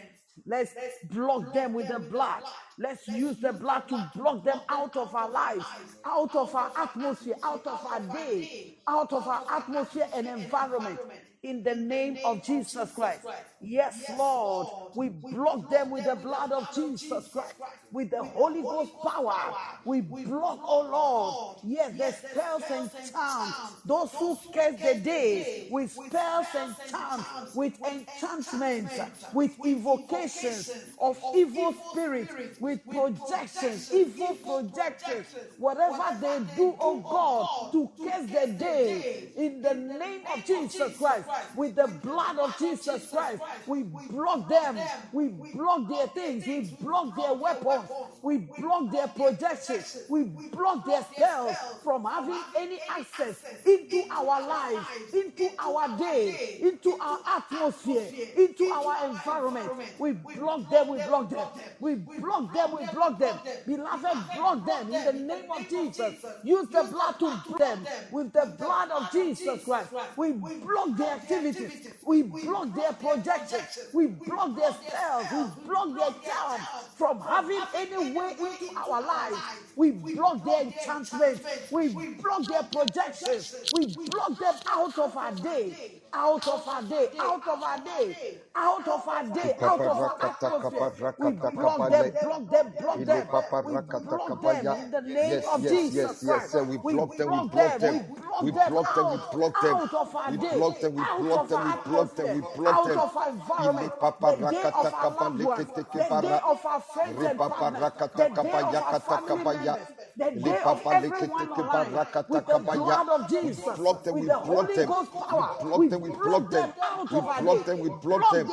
Let's 0.47 0.75
block 1.11 1.53
them 1.53 1.73
with 1.75 1.89
the 1.89 1.99
blood. 1.99 2.43
Let's 2.79 3.07
use 3.09 3.39
the 3.41 3.53
blood 3.53 3.89
to 3.89 4.11
block 4.15 4.45
them 4.45 4.61
out 4.69 4.97
of 4.97 5.15
our 5.15 5.31
lives, 5.31 5.65
out 6.05 6.35
of 6.35 6.55
our 6.55 6.73
atmosphere, 6.77 7.37
out 7.43 7.67
of 7.67 7.87
our 7.87 8.01
day, 8.01 8.77
out 8.89 9.13
of 9.13 9.27
our 9.27 9.45
atmosphere 9.51 10.09
and 10.15 10.27
environment. 10.27 10.99
In 11.43 11.63
the 11.63 11.75
name 11.75 12.19
of 12.25 12.45
Jesus 12.45 12.93
Christ. 12.93 13.25
Yes, 13.63 14.11
Lord. 14.19 14.69
We 14.95 15.09
block 15.09 15.71
them 15.71 15.91
with 15.91 16.05
the 16.05 16.17
blood 16.17 16.53
of 16.53 16.69
Jesus 16.75 17.29
Christ, 17.29 17.55
with 17.93 18.11
the 18.11 18.23
Holy 18.23 18.63
Ghost 18.63 18.93
power. 19.03 19.55
We 19.85 20.01
block, 20.01 20.61
oh 20.63 20.83
Lord. 20.91 21.59
Yes, 21.65 21.93
the 21.97 22.29
spells 22.29 22.63
and 22.71 22.91
charms. 23.13 23.55
Those 23.85 24.13
who 24.13 24.39
curse 24.53 24.77
the 24.81 25.01
day 25.01 25.69
with 25.71 25.91
spells 25.93 26.47
and 26.57 26.75
charms, 26.91 27.55
with 27.55 27.75
enchantments, 27.83 29.01
with 29.33 29.53
invocations 29.65 30.71
of 31.01 31.19
evil 31.35 31.75
spirits, 31.91 32.61
with 32.61 32.85
projections, 32.89 33.93
evil 33.93 34.37
projections, 34.45 35.27
whatever 35.59 36.19
they 36.21 36.41
do, 36.57 36.75
oh 36.81 37.01
God, 37.01 37.73
to 37.73 37.91
curse 37.99 38.27
the 38.27 38.53
day 38.53 39.29
in 39.37 39.63
the 39.63 39.75
name 39.75 40.23
of 40.35 40.45
Jesus 40.45 40.97
Christ, 40.97 41.25
with 41.57 41.75
the 41.75 41.87
blood 42.03 42.39
of 42.39 42.57
Jesus 42.59 43.11
Christ, 43.11 43.43
we 43.67 43.83
block 43.83 44.49
them, 44.49 44.79
we 45.13 45.29
block 45.29 45.89
their 45.89 46.07
things, 46.09 46.47
we 46.47 46.61
block 46.81 47.17
their 47.17 47.35
weapons, 47.35 47.80
we 48.23 48.39
block 48.39 48.91
their 48.93 49.09
projections, 49.09 49.99
we 50.09 50.25
block 50.25 50.85
their 50.87 51.05
spells 51.15 51.57
from 51.83 52.05
having 52.05 52.41
any 52.57 52.79
access 52.91 53.43
into 53.67 54.05
our 54.11 54.47
lives, 54.47 54.87
into 55.15 55.49
our 55.59 55.99
day, 55.99 56.59
into 56.63 56.97
our 57.01 57.19
atmosphere, 57.37 58.07
into 58.37 58.65
our 58.71 59.09
environment. 59.11 59.71
We 59.99 60.13
block 60.13 60.71
them, 60.71 60.89
we 60.89 60.99
block 60.99 61.31
them, 61.31 61.47
we 61.81 61.95
block 61.95 62.53
them, 62.55 62.73
we 62.79 62.87
block 62.87 63.19
them. 63.19 63.39
Beloved, 63.67 64.19
block 64.37 64.67
them 64.67 64.93
in 64.95 65.05
the 65.05 65.13
name 65.35 65.51
of 65.51 65.69
Jesus. 65.69 66.15
Use 66.45 66.69
the 66.69 66.83
blood 66.85 67.19
to 67.21 67.43
block 67.47 67.59
them 67.59 67.87
with 68.13 68.33
the 68.33 68.55
blood 68.59 68.91
of 68.91 69.11
Jesus 69.13 69.65
Christ. 69.65 69.91
We 70.17 70.33
block 70.33 70.97
their 70.97 71.15
activities, 71.15 71.89
we 72.05 72.23
block 72.23 72.75
their 72.75 72.93
projections, 72.93 73.79
we 73.93 74.07
block 74.07 74.57
their 74.57 74.73
spells, 74.73 75.27
we 75.33 75.65
block 75.67 75.89
their 75.97 76.33
charm 76.33 76.61
from 76.97 77.21
having 77.21 77.61
any 77.75 78.13
way 78.13 78.37
into 78.41 78.77
our 78.77 79.03
lives. 79.03 79.37
We 79.77 79.93
block 79.93 80.45
their 80.45 80.63
enchantments, 80.63 81.43
we 81.71 81.89
block 81.89 82.45
their 82.45 82.63
projections, 82.65 83.55
we 83.77 83.95
block 84.07 84.39
them 84.39 84.55
out 84.69 84.99
of 84.99 85.17
our 85.17 85.33
day. 85.33 86.00
Out 86.13 86.49
of 86.49 86.69
our 86.69 86.83
day, 86.83 87.09
out 87.21 87.47
of 87.49 87.63
our 87.63 87.79
day, 87.85 88.17
out 88.57 88.89
of 88.89 89.09
our 89.09 89.25
day, 89.25 89.55
out 89.63 89.87
of 89.87 90.03
our 90.03 90.17
atmosphere. 90.21 90.89
We 91.19 91.33
block 91.33 91.89
them, 91.89 92.13
block 92.21 92.51
them, 92.51 92.75
block 92.79 93.05
them. 93.07 93.29
We 93.63 93.79
block 93.79 94.41
them 94.41 94.71
in 94.73 94.91
the 94.91 95.03
name 95.03 95.43
of 95.53 95.69
Jesus 95.69 96.19
yes, 96.19 96.23
yes, 96.23 96.51
Christ. 96.51 96.57
We 96.67 96.79
block 96.79 97.17
them, 97.17 97.31
we 97.31 97.41
block 97.41 97.79
them. 97.79 98.01
We 98.41 98.53
block 98.53 98.95
them, 98.95 99.11
we 99.11 99.19
block 99.31 99.61
them. 99.61 99.83
Out 99.83 99.95
of 99.95 100.17
our 100.17 100.33
We 100.33 100.39
day, 100.39 100.49
block 100.53 100.81
them, 100.81 100.95
we 100.95 101.05
out 101.05 101.19
block 101.19 101.49
of 101.49 101.49
them, 101.49 101.65
our 101.65 101.67
we 101.67 101.73
block 101.85 102.17
them, 102.17 102.33
we 102.33 102.41
atmosphere, 102.41 102.55
block 102.55 102.83
out 102.83 102.85
them. 102.85 103.05
of 103.05 103.17
our 103.17 103.31
environment, 103.31 103.93
the 104.21 104.37
day 104.49 104.69
of 104.75 104.93
our 104.95 105.09
loved 105.11 105.41
ones, 105.43 105.69
the 105.95 106.09
day 106.21 106.39
of 106.45 106.65
our 106.67 106.81
friends 106.81 107.25
and 107.25 107.43
partners, 107.45 107.89
the 108.15 108.29
day 108.43 108.61
of 108.63 108.83
our 108.83 108.97
family 108.97 109.45
members, 109.45 109.89
the 110.17 110.31
day 110.33 110.63
of 110.67 110.83
everyone 110.91 111.53
alive, 111.53 112.01
with 112.29 112.47
the 112.47 112.59
blood 112.59 113.09
of 113.09 113.29
We 113.43 113.55
Jesus, 113.55 113.67
block 113.77 114.05
them, 114.05 114.17
with 114.17 114.21
we 114.21 114.29
the 114.29 114.39
block 114.43 114.73
Holy 114.73 114.75
them. 114.75 114.87
Ghost 114.87 115.13
power, 115.13 115.33
We 115.33 115.43
block 115.61 115.89
we 116.00 116.00
them, 116.03 116.11
we 116.11 116.11
block 116.11 116.51
them, 116.51 116.73
we 117.11 117.21
block 117.21 117.65
them, 117.65 117.81
we 117.81 117.91
block 117.91 118.31
them. 118.31 118.51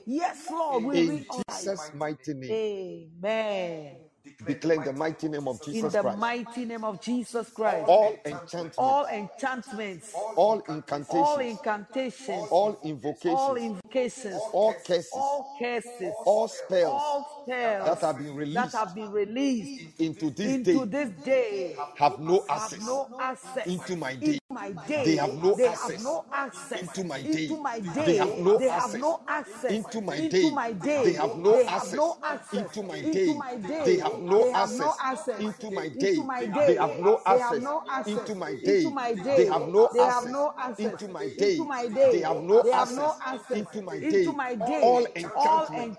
Yes, 0.06 0.50
Lord. 0.50 0.92
In 0.92 1.24
Jesus' 1.30 1.90
mighty 1.94 2.34
name. 2.34 2.58
Amen. 3.22 3.87
Declare 4.46 4.76
in 4.76 4.84
the 4.84 4.92
mighty 4.92 5.28
name 5.28 5.48
of 5.48 5.58
Jesus 5.62 5.68
In 5.68 5.72
Jesus 5.74 5.92
the 5.92 6.00
Christ. 6.02 6.18
mighty 6.18 6.64
name 6.64 6.84
of 6.84 7.00
Jesus 7.00 7.50
Christ. 7.50 7.88
All 7.88 8.16
enchantments, 8.24 8.78
All 8.78 9.06
enchantments, 9.06 10.12
all 10.14 10.34
all 10.36 10.60
incantations, 10.68 11.58
incantations, 11.58 12.48
all 12.50 12.72
all 12.74 12.78
invocations, 12.82 13.58
invocations, 13.58 14.42
all 14.52 14.74
curses, 14.86 15.08
all 15.12 15.56
curses, 15.58 16.14
all 16.24 16.48
spells. 16.48 17.02
All 17.02 17.37
that 17.84 18.00
have 18.00 18.18
been 18.18 18.34
that 18.54 18.72
released 18.72 18.74
have 18.74 18.94
been 18.94 19.10
released 19.12 19.80
into 19.98 20.30
this 20.30 20.54
into 20.54 20.62
day 20.64 20.86
this 20.86 21.10
day 21.24 21.76
have 21.98 22.18
no 22.18 22.44
have 22.48 22.72
access 22.72 22.80
no 22.80 23.08
access 23.18 23.66
into 23.66 23.96
my 23.96 24.14
day. 24.14 24.38
into 24.38 24.40
my 24.50 24.72
day. 24.86 25.04
They 25.04 25.16
have 25.16 25.34
no 25.42 25.56
They 25.56 25.64
access 25.64 25.96
have 25.96 26.04
no 26.04 26.24
access 26.32 26.80
into 26.82 27.04
my 27.04 27.18
into 27.24 27.56
day. 27.56 27.56
They 28.04 28.14
have 28.16 28.38
no 28.38 28.58
They 28.58 28.68
have 28.68 28.94
access 28.94 29.00
no 29.00 29.20
access 29.28 29.70
into 29.70 30.00
my 30.02 30.16
into 30.16 30.30
day. 30.30 30.50
my 30.52 30.72
day. 30.72 31.04
They 31.04 31.14
have 31.14 31.38
no 31.38 31.54
They 31.54 31.64
have 31.66 31.92
access 31.92 31.94
no 31.94 32.16
access 32.22 32.64
into 32.64 32.82
my 32.86 32.96
into 33.04 33.34
day. 33.34 33.34
my 33.34 33.56
day. 33.56 33.86
They 33.86 33.96
have 33.98 34.20
no 34.20 34.44
They 34.44 34.50
have 34.50 34.72
no 34.72 34.94
access 35.00 35.40
into 35.40 35.70
my 35.70 35.88
into 35.94 36.22
day. 36.22 36.24
my 36.24 36.44
They 36.54 36.64
day. 36.64 36.78
have 36.78 36.98
no 36.98 37.24
They 37.32 37.38
have 37.38 37.58
access 37.58 37.62
no 37.62 37.84
access 37.88 38.16
into 38.18 38.34
my 38.34 38.52
into 38.64 38.90
day. 38.90 38.92
my 38.92 39.16
They 39.36 39.44
day. 39.44 39.46
have 39.46 39.68
no 39.68 39.90
They 39.92 40.00
have 40.00 40.24
access 40.24 40.34
no 40.34 40.54
access 40.60 40.94
into 40.98 41.08
my 41.08 41.28
into 41.38 41.64
day. 41.64 41.64
my 41.64 41.86
day. 41.88 42.10
They 42.12 42.20
have 42.20 42.42
no 42.42 42.66
have 42.72 42.90
access 43.12 43.46
into 43.52 43.82
my 43.82 43.98
into 44.00 44.32
day. 44.32 44.34
my 44.34 44.54
day. 44.54 44.82
All 44.84 45.06
enchantments, 45.16 45.98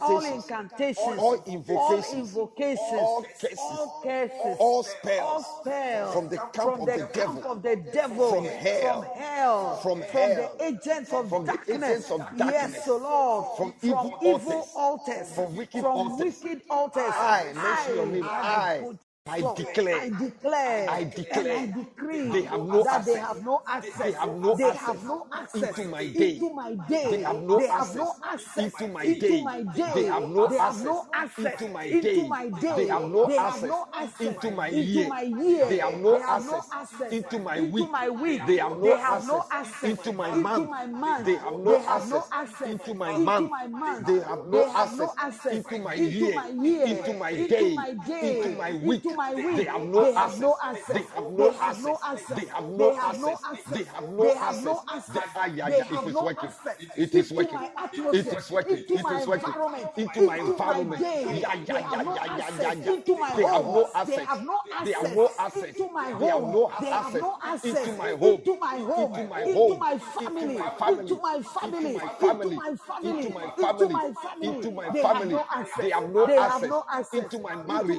all 0.00 0.19
all 0.26 0.36
incantations, 0.36 1.18
all 1.18 1.18
all 1.18 1.42
invocations, 1.46 2.34
invocations, 2.34 2.80
all 2.92 3.22
curses, 3.40 3.58
all 3.58 4.00
curses, 4.02 4.56
all 4.58 4.82
spells. 4.82 5.44
spells 5.60 6.14
from 6.14 6.28
the 6.28 6.36
camp 6.36 6.52
from 6.54 6.80
of 6.80 6.86
the 6.86 6.96
the 6.98 7.06
camp 7.06 7.42
devil, 7.42 7.52
of 7.52 7.62
the 7.62 7.76
devil, 7.92 8.30
from 8.30 8.44
hell, 8.44 9.02
from 9.02 9.22
hell, 9.22 9.76
from 9.82 10.02
from 10.02 10.34
the 10.34 10.50
agents 10.60 11.12
of 11.12 11.28
from 11.28 11.46
the 11.46 11.52
darkness. 11.52 11.82
agents 11.82 12.10
of 12.10 12.20
Yes, 12.36 12.38
darkness, 12.38 12.88
O 12.88 12.96
Lord, 12.98 13.56
from 13.56 13.72
from 13.72 13.88
evil 13.88 14.18
evil 14.22 14.68
altars, 14.74 14.74
altars, 14.74 15.32
from 15.34 15.56
wicked 15.56 15.84
altars. 15.84 16.42
wicked 16.42 16.62
altars. 16.70 17.12
I 17.16 17.52
mention 17.54 17.94
your 17.96 18.06
name. 18.06 18.24
I, 18.24 18.78
I, 18.78 18.78
put 18.80 18.98
I 19.26 19.42
declare, 19.42 20.02
I 20.02 20.10
declare, 20.10 20.88
I 20.88 21.04
and 21.30 21.52
I 21.52 21.66
declare, 21.66 21.66
decree 21.66 22.30
they 22.32 22.42
have 22.44 22.62
no 22.62 22.84
that 22.84 23.06
they 23.06 23.16
have 23.18 23.42
no 23.44 23.62
access. 23.68 24.12
They 24.12 24.12
have 24.12 24.36
no 24.36 24.58
They 24.58 24.64
access 24.64 24.76
have 24.76 25.04
no 25.04 25.26
access 25.32 25.78
into 25.78 25.88
my 25.88 26.06
day. 26.08 26.42
into 26.42 26.54
my 26.54 26.74
day. 26.74 27.10
They 27.10 27.22
have 27.22 27.42
no 27.42 27.58
They 27.58 27.68
have 27.68 27.94
access 27.94 27.96
no 27.96 28.16
access 28.24 28.74
into 28.80 28.88
my 28.88 29.04
into 29.04 29.16
day. 29.20 29.42
my 29.42 29.62
day. 29.62 29.92
They 29.94 30.04
have 30.06 30.28
no 30.28 30.48
They 30.48 30.58
have 30.58 30.78
access 30.78 30.84
no 30.84 31.06
access 31.14 31.60
into 31.62 31.68
my 31.68 31.86
into 31.90 32.24
day. 32.24 32.28
my 32.28 32.48
day. 32.50 32.74
They 32.76 32.86
have 32.88 33.04
no 33.04 33.28
They 33.28 33.38
have 33.40 33.62
access 33.62 33.62
no 33.62 33.86
access 33.94 34.36
into 34.42 34.50
my 34.52 34.68
into 34.70 35.04
year. 35.04 35.08
my 35.08 35.22
year. 35.22 35.68
They 35.68 35.78
have 35.78 35.94
no 35.96 36.18
They 36.18 36.20
have 36.20 36.44
no 36.44 36.64
access 36.64 36.68
access 36.72 37.12
into 37.12 37.38
my 37.40 37.60
into 37.60 37.60
week. 37.60 37.90
my 37.90 38.08
week. 38.10 38.46
They 38.46 38.58
have 38.58 38.78
no 38.78 38.96
They 38.96 38.98
have 38.98 39.24
no 39.24 39.44
access 39.44 39.48
access 39.50 39.98
into 40.00 40.12
my 40.12 40.32
into 40.32 40.40
month. 40.42 40.70
my 40.70 40.86
month. 40.86 41.26
They 41.26 41.36
have 41.36 41.58
no 41.58 41.76
They 41.76 41.82
have 41.82 42.06
no 42.06 42.26
access 42.26 42.30
access 42.32 42.74
into 42.74 42.94
my 42.94 43.12
into 43.12 43.14
month. 43.14 43.50
my 43.50 43.66
month. 43.68 44.06
They 44.06 44.20
have 44.20 44.46
no 44.46 44.66
They 44.66 44.70
have 44.70 44.92
no 44.92 45.12
access 45.12 45.16
access 45.18 45.64
into 45.66 45.78
my 45.78 45.94
into 45.96 46.28
year, 46.28 46.32
my 46.32 46.48
year, 46.48 46.88
into 46.90 47.14
into 47.34 47.70
my 47.70 47.94
day, 47.94 48.22
into 48.22 48.52
my 48.52 48.72
week 48.74 49.09
to 49.10 49.16
my 49.16 49.34
will. 49.34 49.56
They 49.56 49.64
have 49.64 49.84
no 49.84 50.12
access. 50.14 50.96
They 50.96 51.52
have 51.52 51.82
no 51.82 51.98
access. 52.04 52.36
They 52.36 52.94
have 52.94 53.18
no 53.18 53.38
access. 53.42 53.86
They 54.20 54.34
have 54.34 54.62
no 54.62 54.82
access. 54.88 55.26
They 55.68 55.80
have 55.80 56.06
no 56.12 56.30
access. 56.30 56.76
It 56.96 57.14
is 57.14 57.32
working. 57.32 57.60
It 57.92 57.94
is 57.94 58.10
working. 58.12 58.14
It 58.14 58.26
is 58.26 58.50
working. 58.50 58.76
It 58.78 58.90
is 58.90 59.26
working. 59.26 59.54
Into 59.96 60.22
my 60.22 60.38
environment. 60.38 61.02
Yeah, 61.02 61.32
yeah, 61.32 61.54
yeah, 61.66 61.78
yeah, 61.90 62.38
yeah, 62.38 62.72
yeah. 62.72 62.92
Into 62.92 63.16
my 63.16 63.34
they 63.36 63.42
have 63.44 63.64
no 63.64 63.88
access. 63.94 64.16
They 64.16 64.24
have 64.24 64.44
no 64.44 64.60
access. 64.72 64.84
They 64.84 64.92
have 64.92 65.16
no 65.16 65.30
access. 65.38 65.64
Into 65.64 65.88
my 65.92 66.10
home. 66.10 66.72
They 66.80 66.86
have 66.90 67.14
no 67.14 67.38
access. 67.42 67.76
Into 67.76 67.92
my 67.98 68.10
home. 68.10 68.40
Into 68.40 68.56
my 68.56 68.78
home. 68.78 69.14
Into 69.14 69.26
my 69.26 69.42
home. 69.42 69.72
Into 69.72 69.76
my 69.76 70.68
family. 70.68 71.00
Into 71.00 71.16
my 71.16 71.42
family. 71.42 71.94
Into 71.94 72.54
my 72.54 72.76
family. 72.76 73.26
Into 73.56 73.88
my 73.90 74.12
family. 74.12 74.46
Into 74.48 74.70
my 74.70 74.90
family. 74.90 75.36
They 76.26 76.38
have 76.40 76.62
no 76.62 76.84
access. 76.88 77.12
Into 77.12 77.38
my 77.40 77.54
marriage. 77.56 77.98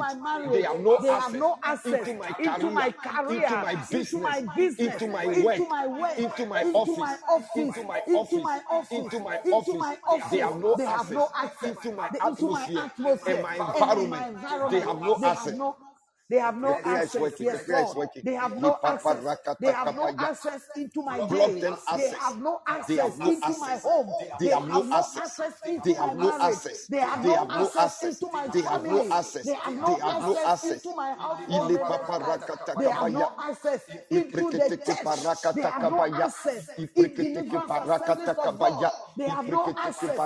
They 0.52 0.62
have 0.64 0.80
no 0.80 0.98
they 1.02 1.10
have 1.10 1.34
no 1.36 1.58
access 1.64 2.08
into 2.08 2.14
my 2.16 2.34
into 2.40 2.70
my 2.72 2.92
career, 2.92 3.42
career, 3.42 3.44
into 3.44 3.58
my 3.58 3.72
into 3.72 3.92
business, 3.92 4.14
my 4.22 4.42
business, 4.56 4.94
into 4.94 5.08
my 5.08 5.24
into 5.24 5.42
work, 5.46 5.70
my 5.70 5.88
work, 5.88 6.18
into 6.18 6.46
my 6.46 6.62
into 6.62 6.78
office, 6.78 6.98
my 6.98 7.18
office, 7.30 7.50
into 7.56 7.84
my 7.84 8.02
into 8.08 8.40
my 8.42 8.62
office, 8.70 8.92
into 8.92 9.20
my 9.20 9.40
into 9.44 9.74
my 9.76 9.98
office. 10.08 10.32
They 10.32 10.40
have 10.40 10.56
no 10.58 10.76
They 10.76 10.86
have 10.86 11.02
access 11.02 11.12
no 11.12 11.30
access 11.36 11.70
into 11.70 11.92
my 11.94 12.10
The- 12.10 12.28
into 12.28 12.50
my 12.50 12.64
atmosphere 12.64 12.84
atmosphere 12.86 13.34
and 13.36 13.44
my 13.44 13.56
and 13.56 14.10
my 14.10 14.28
environment. 14.28 14.28
environment. 14.28 14.72
They 14.72 14.80
have 14.82 15.02
no 15.02 15.18
They 15.20 15.28
have 15.28 15.38
access. 15.38 15.54
no 15.54 15.78
they 16.32 16.38
have 16.40 16.56
no 16.56 16.80
access. 16.86 17.40
Yes, 17.42 17.66
They 18.24 18.36
have 18.36 18.56
no 18.62 18.80
access. 18.86 19.20
They 19.60 19.72
have 19.72 19.96
no 19.96 20.08
access 20.18 20.62
into 20.78 21.02
my 21.04 21.28
day. 21.28 21.60
They 21.98 22.08
have 22.08 22.40
no 22.40 22.62
access 22.66 23.20
into 23.20 23.60
my 23.60 23.76
home. 23.84 24.10
They 24.40 24.48
have 24.48 24.66
no 24.66 24.82
access 24.94 25.56
into 25.66 25.94
my 26.00 26.14
marriage. 26.14 26.58
They 26.90 27.00
have 27.00 27.26
no 27.26 27.36
access 27.52 28.04
into 28.04 28.32
my 28.32 28.48
family. 28.48 29.10
They 29.44 29.54
have 29.54 29.76
no 29.76 29.98
access 30.02 30.64
into 30.64 30.96
my. 30.96 31.16
They 32.80 32.90
have 32.90 33.12
no 33.12 33.32
access 33.50 33.82
into 34.10 34.52
the 34.52 34.78
church. 34.78 35.56
They 35.56 35.62
have 35.64 35.92
no 35.92 36.06
access. 36.16 36.70
They 39.18 39.28
have 39.28 39.48
no 39.50 39.74
access 39.76 40.18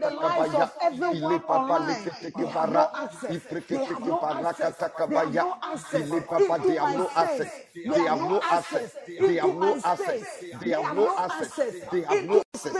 the 0.00 0.10
lives 0.10 0.54
of 0.54 0.72
everyone 0.82 1.42
online. 1.44 2.10
They 2.36 2.46
have 2.46 2.70
no 2.72 2.88
access. 2.94 3.42
They 3.68 3.84
have 3.84 4.00
no 4.00 4.20
access. 4.22 4.74
They 5.08 5.16
have 5.16 5.34
no 5.34 5.49
access 5.62 6.10
Ile 6.10 6.20
papa 6.22 6.54
into 6.54 6.68
they 6.68 6.74
have 6.76 6.98
no 6.98 7.10
access. 7.16 7.52
They 7.74 8.02
have 8.04 8.18
no 8.20 8.40
access. 8.42 8.96
They 9.18 9.34
have 9.36 9.54
no 9.56 9.80
access. 9.84 10.44
They 10.60 10.70
have 10.70 10.94
no 10.96 11.14
access. 11.18 11.52
They 11.90 12.02
have 12.02 12.24
no 12.26 12.42
access. 12.52 12.72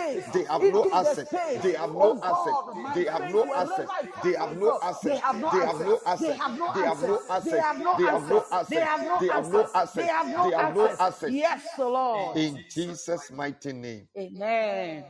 They 0.60 0.72
have 0.72 0.80
no 0.80 0.84
access. 0.92 1.26
They 1.62 1.72
have 1.74 1.92
no 1.94 2.18
access. 2.22 2.86
They 2.94 3.04
have 3.04 3.32
no 3.32 3.52
access. 3.54 3.88
They 4.22 4.34
have 4.34 4.56
no 4.56 4.78
access. 4.82 5.02
They 5.02 5.14
have 5.16 5.36
no 5.40 5.98
access. 6.02 6.20
They 6.20 6.36
have 6.36 6.58
no 6.58 6.68
access. 6.76 6.78
They 6.78 6.86
have 6.86 7.02
no 7.08 7.20
access. 7.30 7.48
They 7.48 8.06
have 8.06 8.28
no 8.28 8.44
access. 8.52 8.68
They 8.70 8.80
have 8.80 9.02
no 9.02 9.20
They 9.20 9.28
have 9.28 9.52
no 9.52 9.60
access. 9.60 9.74
access. 9.74 9.94
They 9.94 10.06
have 10.06 10.26
no 10.28 10.50
They 10.50 10.56
have 10.56 10.74
no 10.74 10.84
access. 10.84 11.00
access. 11.00 11.30
Yes, 11.30 11.62
Lord. 11.78 12.36
In 12.36 12.64
Jesus' 12.70 13.30
mighty 13.30 13.72
name. 13.72 14.08
Amen. 14.18 15.04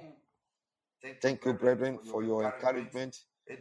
Thank 1.23 1.45
you, 1.45 1.55
brethren, 1.55 1.99
for 2.11 2.23
your 2.23 2.45
encouragement. 2.45 3.17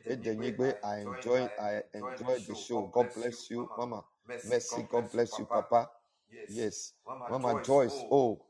Edenyigbe, 0.09 0.75
I 0.83 0.99
enjoy 0.99 1.49
I 1.59 1.81
enjoy 1.93 2.39
the 2.39 2.55
show. 2.55 2.87
God 2.93 3.13
bless 3.15 3.49
you, 3.49 3.69
Mama. 3.77 4.03
Mercy, 4.27 4.85
God 4.89 5.11
bless 5.11 5.37
you, 5.39 5.45
Papa. 5.45 5.89
Yes. 6.49 6.93
Mama 7.07 7.61
Joyce. 7.63 8.05
Oh, 8.11 8.41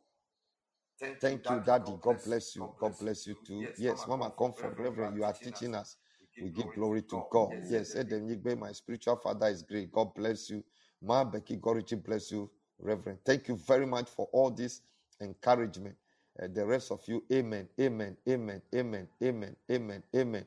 thank 1.22 1.50
you, 1.50 1.62
Daddy. 1.66 1.94
God 2.02 2.22
bless 2.26 2.56
you. 2.56 2.70
God 2.80 2.98
bless 3.00 3.28
you 3.28 3.36
too. 3.46 3.66
Yes, 3.78 4.06
Mama 4.08 4.32
Comfort, 4.38 4.78
Reverend, 4.78 5.16
you 5.16 5.24
are 5.24 5.34
teaching 5.34 5.76
us. 5.76 5.98
We 6.42 6.50
give 6.50 6.74
glory 6.76 7.02
to 7.04 7.24
God. 7.30 7.54
Yes, 7.70 7.96
Edenyigbe, 7.96 8.58
my 8.58 8.72
spiritual 8.72 9.16
father 9.18 9.48
is 9.48 9.62
great. 9.64 9.92
God 9.92 10.14
bless 10.14 10.50
you. 10.50 10.64
Ma 11.02 11.24
Becky 11.24 11.58
Gorichi, 11.58 12.02
bless 12.02 12.32
you, 12.32 12.50
Reverend. 12.80 13.20
Thank 13.26 13.48
you 13.48 13.56
very 13.56 13.86
much 13.86 14.10
for 14.10 14.28
all 14.34 14.52
this 14.52 14.82
encouragement. 15.22 15.96
Uh, 16.42 16.48
the 16.54 16.66
rest 16.66 16.92
of 16.92 17.02
you, 17.08 17.24
amen, 17.34 17.68
amen, 17.80 18.16
amen, 18.28 18.62
amen, 18.74 19.08
amen, 19.22 19.56
amen, 19.70 20.04
amen. 20.16 20.46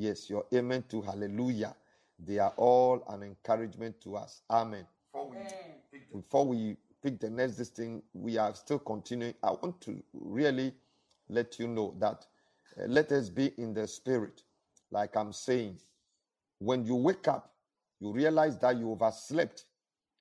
Yes, 0.00 0.30
your 0.30 0.46
amen 0.54 0.84
to 0.90 1.02
hallelujah. 1.02 1.74
They 2.24 2.38
are 2.38 2.52
all 2.56 3.02
an 3.08 3.24
encouragement 3.24 4.00
to 4.02 4.14
us. 4.16 4.42
Amen. 4.48 4.86
Before 6.14 6.46
we 6.46 6.76
pick 7.02 7.18
the 7.18 7.28
next 7.28 7.56
this 7.56 7.70
thing, 7.70 8.00
we 8.12 8.38
are 8.38 8.54
still 8.54 8.78
continuing. 8.78 9.34
I 9.42 9.50
want 9.50 9.80
to 9.82 10.00
really 10.12 10.72
let 11.28 11.58
you 11.58 11.66
know 11.66 11.96
that 11.98 12.24
uh, 12.80 12.84
let 12.86 13.10
us 13.10 13.28
be 13.28 13.46
in 13.58 13.74
the 13.74 13.88
spirit. 13.88 14.42
Like 14.92 15.16
I'm 15.16 15.32
saying, 15.32 15.78
when 16.60 16.84
you 16.84 16.94
wake 16.94 17.26
up, 17.26 17.52
you 17.98 18.12
realize 18.12 18.56
that 18.60 18.76
you 18.76 18.92
overslept 18.92 19.64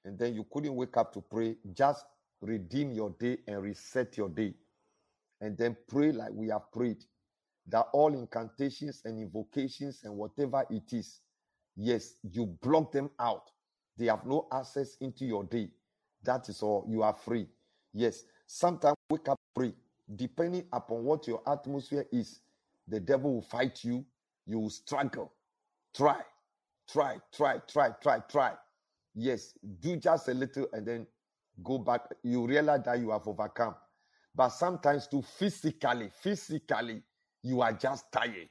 and 0.06 0.18
then 0.18 0.34
you 0.34 0.44
couldn't 0.52 0.76
wake 0.76 0.98
up 0.98 1.14
to 1.14 1.22
pray. 1.22 1.56
Just 1.76 2.04
redeem 2.42 2.94
your 2.94 3.12
day 3.20 3.38
and 3.48 3.62
reset 3.62 4.18
your 4.18 4.30
day 4.30 4.56
and 5.40 5.56
then 5.56 5.78
pray 5.88 6.12
like 6.12 6.32
we 6.32 6.48
have 6.48 6.72
prayed 6.72 7.06
that 7.68 7.88
all 7.94 8.14
incantations 8.14 9.02
and 9.06 9.20
invocations 9.20 10.02
and 10.04 10.16
whatever 10.16 10.66
it 10.70 10.94
is, 10.94 11.22
yes, 11.76 12.16
you 12.24 12.46
block 12.62 12.92
them 12.92 13.10
out. 13.20 13.52
They 13.98 14.06
have 14.06 14.26
no 14.26 14.48
access 14.52 14.96
into 15.02 15.26
your 15.26 15.44
day. 15.44 15.70
That 16.24 16.48
is 16.50 16.62
all. 16.62 16.86
You 16.88 17.04
are 17.04 17.14
free. 17.14 17.48
Yes, 17.94 18.24
sometimes 18.46 18.96
wake 19.10 19.28
up 19.28 19.38
pray. 19.56 19.74
Depending 20.16 20.66
upon 20.72 21.04
what 21.04 21.28
your 21.28 21.42
atmosphere 21.48 22.06
is, 22.12 22.40
the 22.88 23.00
devil 23.00 23.34
will 23.36 23.42
fight 23.42 23.84
you. 23.84 24.06
You 24.46 24.60
will 24.60 24.70
struggle. 24.70 25.34
Try, 25.96 26.22
try, 26.90 27.18
try, 27.36 27.58
try, 27.68 27.90
try, 28.02 28.20
try. 28.30 28.54
Yes, 29.16 29.54
do 29.82 29.98
just 29.98 30.30
a 30.30 30.34
little 30.34 30.68
and 30.72 30.86
then 30.86 31.08
go 31.64 31.80
back. 31.80 32.02
You 32.24 32.46
realize 32.46 32.84
that 32.86 33.00
you 33.00 33.10
have 33.12 33.28
overcome. 33.28 33.76
But 34.36 34.50
sometimes, 34.50 35.08
to 35.08 35.24
physically, 35.24 36.12
physically, 36.22 37.02
you 37.48 37.62
are 37.62 37.74
just 37.74 38.12
tired. 38.12 38.50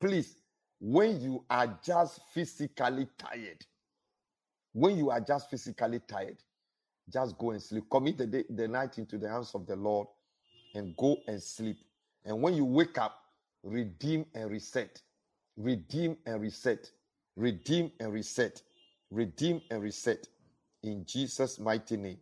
Please, 0.00 0.36
when 0.80 1.20
you 1.20 1.44
are 1.48 1.78
just 1.84 2.20
physically 2.32 3.06
tired, 3.18 3.64
when 4.72 4.96
you 4.96 5.10
are 5.10 5.20
just 5.20 5.50
physically 5.50 6.00
tired, 6.00 6.38
just 7.12 7.38
go 7.38 7.50
and 7.50 7.62
sleep. 7.62 7.84
Commit 7.90 8.18
the, 8.18 8.26
day, 8.26 8.44
the 8.50 8.66
night 8.66 8.98
into 8.98 9.18
the 9.18 9.28
hands 9.28 9.54
of 9.54 9.66
the 9.66 9.76
Lord 9.76 10.08
and 10.74 10.96
go 10.96 11.16
and 11.28 11.42
sleep. 11.42 11.76
And 12.24 12.40
when 12.40 12.54
you 12.54 12.64
wake 12.64 12.98
up, 12.98 13.18
redeem 13.62 14.26
and 14.34 14.50
reset. 14.50 15.00
Redeem 15.56 16.16
and 16.26 16.40
reset. 16.40 16.90
Redeem 17.36 17.92
and 18.00 18.12
reset. 18.12 18.62
Redeem 19.10 19.60
and 19.70 19.82
reset. 19.82 20.26
In 20.82 21.04
Jesus' 21.06 21.58
mighty 21.58 21.96
name. 21.96 22.18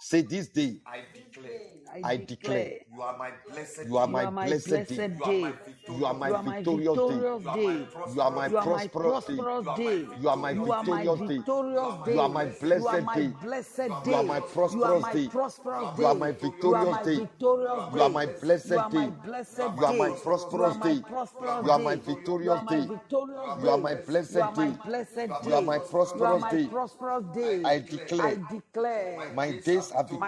Say 0.00 0.22
this 0.22 0.48
day, 0.48 0.80
I 0.86 1.04
declare, 1.14 1.60
I 2.02 2.16
declare, 2.16 2.80
you 2.92 3.02
are 3.02 3.16
my 3.18 3.30
blessed 3.48 3.86
you 3.86 3.96
are 3.98 4.06
day. 4.06 4.12
my 4.12 4.22
You 4.22 4.26
are 4.26 4.30
my 4.32 4.46
blessed 4.46 4.68
blessed 4.68 4.88
day. 4.88 5.08
day. 5.24 5.54
You 5.88 6.04
are 6.06 6.14
my 6.14 6.28
You 6.28 6.34
are 6.34 6.42
my 6.42 6.56
victorious 6.62 7.44
day. 7.44 7.74
You 8.14 8.20
are 8.20 8.30
my 8.30 8.48
You 8.48 8.56
are 8.58 8.66
my 8.66 8.88
prosperous 8.88 9.66
day. 9.76 10.06
You 10.20 10.28
are 10.28 10.36
my 10.36 10.52
You 10.52 10.72
are 10.72 10.84
my 10.84 11.04
victorious 11.06 11.94
day. 12.04 12.12
You 12.12 12.20
are 12.20 12.28
my 12.28 13.26
blessed 13.28 13.78
day. 14.04 14.10
You 14.10 14.14
are 14.14 14.22
my 14.24 14.40
prosperous 14.40 15.04
day. 15.12 15.30
You 15.98 16.06
are 16.06 16.14
my 16.14 16.32
victorious 16.32 16.98
day. 17.04 17.28
You 17.92 18.00
are 18.02 18.10
my 18.10 18.26
blessed 18.26 18.70
You 18.70 18.78
are 18.78 18.90
my 18.90 19.06
day. 19.08 19.16
You 19.76 19.84
are 19.84 19.94
my 19.94 20.10
prosperous 20.10 20.76
You 20.76 20.78
are 20.78 20.78
my 20.78 20.94
day. 20.94 21.00
prosperous 21.00 21.64
You 21.64 21.70
are 21.70 21.78
my 21.78 21.96
day. 21.96 22.00
victorious 22.00 22.44
You 22.44 22.52
are 22.52 22.62
my 22.62 22.76
day. 22.76 22.90
You 23.62 23.68
are 23.70 23.78
my 23.78 23.94
blessed 23.94 24.34
You 24.34 24.40
are 24.42 24.52
my 24.52 24.70
day. 24.70 24.78
You 25.44 25.54
are 25.54 25.62
my 25.62 25.78
prosperous 25.78 26.44
day. 26.50 26.66
prosperous 26.68 27.24
day. 27.34 27.62
I 27.64 27.78
declare, 27.80 28.26
I 28.26 28.34
declare 28.34 29.34
my 29.36 29.52
days 29.52 29.92
are 29.92 30.06
my 30.10 30.26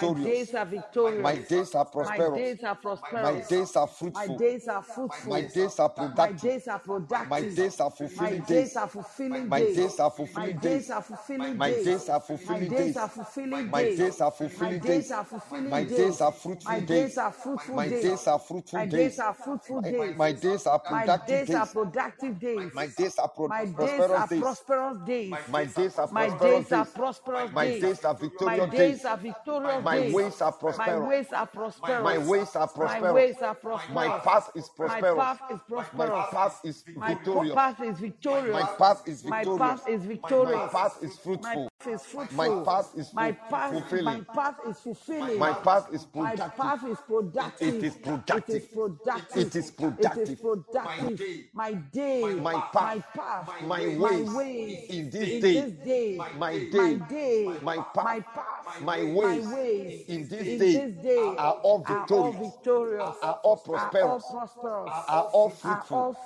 victorious. 0.71 1.49
Days 1.59 1.75
are 1.75 1.85
victorious. 1.87 2.09
My 2.09 2.19
days 2.39 2.63
are 2.65 2.77
prosperous. 2.77 3.25
My 3.25 3.41
days 3.49 3.77
are 3.77 3.87
My 4.15 4.27
fruitful. 4.27 4.37
days 4.39 4.69
are 4.69 4.83
fruitful. 4.83 5.31
My 5.33 5.43
days 5.43 5.79
are 5.81 5.91
productive. 5.91 6.19
My 6.19 6.33
days 6.33 6.69
are 6.69 6.79
productive. 6.81 7.29
My 7.31 7.43
days 7.43 7.81
are 7.81 7.91
fulfilling 7.91 8.41
days 8.43 8.75
days. 8.75 8.77
are 8.77 8.89
fulfilling 8.89 9.49
My 9.49 9.61
days. 9.61 9.89
are 10.01 10.13
My 10.35 10.53
fulfilling 10.53 10.59
days 10.59 10.89
days. 10.89 10.91
are 10.91 11.03
fulfilling 11.03 11.59
My 11.59 11.71
days. 11.71 11.97
are 12.19 12.29
My 12.29 12.29
fulfilling 12.29 12.69
days 12.69 12.97
days. 12.97 12.97
are 12.97 13.09
fulfilling 13.09 13.71
My 13.71 13.85
days. 13.85 14.01
are 14.13 14.25
My 14.57 14.73
fulfilling 14.73 14.81
days 14.81 15.11
days. 15.11 15.13
are 15.13 15.25
fulfilling 15.25 15.71
My 15.71 15.85
days. 15.85 16.19
are 16.19 16.33
My 16.65 16.81
fruitful 16.81 16.81
days 16.81 17.17
days. 17.17 17.19
are 17.19 17.33
fruitful 17.33 17.77
My 17.77 17.89
days. 17.89 18.27
are 18.29 18.39
fruitful 18.39 18.81
My 18.81 18.87
days. 18.87 19.13
days 19.13 19.19
are 19.21 19.35
fruitful 19.35 19.83
My, 19.83 19.91
days. 19.91 20.17
my 20.17 20.33
days 20.33 20.67
are 20.67 20.81
productive 20.81 21.27
days 21.27 21.55
are 21.55 21.67
days. 21.67 21.73
productive 21.73 22.39
days. 22.41 22.73
My 22.75 22.87
days 22.87 23.19
are 23.19 23.29
My 23.47 23.67
prosperous 23.69 24.11
are 24.11 24.29
days. 24.29 24.41
prosperous 24.41 24.99
days. 25.07 25.39
My 25.49 25.67
days 25.67 25.99
are 25.99 26.09
prosperous 26.09 26.67
days 26.73 26.73
prosperous 26.87 27.53
My 27.53 27.69
days. 27.69 27.83
are 28.05 28.15
victorious 28.15 28.71
days 28.71 29.05
days. 29.05 29.05
are 29.05 29.19
victorious 29.19 29.85
My 29.85 30.01
ways 30.01 30.41
are 30.43 30.53
prosperous. 30.53 31.15
Ways 31.55 31.76
are 31.76 31.88
prosperous. 31.88 32.03
My 32.03 32.18
ways 32.18 32.49
are 32.57 32.68
My 32.76 33.01
prosperous. 33.01 33.14
ways 33.14 33.36
are 33.42 33.55
My 33.94 34.09
path 34.20 34.51
is 34.57 34.68
prosperous. 34.70 35.16
My 35.16 35.24
path 35.24 35.42
is 35.51 35.61
prosperous. 35.68 35.94
My 35.94 36.11
path 36.32 36.61
is 36.64 36.84
victorious. 36.99 37.55
My 37.55 37.72
path 37.72 37.80
is 37.82 37.99
victorious. 38.01 38.53
My 38.55 38.64
path 38.78 39.03
is 39.09 39.22
My 39.24 39.44
victorious. 39.44 39.59
path 39.59 39.88
is 39.88 40.03
My 40.03 40.09
victorious. 40.09 40.72
path 40.72 40.99
is 41.03 41.16
My 41.42 41.57
path 41.57 41.86
is 41.86 42.07
fruitful. 42.07 42.32
My 42.36 42.49
path 42.64 42.90
is 42.97 43.12
My 43.12 43.32
fu- 43.32 43.51
path, 43.51 43.72
my 44.03 44.20
path 44.34 44.57
is 44.68 44.80
fulfilling. 44.80 45.38
My 45.38 45.53
path 45.53 45.86
is 45.92 46.05
productive. 46.05 46.59
My 46.59 46.64
path 46.64 46.84
is 46.84 46.99
productive. 47.09 47.68
It 47.68 47.82
is 47.84 47.94
productive. 47.97 48.49
It 48.49 48.62
is 48.62 48.68
productive. 48.68 49.36
It 49.36 49.57
is 49.57 49.70
productive. 49.70 50.22
It 50.22 50.28
is 50.30 50.40
productive. 50.40 51.20
My 51.55 51.72
day, 51.74 52.22
My 52.24 52.53
my 52.53 52.61
path, 52.72 53.05
path, 53.14 53.49
my 53.62 53.86
my 53.86 53.86
ways 53.99 54.30
ways 54.34 54.90
in 54.90 55.11
this 55.11 55.28
day, 55.28 55.53
this 55.53 55.72
day, 55.84 56.16
my 56.18 56.32
my 56.38 56.59
day, 56.72 56.97
day, 57.09 57.44
my 57.62 57.76
my 57.97 58.20
path, 58.20 58.24
path, 58.34 58.80
my 58.82 59.03
my 59.20 59.40
ways 59.40 59.47
ways 59.53 60.05
in 60.09 60.28
this 60.28 60.47
in 60.47 60.59
day 60.59 60.72
this 60.72 60.92
day 61.03 61.36
are 61.39 61.53
all 61.62 61.82
are 61.87 62.07
all 62.11 62.32
victorious, 62.32 63.16
are 63.22 63.41
all 63.43 63.57
productive? 63.57 64.03
are 64.03 64.09
all 64.11 64.20
prosperous, 64.20 64.93
are 65.09 65.24
all 65.34 65.51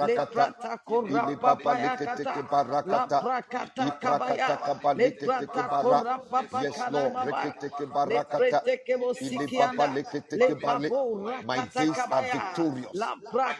Leprata 0.00 0.78
Kora 0.86 1.32
Papaya 1.42 1.98
Kata, 2.04 2.50
La 2.84 3.08
Prakata 3.08 4.00
Kabaya, 4.00 4.60
Leprata 4.94 5.70
Kora 5.78 6.20
Yes, 6.52 6.88
Lord. 6.88 7.14
Mabaya, 7.14 7.54
barakata. 7.92 8.62
Lepreteke 8.66 8.96
Ile 9.20 9.48
papa 9.48 9.88
leketeke 9.88 10.54
bale. 10.60 10.92
My 11.42 11.60
days 11.62 11.98
are 12.12 12.24
victorious. 12.24 13.12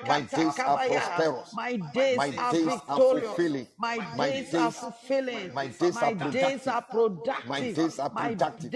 My 0.03 0.23
days 0.23 0.63
are 0.67 0.79
prosperous. 0.79 1.53
my 1.53 1.77
days 1.77 2.19
My 2.19 2.31
are 2.39 2.55
days 2.55 2.83
are 2.89 3.01
fulfilling. 3.01 3.69
my 3.79 3.99
days 4.33 4.55
are 4.55 4.73
fulfilling, 4.73 5.55
my 5.55 5.69
days 5.69 6.03
are 6.03 6.13
my 6.13 6.15
days 6.15 6.67
are 6.69 6.83
productive, 6.83 7.49
My 7.49 7.63
days 7.63 7.99
are 7.99 8.11
productive. 8.11 8.73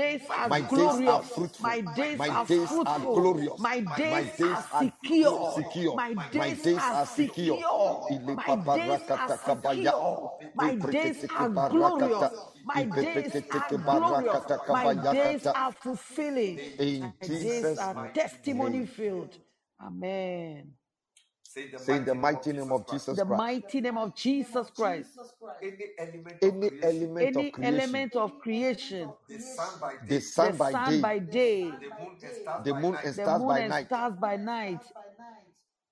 My 0.46 0.60
days 0.62 1.00
are 1.08 1.20
glorious, 1.20 1.22
fruitful. 1.22 1.62
my 1.62 1.80
days 1.82 2.28
are 2.28 2.46
days 2.48 2.76
are 2.76 2.86
fruitful, 2.86 2.99
glorious. 3.08 3.58
my 3.58 3.80
My 3.80 3.96
days 3.96 4.40
are 4.40 4.56
are 4.56 4.62
secure, 4.78 5.52
secure. 5.54 5.94
my 5.96 6.14
days 6.30 6.66
are 6.78 7.06
secure. 7.06 7.56
secure, 7.56 8.34
my 8.36 8.56
days 8.56 9.10
are 9.10 9.30
secure, 9.36 10.30
my 10.54 10.76
days 10.76 11.24
are 11.36 11.50
glorious, 11.50 12.32
my 12.64 12.84
days 12.84 13.42
are 13.50 13.72
glorious, 13.78 14.44
my 14.68 14.94
days 14.94 15.46
are 15.46 15.72
fulfilling, 15.72 16.58
In 16.78 17.00
my 17.02 17.12
days 17.20 17.78
are 17.78 17.98
testimony 18.14 18.86
filled. 18.86 19.38
Amen. 19.80 20.74
Say 21.54 21.96
in 21.96 22.04
the 22.04 22.14
mighty 22.14 22.52
name 22.52 22.70
of 22.70 22.86
Jesus 22.88 23.04
Christ. 23.04 23.16
The 23.16 23.24
mighty 23.24 23.80
name 23.80 23.98
of 23.98 24.14
Jesus 24.14 24.70
Christ. 24.70 25.10
Any 25.60 25.88
element 26.02 26.42
of 26.42 26.42
Any 26.42 26.70
creation, 26.70 27.00
element 27.00 27.36
Any 27.36 27.48
of 27.48 27.52
creation, 27.52 27.80
element 27.80 28.16
of 28.16 28.38
creation, 28.38 29.12
the 29.28 29.38
sun 29.40 29.68
by 29.80 29.92
day, 29.94 30.06
the 30.08 30.20
sun 30.20 30.56
by 30.56 30.72
sun 30.72 30.92
day, 30.94 31.00
by 31.00 31.18
day, 31.18 31.62
the 31.62 31.90
moon 32.00 32.16
and 32.22 32.34
stars 32.34 32.64
the 32.64 32.74
by 32.74 32.80
night, 32.80 33.04
and 33.04 33.14
the 33.16 33.24
stars 33.24 33.40
moon 33.40 33.48
by 33.48 33.58
and 33.58 33.68
night, 33.68 33.86
stars 33.86 34.14
by 34.20 34.36
night, 34.38 34.80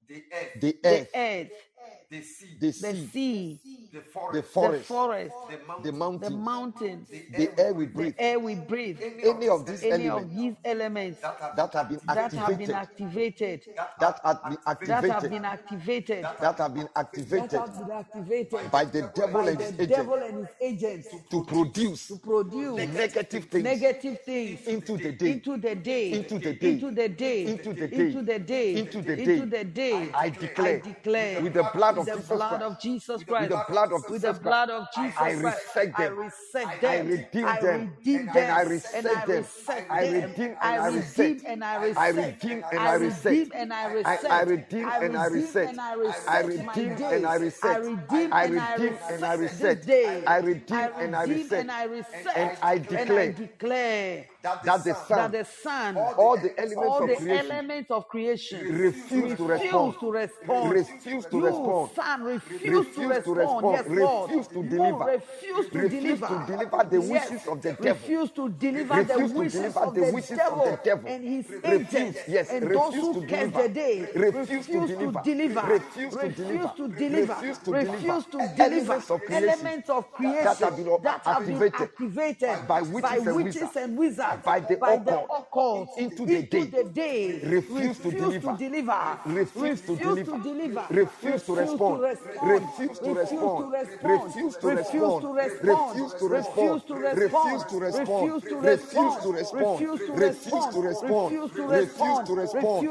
the 0.09 0.25
earth, 0.33 0.61
the 0.61 0.77
the 0.83 0.89
earth, 0.89 1.09
earth, 1.15 1.68
the 2.11 2.23
sea, 2.23 2.57
the 2.61 2.67
the 2.69 2.73
sea, 2.73 3.07
sea, 3.13 3.89
the 3.93 4.01
the 4.33 4.43
forest, 4.43 4.85
the 4.85 4.85
forest, 4.85 4.85
forest, 4.87 5.35
the 5.51 5.57
the 5.83 5.93
mountain, 5.93 6.21
the 6.21 6.31
mountains, 6.31 7.09
mountains, 7.09 7.09
the 7.11 7.51
air 7.59 7.75
we 7.75 7.87
the 7.87 7.93
breathe. 7.93 8.15
air 8.19 8.39
we 8.39 8.55
breathe, 8.55 8.99
Any 9.01 9.49
of 9.49 9.67
these 9.67 9.83
any 9.83 10.09
of 10.09 10.23
elements 10.23 10.35
these 10.35 10.55
elements 10.65 11.21
that 11.21 11.41
have 11.41 11.57
that 11.57 11.73
have 11.75 11.89
been 11.91 12.01
that 12.07 12.33
have 12.33 12.59
been 12.59 12.73
activated, 12.73 12.75
activated, 12.75 13.63
that 14.01 14.21
have 14.25 14.43
been 14.45 14.59
that 14.87 15.05
have 15.07 15.25
activated, 15.25 15.31
been 15.31 15.45
activated, 15.45 16.25
that 16.41 16.59
have 16.59 16.75
been 16.75 16.89
activated. 16.97 17.53
Have 17.53 17.79
been 17.79 17.91
activated. 17.91 18.71
By 18.71 18.85
the 18.85 19.03
devil 19.15 19.43
by 19.43 19.51
and 19.51 19.61
his 19.61 19.77
the 19.77 19.83
agents 19.83 19.97
devil 19.97 20.15
and 20.15 20.37
his 20.39 20.49
agents 20.61 21.09
to 21.31 21.45
produce 21.45 22.09
to 22.09 22.17
produce 22.19 22.77
negative 22.89 23.45
things 23.47 23.65
negative 23.65 24.21
things 24.25 24.67
into 24.67 24.97
the 24.97 25.13
day. 25.13 25.31
into 25.33 25.57
the 25.59 25.75
day, 25.75 26.13
Into 26.13 26.39
the 26.39 26.53
day. 26.55 26.71
into 26.73 26.91
the 26.91 27.09
day, 27.09 27.47
Into 27.47 27.73
the 27.75 27.89
day. 27.89 28.75
into 28.77 29.03
the 29.03 29.15
day, 29.15 29.35
Into 29.35 29.47
the 29.47 29.65
day. 29.65 30.11
I 30.15 30.31
declare, 30.31 30.77
I 30.77 30.81
declare 30.81 31.43
with 31.43 31.55
the 31.55 31.65
blood 31.75 31.98
with 31.99 32.07
of 32.07 32.13
the 32.15 32.17
Jesus 32.17 32.31
blood 32.31 32.49
Christ, 32.49 32.65
of 32.65 32.81
Jesus 32.81 33.25
with 33.29 33.29
Christ, 33.29 33.51
the 33.51 33.59
blood 33.69 33.93
of 33.93 34.07
with 34.09 34.23
the 34.23 34.33
Jesus 34.33 34.39
blood 34.39 34.71
Christ, 34.71 34.71
of 34.71 34.89
Jesus 34.93 35.17
I 35.19 35.31
Christ, 35.35 35.67
I 35.95 36.09
them. 36.09 36.17
reset 36.17 36.81
I 36.81 36.81
them, 36.81 37.03
redeem 37.03 37.47
I 37.47 37.61
them, 37.61 37.91
redeem 38.05 38.27
and 38.29 38.33
them, 38.33 38.51
I 38.51 38.63
and 38.95 39.07
reset 39.07 39.07
I 39.09 39.27
them. 39.27 39.47
I 39.91 40.05
them, 40.05 40.35
redeem 40.35 40.57
and 40.63 40.79
I 40.79 40.79
I 40.79 40.89
redeem 40.89 41.43
and 41.47 41.65
I 41.65 41.75
redeem 41.77 42.65
and 42.73 42.87
I 42.89 42.95
redeem 42.95 43.53
and 43.55 43.73
I 43.73 43.87
I, 44.05 44.19
reset, 44.19 44.31
I 44.31 44.41
redeem 44.43 44.93
and 45.01 45.17
I 45.17 45.27
redeem 45.27 45.27
reset. 45.27 45.69
and 45.69 45.81
I 45.81 45.95
I 46.27 46.41
reset 46.41 46.61
my 46.61 46.75
redeem 46.75 46.91
and 47.11 47.27
I 47.27 47.37
I 47.63 47.77
reset. 47.77 47.77
redeem 47.77 48.33
I 48.33 48.45
and 48.45 48.59
I 48.61 48.75
redeem 48.77 48.99
and 49.09 49.25
I 49.25 49.35
reset 49.35 49.61
reset. 49.61 49.79
this 49.79 49.87
day, 49.87 50.25
I 50.27 50.39
redeem 50.39 50.91
and 50.99 51.17
I 51.17 51.25
redeem 51.25 51.71
I 51.71 51.85
reset, 51.85 52.37
And 52.37 52.59
I 52.63 52.75
and 52.75 53.11
I 53.13 53.29
declare 53.29 54.27
declare 54.43 54.63
that 54.65 54.65
that 54.65 54.85
the 54.85 54.95
that 55.09 55.09
sun, 55.09 55.33
the 55.33 55.45
sun, 55.45 55.97
all 56.17 56.37
the 56.39 56.59
elements 56.61 56.77
all 56.91 57.03
of 57.03 57.09
the 57.09 57.17
creation, 57.17 57.51
elements 57.51 57.91
of 57.91 58.09
creation 58.09 58.61
refuse 58.69 59.35
to 59.37 59.45
respond. 59.47 59.95
to 60.01 60.13
respond. 60.13 60.73
Refuse 60.73 61.27
to 61.27 61.41
you, 61.41 61.47
respond. 61.47 61.91
Son, 61.95 62.23
refuse, 62.25 62.87
to 62.95 63.03
Refuse 63.03 63.21
to 63.25 63.35
respond. 63.35 63.35
respond. 63.35 63.65
Yes, 63.71 63.87
Lord. 63.95 64.31
Refuse 64.31 64.49
to 64.49 64.63
You 64.63 64.69
deliver. 64.71 65.05
refuse 65.05 65.69
to 65.71 65.79
Refuse 65.79 65.93
deliver. 66.03 66.27
to 66.29 66.39
deliver 66.47 66.85
the 66.91 67.01
Yes. 67.01 67.31
wishes 67.31 67.47
of 67.49 67.63
the 67.63 67.73
devil. 67.75 67.87
Refuse 67.95 68.31
to 68.33 68.49
deliver 68.51 68.95
Refuse 68.95 69.33
the 69.33 69.35
to 69.35 69.41
wishes 69.41 69.53
deliver 69.53 69.81
of 69.81 69.95
the 69.95 70.01
the, 70.01 70.13
wishes 70.13 70.31
of 70.33 70.37
devil 70.39 70.65
the 70.65 70.81
devil. 70.85 71.11
and 71.11 71.25
his 71.25 71.47
Refuse, 71.49 71.89
agents 71.89 72.19
yes, 72.29 72.49
and 72.51 72.63
refuse 72.63 72.75
those 72.75 72.95
who 72.95 73.15
to 73.15 73.23
curse 73.23 73.53
the 73.53 73.69
day. 73.69 74.09
Refuse 74.15 74.69
to 74.69 74.81
refuse 74.81 74.87
deliver. 74.87 75.13
to 75.23 75.35
deliver. 75.35 75.61
Refuse 75.63 76.17
to 76.17 76.29
refuse 76.29 76.37
deliver. 76.37 76.75
to 76.77 76.89
deliver. 76.89 77.37
Refuse 77.37 77.59
to 77.59 77.73
refuse 77.73 78.27
deliver. 78.27 78.27
to 78.27 78.39
deliver. 78.57 78.65
Elements 78.65 79.11
of 79.11 79.25
creation 79.25 79.59
Elements 79.59 79.91
of 79.91 80.13
creation 80.13 80.45
that 80.45 80.59
have 80.61 80.77
been 80.77 80.89
that 81.03 81.23
have 81.27 81.47
been 81.47 81.63
activated 81.63 81.75
activated 81.75 82.67
by 82.67 82.83
witches 82.83 83.77
and 83.77 83.97
wizards. 83.97 84.28
And 84.33 84.45
wizards 84.45 84.71
entered 84.71 84.81
by 84.81 84.97
the 84.97 85.19
occult 85.21 85.49
occult 85.49 85.99
into 85.99 86.27
the 86.27 86.43
day. 86.43 86.65
the 86.65 86.85
day, 86.85 87.41
Refuse 87.45 87.99
to 87.99 88.11
deliver. 88.11 88.59
Refuse 89.27 89.81
to 89.83 89.97
deliver. 89.97 90.87
Refuse 90.91 91.43
to 91.45 91.55
respond. 91.55 92.03
Refuse 92.43 92.99
to 92.99 93.15
respond. 93.15 93.75
Refuse 94.03 94.57
to 94.57 94.69
respond. 94.71 95.25
Refuse 95.53 96.13
to 96.17 96.29
respond. 96.29 96.31
Refuse 96.31 96.85
to 96.85 96.95
respond. 96.95 97.65
Refuse 97.83 99.23
to 99.23 99.31
respond. 99.31 99.75
Refuse 100.23 100.73
to 100.73 100.83
respond. 100.83 101.09
Refuse 101.09 102.23
to 102.25 102.37
respond. 102.37 102.89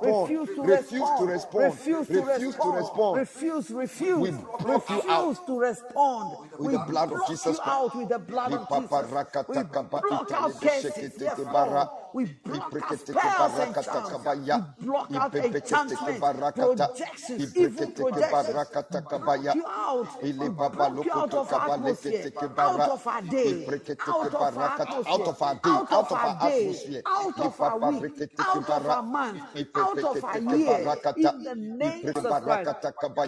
Refuse 0.00 0.48
to 0.48 0.62
respond. 0.62 0.84
Refuse 0.84 1.16
to 1.16 1.26
respond. 1.26 1.64
Refuse 1.64 2.56
to 2.56 2.70
respond. 2.70 3.16
refuse, 3.18 3.70
refuse, 3.70 4.20
We 4.20 4.30
block 4.64 4.90
you 4.90 5.02
out 5.08 5.28
refuse 5.28 5.38
to 5.46 5.60
respond 5.60 6.36
with 6.58 6.72
the 6.72 6.78
blood 6.78 7.12
of 7.12 7.20
Jesus 7.28 7.42
Christ. 7.58 7.60
out 7.66 7.94
with 7.94 8.08
the 8.08 8.18
blood 8.18 8.52
of 8.52 8.68
Jesus. 8.68 9.10
Out 10.14 10.60
curses, 10.60 11.18
yes, 11.20 11.46
Lord. 11.46 11.88
We 12.14 12.26
block 12.26 12.78
out 12.82 12.98
spells 12.98 13.58
and 13.58 13.76
charms. 13.80 14.28
We 14.52 14.60
block 14.86 15.16
out 15.16 15.34
enchantment, 15.38 16.24
projections, 16.54 17.56
evil 17.56 17.90
projections. 17.92 18.70
You 19.54 19.66
out. 19.66 20.08
We 20.38 20.48
block 20.48 21.04
you 21.04 21.12
out 21.12 21.34
of 21.34 21.52
our 21.52 21.66
atmosphere, 21.66 22.30
out 22.58 22.88
of 22.88 23.06
our 23.06 23.22
day, 23.22 23.74
out 24.06 24.34
of 24.34 24.52
our 24.56 24.70
atmosphere, 24.70 25.26
out 25.26 25.26
of 25.26 25.42
our 25.42 25.54
day, 25.56 25.60
out 25.64 25.92
of 25.92 26.12
our 26.12 26.34
day, 26.40 26.66
atmosphere. 26.68 27.02
out 27.06 27.40
of 27.40 27.60
our 27.60 27.78
week, 27.78 28.04
out 28.38 28.70
of 28.70 28.90
our 28.90 29.02
month, 29.02 29.42
out 29.74 30.04
of 30.04 30.24
our 30.24 30.38
year. 30.38 30.90
In 31.16 31.42
the 31.44 31.54
name 31.54 32.12
of 32.16 32.28
Christ, 32.42 32.70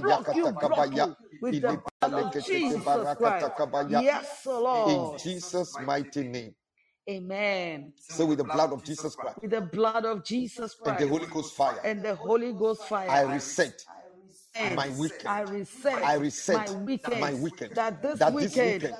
block 0.02 0.34
you, 0.34 0.52
block 0.52 0.88
you 0.94 1.16
with 1.40 1.60
the 1.60 1.82
blood 2.00 2.14
of 2.14 2.32
Jesus 2.46 3.14
Christ. 3.14 3.52
Yes, 3.88 4.46
In 4.46 4.52
Lord. 4.62 5.18
Jesus' 5.20 5.78
mighty 5.78 6.22
name. 6.24 6.54
Amen. 7.08 7.92
So 7.98 8.26
with 8.26 8.38
the 8.38 8.44
blood 8.44 8.72
of 8.72 8.84
Jesus 8.84 9.14
Christ 9.14 9.38
With 9.40 9.52
the 9.52 9.60
blood 9.60 10.04
of 10.04 10.24
Jesus 10.24 10.74
and 10.74 10.82
Christ 10.82 11.00
the 11.00 11.08
Holy 11.08 11.26
Ghost 11.26 11.54
fire, 11.54 11.80
and 11.84 12.02
the 12.02 12.14
Holy 12.14 12.52
Ghost 12.52 12.82
fire. 12.82 13.08
I 13.10 13.20
reset 13.22 13.84
reset, 14.56 14.76
my 14.76 14.88
weekend. 14.90 15.28
I 15.28 15.40
reset, 15.42 16.04
I 16.04 16.14
reset 16.14 16.56
my 16.56 16.70
weekend. 16.76 17.20
my 17.20 17.34
weekend. 17.34 17.74
That 17.74 18.02
this 18.02 18.18
That 18.18 18.34
this 18.34 18.56
weekend 18.56 18.82
weekend 18.82 18.96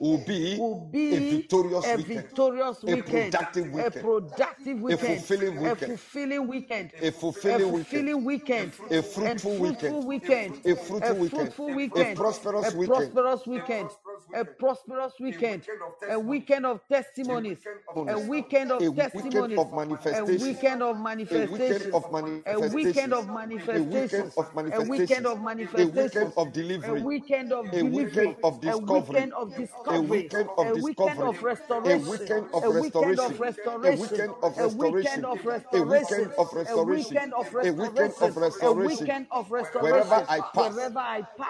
will 0.00 0.18
be 0.18 0.58
will 0.58 0.90
be 0.90 1.14
a 1.14 1.20
victorious 1.20 1.86
a 1.86 1.96
weekend, 1.96 2.26
victorious 2.26 2.82
a 2.82 2.86
weekend, 2.86 3.32
productive 3.32 3.66
a 3.66 3.70
weekend, 3.70 4.00
productive 4.02 4.80
weekend, 4.80 5.24
fulfilling 5.24 5.56
a 5.56 5.60
weekend, 5.60 6.00
fulfilling 6.00 6.48
weekend, 6.48 6.90
a 7.00 7.10
fulfilling 7.12 7.72
weekend, 7.72 8.08
fulfilling 8.08 8.24
weekend, 8.24 8.72
a 8.90 9.02
and 9.22 9.40
fruitful 9.40 9.58
fruitful 9.58 10.02
weekend, 10.02 10.06
weekend, 10.06 10.60
a 10.64 10.76
fruitful 10.76 11.16
weekend, 11.16 11.54
fruitful 11.54 11.74
a 11.94 12.04
weekend, 12.04 12.16
prosperous 12.16 12.72
a 12.72 12.76
weekend, 12.76 13.14
prosperous 13.14 13.46
weekend, 13.46 13.90
a 14.34 14.44
prosperous 14.44 15.14
weekend, 15.20 15.62
a 16.08 16.18
weekend 16.18 16.66
of 16.66 16.80
testimonies, 16.88 17.58
a 18.06 18.18
weekend 18.18 18.72
of 18.72 18.94
testimonies, 18.94 19.68
a 20.12 20.24
weekend 20.24 20.82
of 20.82 20.98
manifestations, 21.00 22.06
a 22.46 22.60
weekend 22.60 23.14
of 23.14 23.28
manifestations, 23.30 24.34
a 24.72 24.82
weekend 24.82 25.26
of 25.26 25.42
manifestations, 25.42 26.32
of 26.36 26.52
delivery, 26.52 27.00
a 27.00 27.04
weekend 27.04 27.52
of 27.52 27.74
delivery, 27.74 28.36
a 28.66 28.78
weekend 28.78 29.32
of 29.34 29.56
discovery, 29.56 30.32
a 30.62 30.76
weekend 30.76 31.22
of 31.22 31.42
restoration, 31.42 32.48
a 32.62 32.70
weekend 32.70 33.20
of 33.20 33.38
restoration, 33.40 34.34
a 34.58 34.68
weekend 34.68 35.24
of 35.26 35.44
restoration, 35.44 36.36
a 36.70 36.78
weekend 36.78 37.34
of 37.34 37.44
restoration, 37.44 38.20
a 38.60 38.72
weekend 38.72 39.28
of 39.30 39.50
restoration, 39.50 39.76
wherever 39.78 40.24
I 40.28 40.42
pass, 40.54 40.74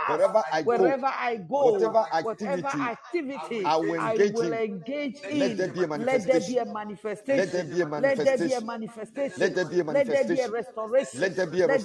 wherever 0.07 0.45
I 0.53 0.63
go, 0.63 0.85
wherever 0.85 1.07
I 1.07 1.37
go, 1.37 1.67
whatever 1.73 2.07
activity 2.13 2.56
whatever 2.63 2.83
activity 2.91 3.65
I 3.65 3.77
will 3.77 3.95
engage, 3.95 4.31
I 4.31 4.35
will 4.35 4.53
engage 4.53 5.21
in, 5.31 5.39
let 5.39 5.57
there 5.57 5.69
be 5.69 5.83
a 5.83 5.87
manifestation. 5.87 7.37
Let 7.37 7.53
there 7.53 7.65
be 7.65 8.53
a 8.53 8.65
manifestation. 8.65 9.47
Let 9.93 10.07
there 10.07 10.25
be 10.25 10.41
a 10.41 10.49
restoration. 10.49 11.21
Let 11.21 11.37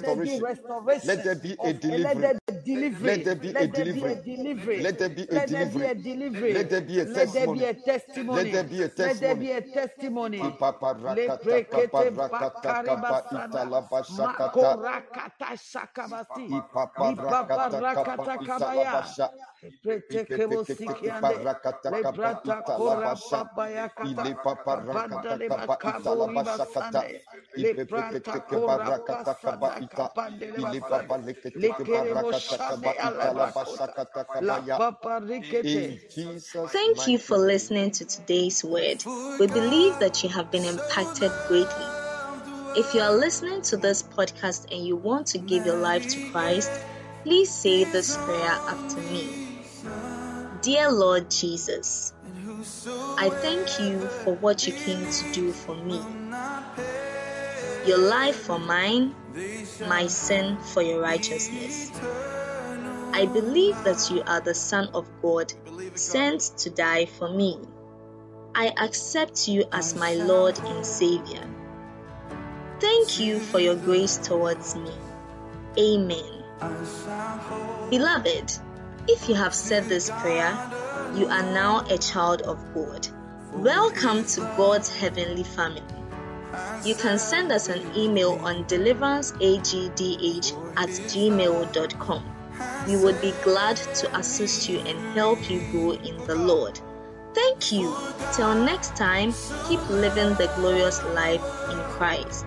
there 0.02 0.16
be 0.16 0.34
a 0.36 0.40
restoration. 0.40 1.08
Let 1.08 1.24
there 1.24 1.34
be 1.36 1.56
a 1.62 1.72
delivery. 1.72 2.28
Let 3.02 3.24
there 3.24 3.34
be 3.36 3.50
a 3.50 3.66
delivery. 3.66 4.82
Let 4.82 4.98
there 4.98 5.08
be 5.08 5.24
a 5.24 5.34
delivery. 5.34 5.34
Let 5.34 5.48
there 5.48 5.66
be 5.66 5.84
a 5.84 5.94
delivery. 5.94 6.52
Let 6.54 7.32
there 7.32 7.46
be 7.48 7.64
a 7.64 7.74
testimony. 7.74 8.52
Let 8.52 8.52
there 8.52 8.64
be 8.64 8.82
a 8.82 8.88
testimony. 8.88 8.98
Let 8.98 9.20
there 9.20 9.34
be 9.34 9.52
a 9.52 9.60
testimony. 9.60 10.38
Ipaparakata 17.18 18.32
Thank 36.68 37.06
you 37.08 37.18
for 37.18 37.38
listening 37.38 37.90
to 37.92 38.04
today's 38.04 38.64
word. 38.64 39.04
We 39.38 39.46
believe 39.46 39.98
that 40.00 40.22
you 40.22 40.28
have 40.30 40.50
been 40.50 40.64
impacted 40.64 41.30
greatly. 41.46 41.86
If 42.74 42.94
you 42.94 43.00
are 43.02 43.12
listening 43.12 43.62
to 43.62 43.76
this 43.76 44.02
podcast 44.02 44.72
and 44.72 44.86
you 44.86 44.96
want 44.96 45.28
to 45.28 45.38
give 45.38 45.66
your 45.66 45.76
life 45.76 46.08
to 46.08 46.32
Christ, 46.32 46.70
please 47.22 47.50
say 47.50 47.84
this 47.84 48.16
prayer 48.16 48.50
after 48.50 49.00
me. 49.12 49.51
Dear 50.62 50.92
Lord 50.92 51.28
Jesus, 51.28 52.12
I 53.18 53.30
thank 53.30 53.80
you 53.80 53.98
for 54.22 54.36
what 54.36 54.64
you 54.64 54.72
came 54.72 55.10
to 55.10 55.32
do 55.32 55.52
for 55.52 55.74
me. 55.74 56.00
Your 57.84 57.98
life 57.98 58.36
for 58.36 58.60
mine, 58.60 59.12
my 59.88 60.06
sin 60.06 60.58
for 60.58 60.80
your 60.80 61.00
righteousness. 61.00 61.90
I 63.12 63.26
believe 63.26 63.82
that 63.82 64.08
you 64.12 64.22
are 64.24 64.40
the 64.40 64.54
Son 64.54 64.88
of 64.94 65.08
God, 65.20 65.52
sent 65.96 66.40
to 66.58 66.70
die 66.70 67.06
for 67.06 67.28
me. 67.28 67.58
I 68.54 68.72
accept 68.80 69.48
you 69.48 69.64
as 69.72 69.96
my 69.96 70.14
Lord 70.14 70.60
and 70.64 70.86
Savior. 70.86 71.44
Thank 72.78 73.18
you 73.18 73.40
for 73.40 73.58
your 73.58 73.74
grace 73.74 74.16
towards 74.16 74.76
me. 74.76 74.92
Amen. 75.76 76.44
Beloved, 77.90 78.52
if 79.08 79.28
you 79.28 79.34
have 79.34 79.54
said 79.54 79.88
this 79.88 80.10
prayer, 80.10 80.56
you 81.14 81.26
are 81.26 81.42
now 81.42 81.84
a 81.90 81.98
child 81.98 82.42
of 82.42 82.62
God. 82.74 83.08
Welcome 83.52 84.24
to 84.26 84.40
God's 84.56 84.94
heavenly 84.94 85.42
family. 85.42 85.82
You 86.84 86.94
can 86.94 87.18
send 87.18 87.50
us 87.50 87.68
an 87.68 87.82
email 87.96 88.32
on 88.42 88.64
deliveranceagdh 88.64 90.52
at 90.76 90.88
gmail.com. 90.88 92.24
We 92.86 92.96
would 92.96 93.20
be 93.20 93.32
glad 93.42 93.76
to 93.76 94.16
assist 94.16 94.68
you 94.68 94.78
and 94.80 95.14
help 95.14 95.50
you 95.50 95.60
grow 95.72 95.92
in 95.92 96.16
the 96.26 96.36
Lord. 96.36 96.78
Thank 97.34 97.72
you. 97.72 97.96
Till 98.34 98.54
next 98.54 98.94
time, 98.94 99.34
keep 99.68 99.80
living 99.88 100.34
the 100.34 100.52
glorious 100.56 101.02
life 101.14 101.42
in 101.70 101.78
Christ. 101.90 102.44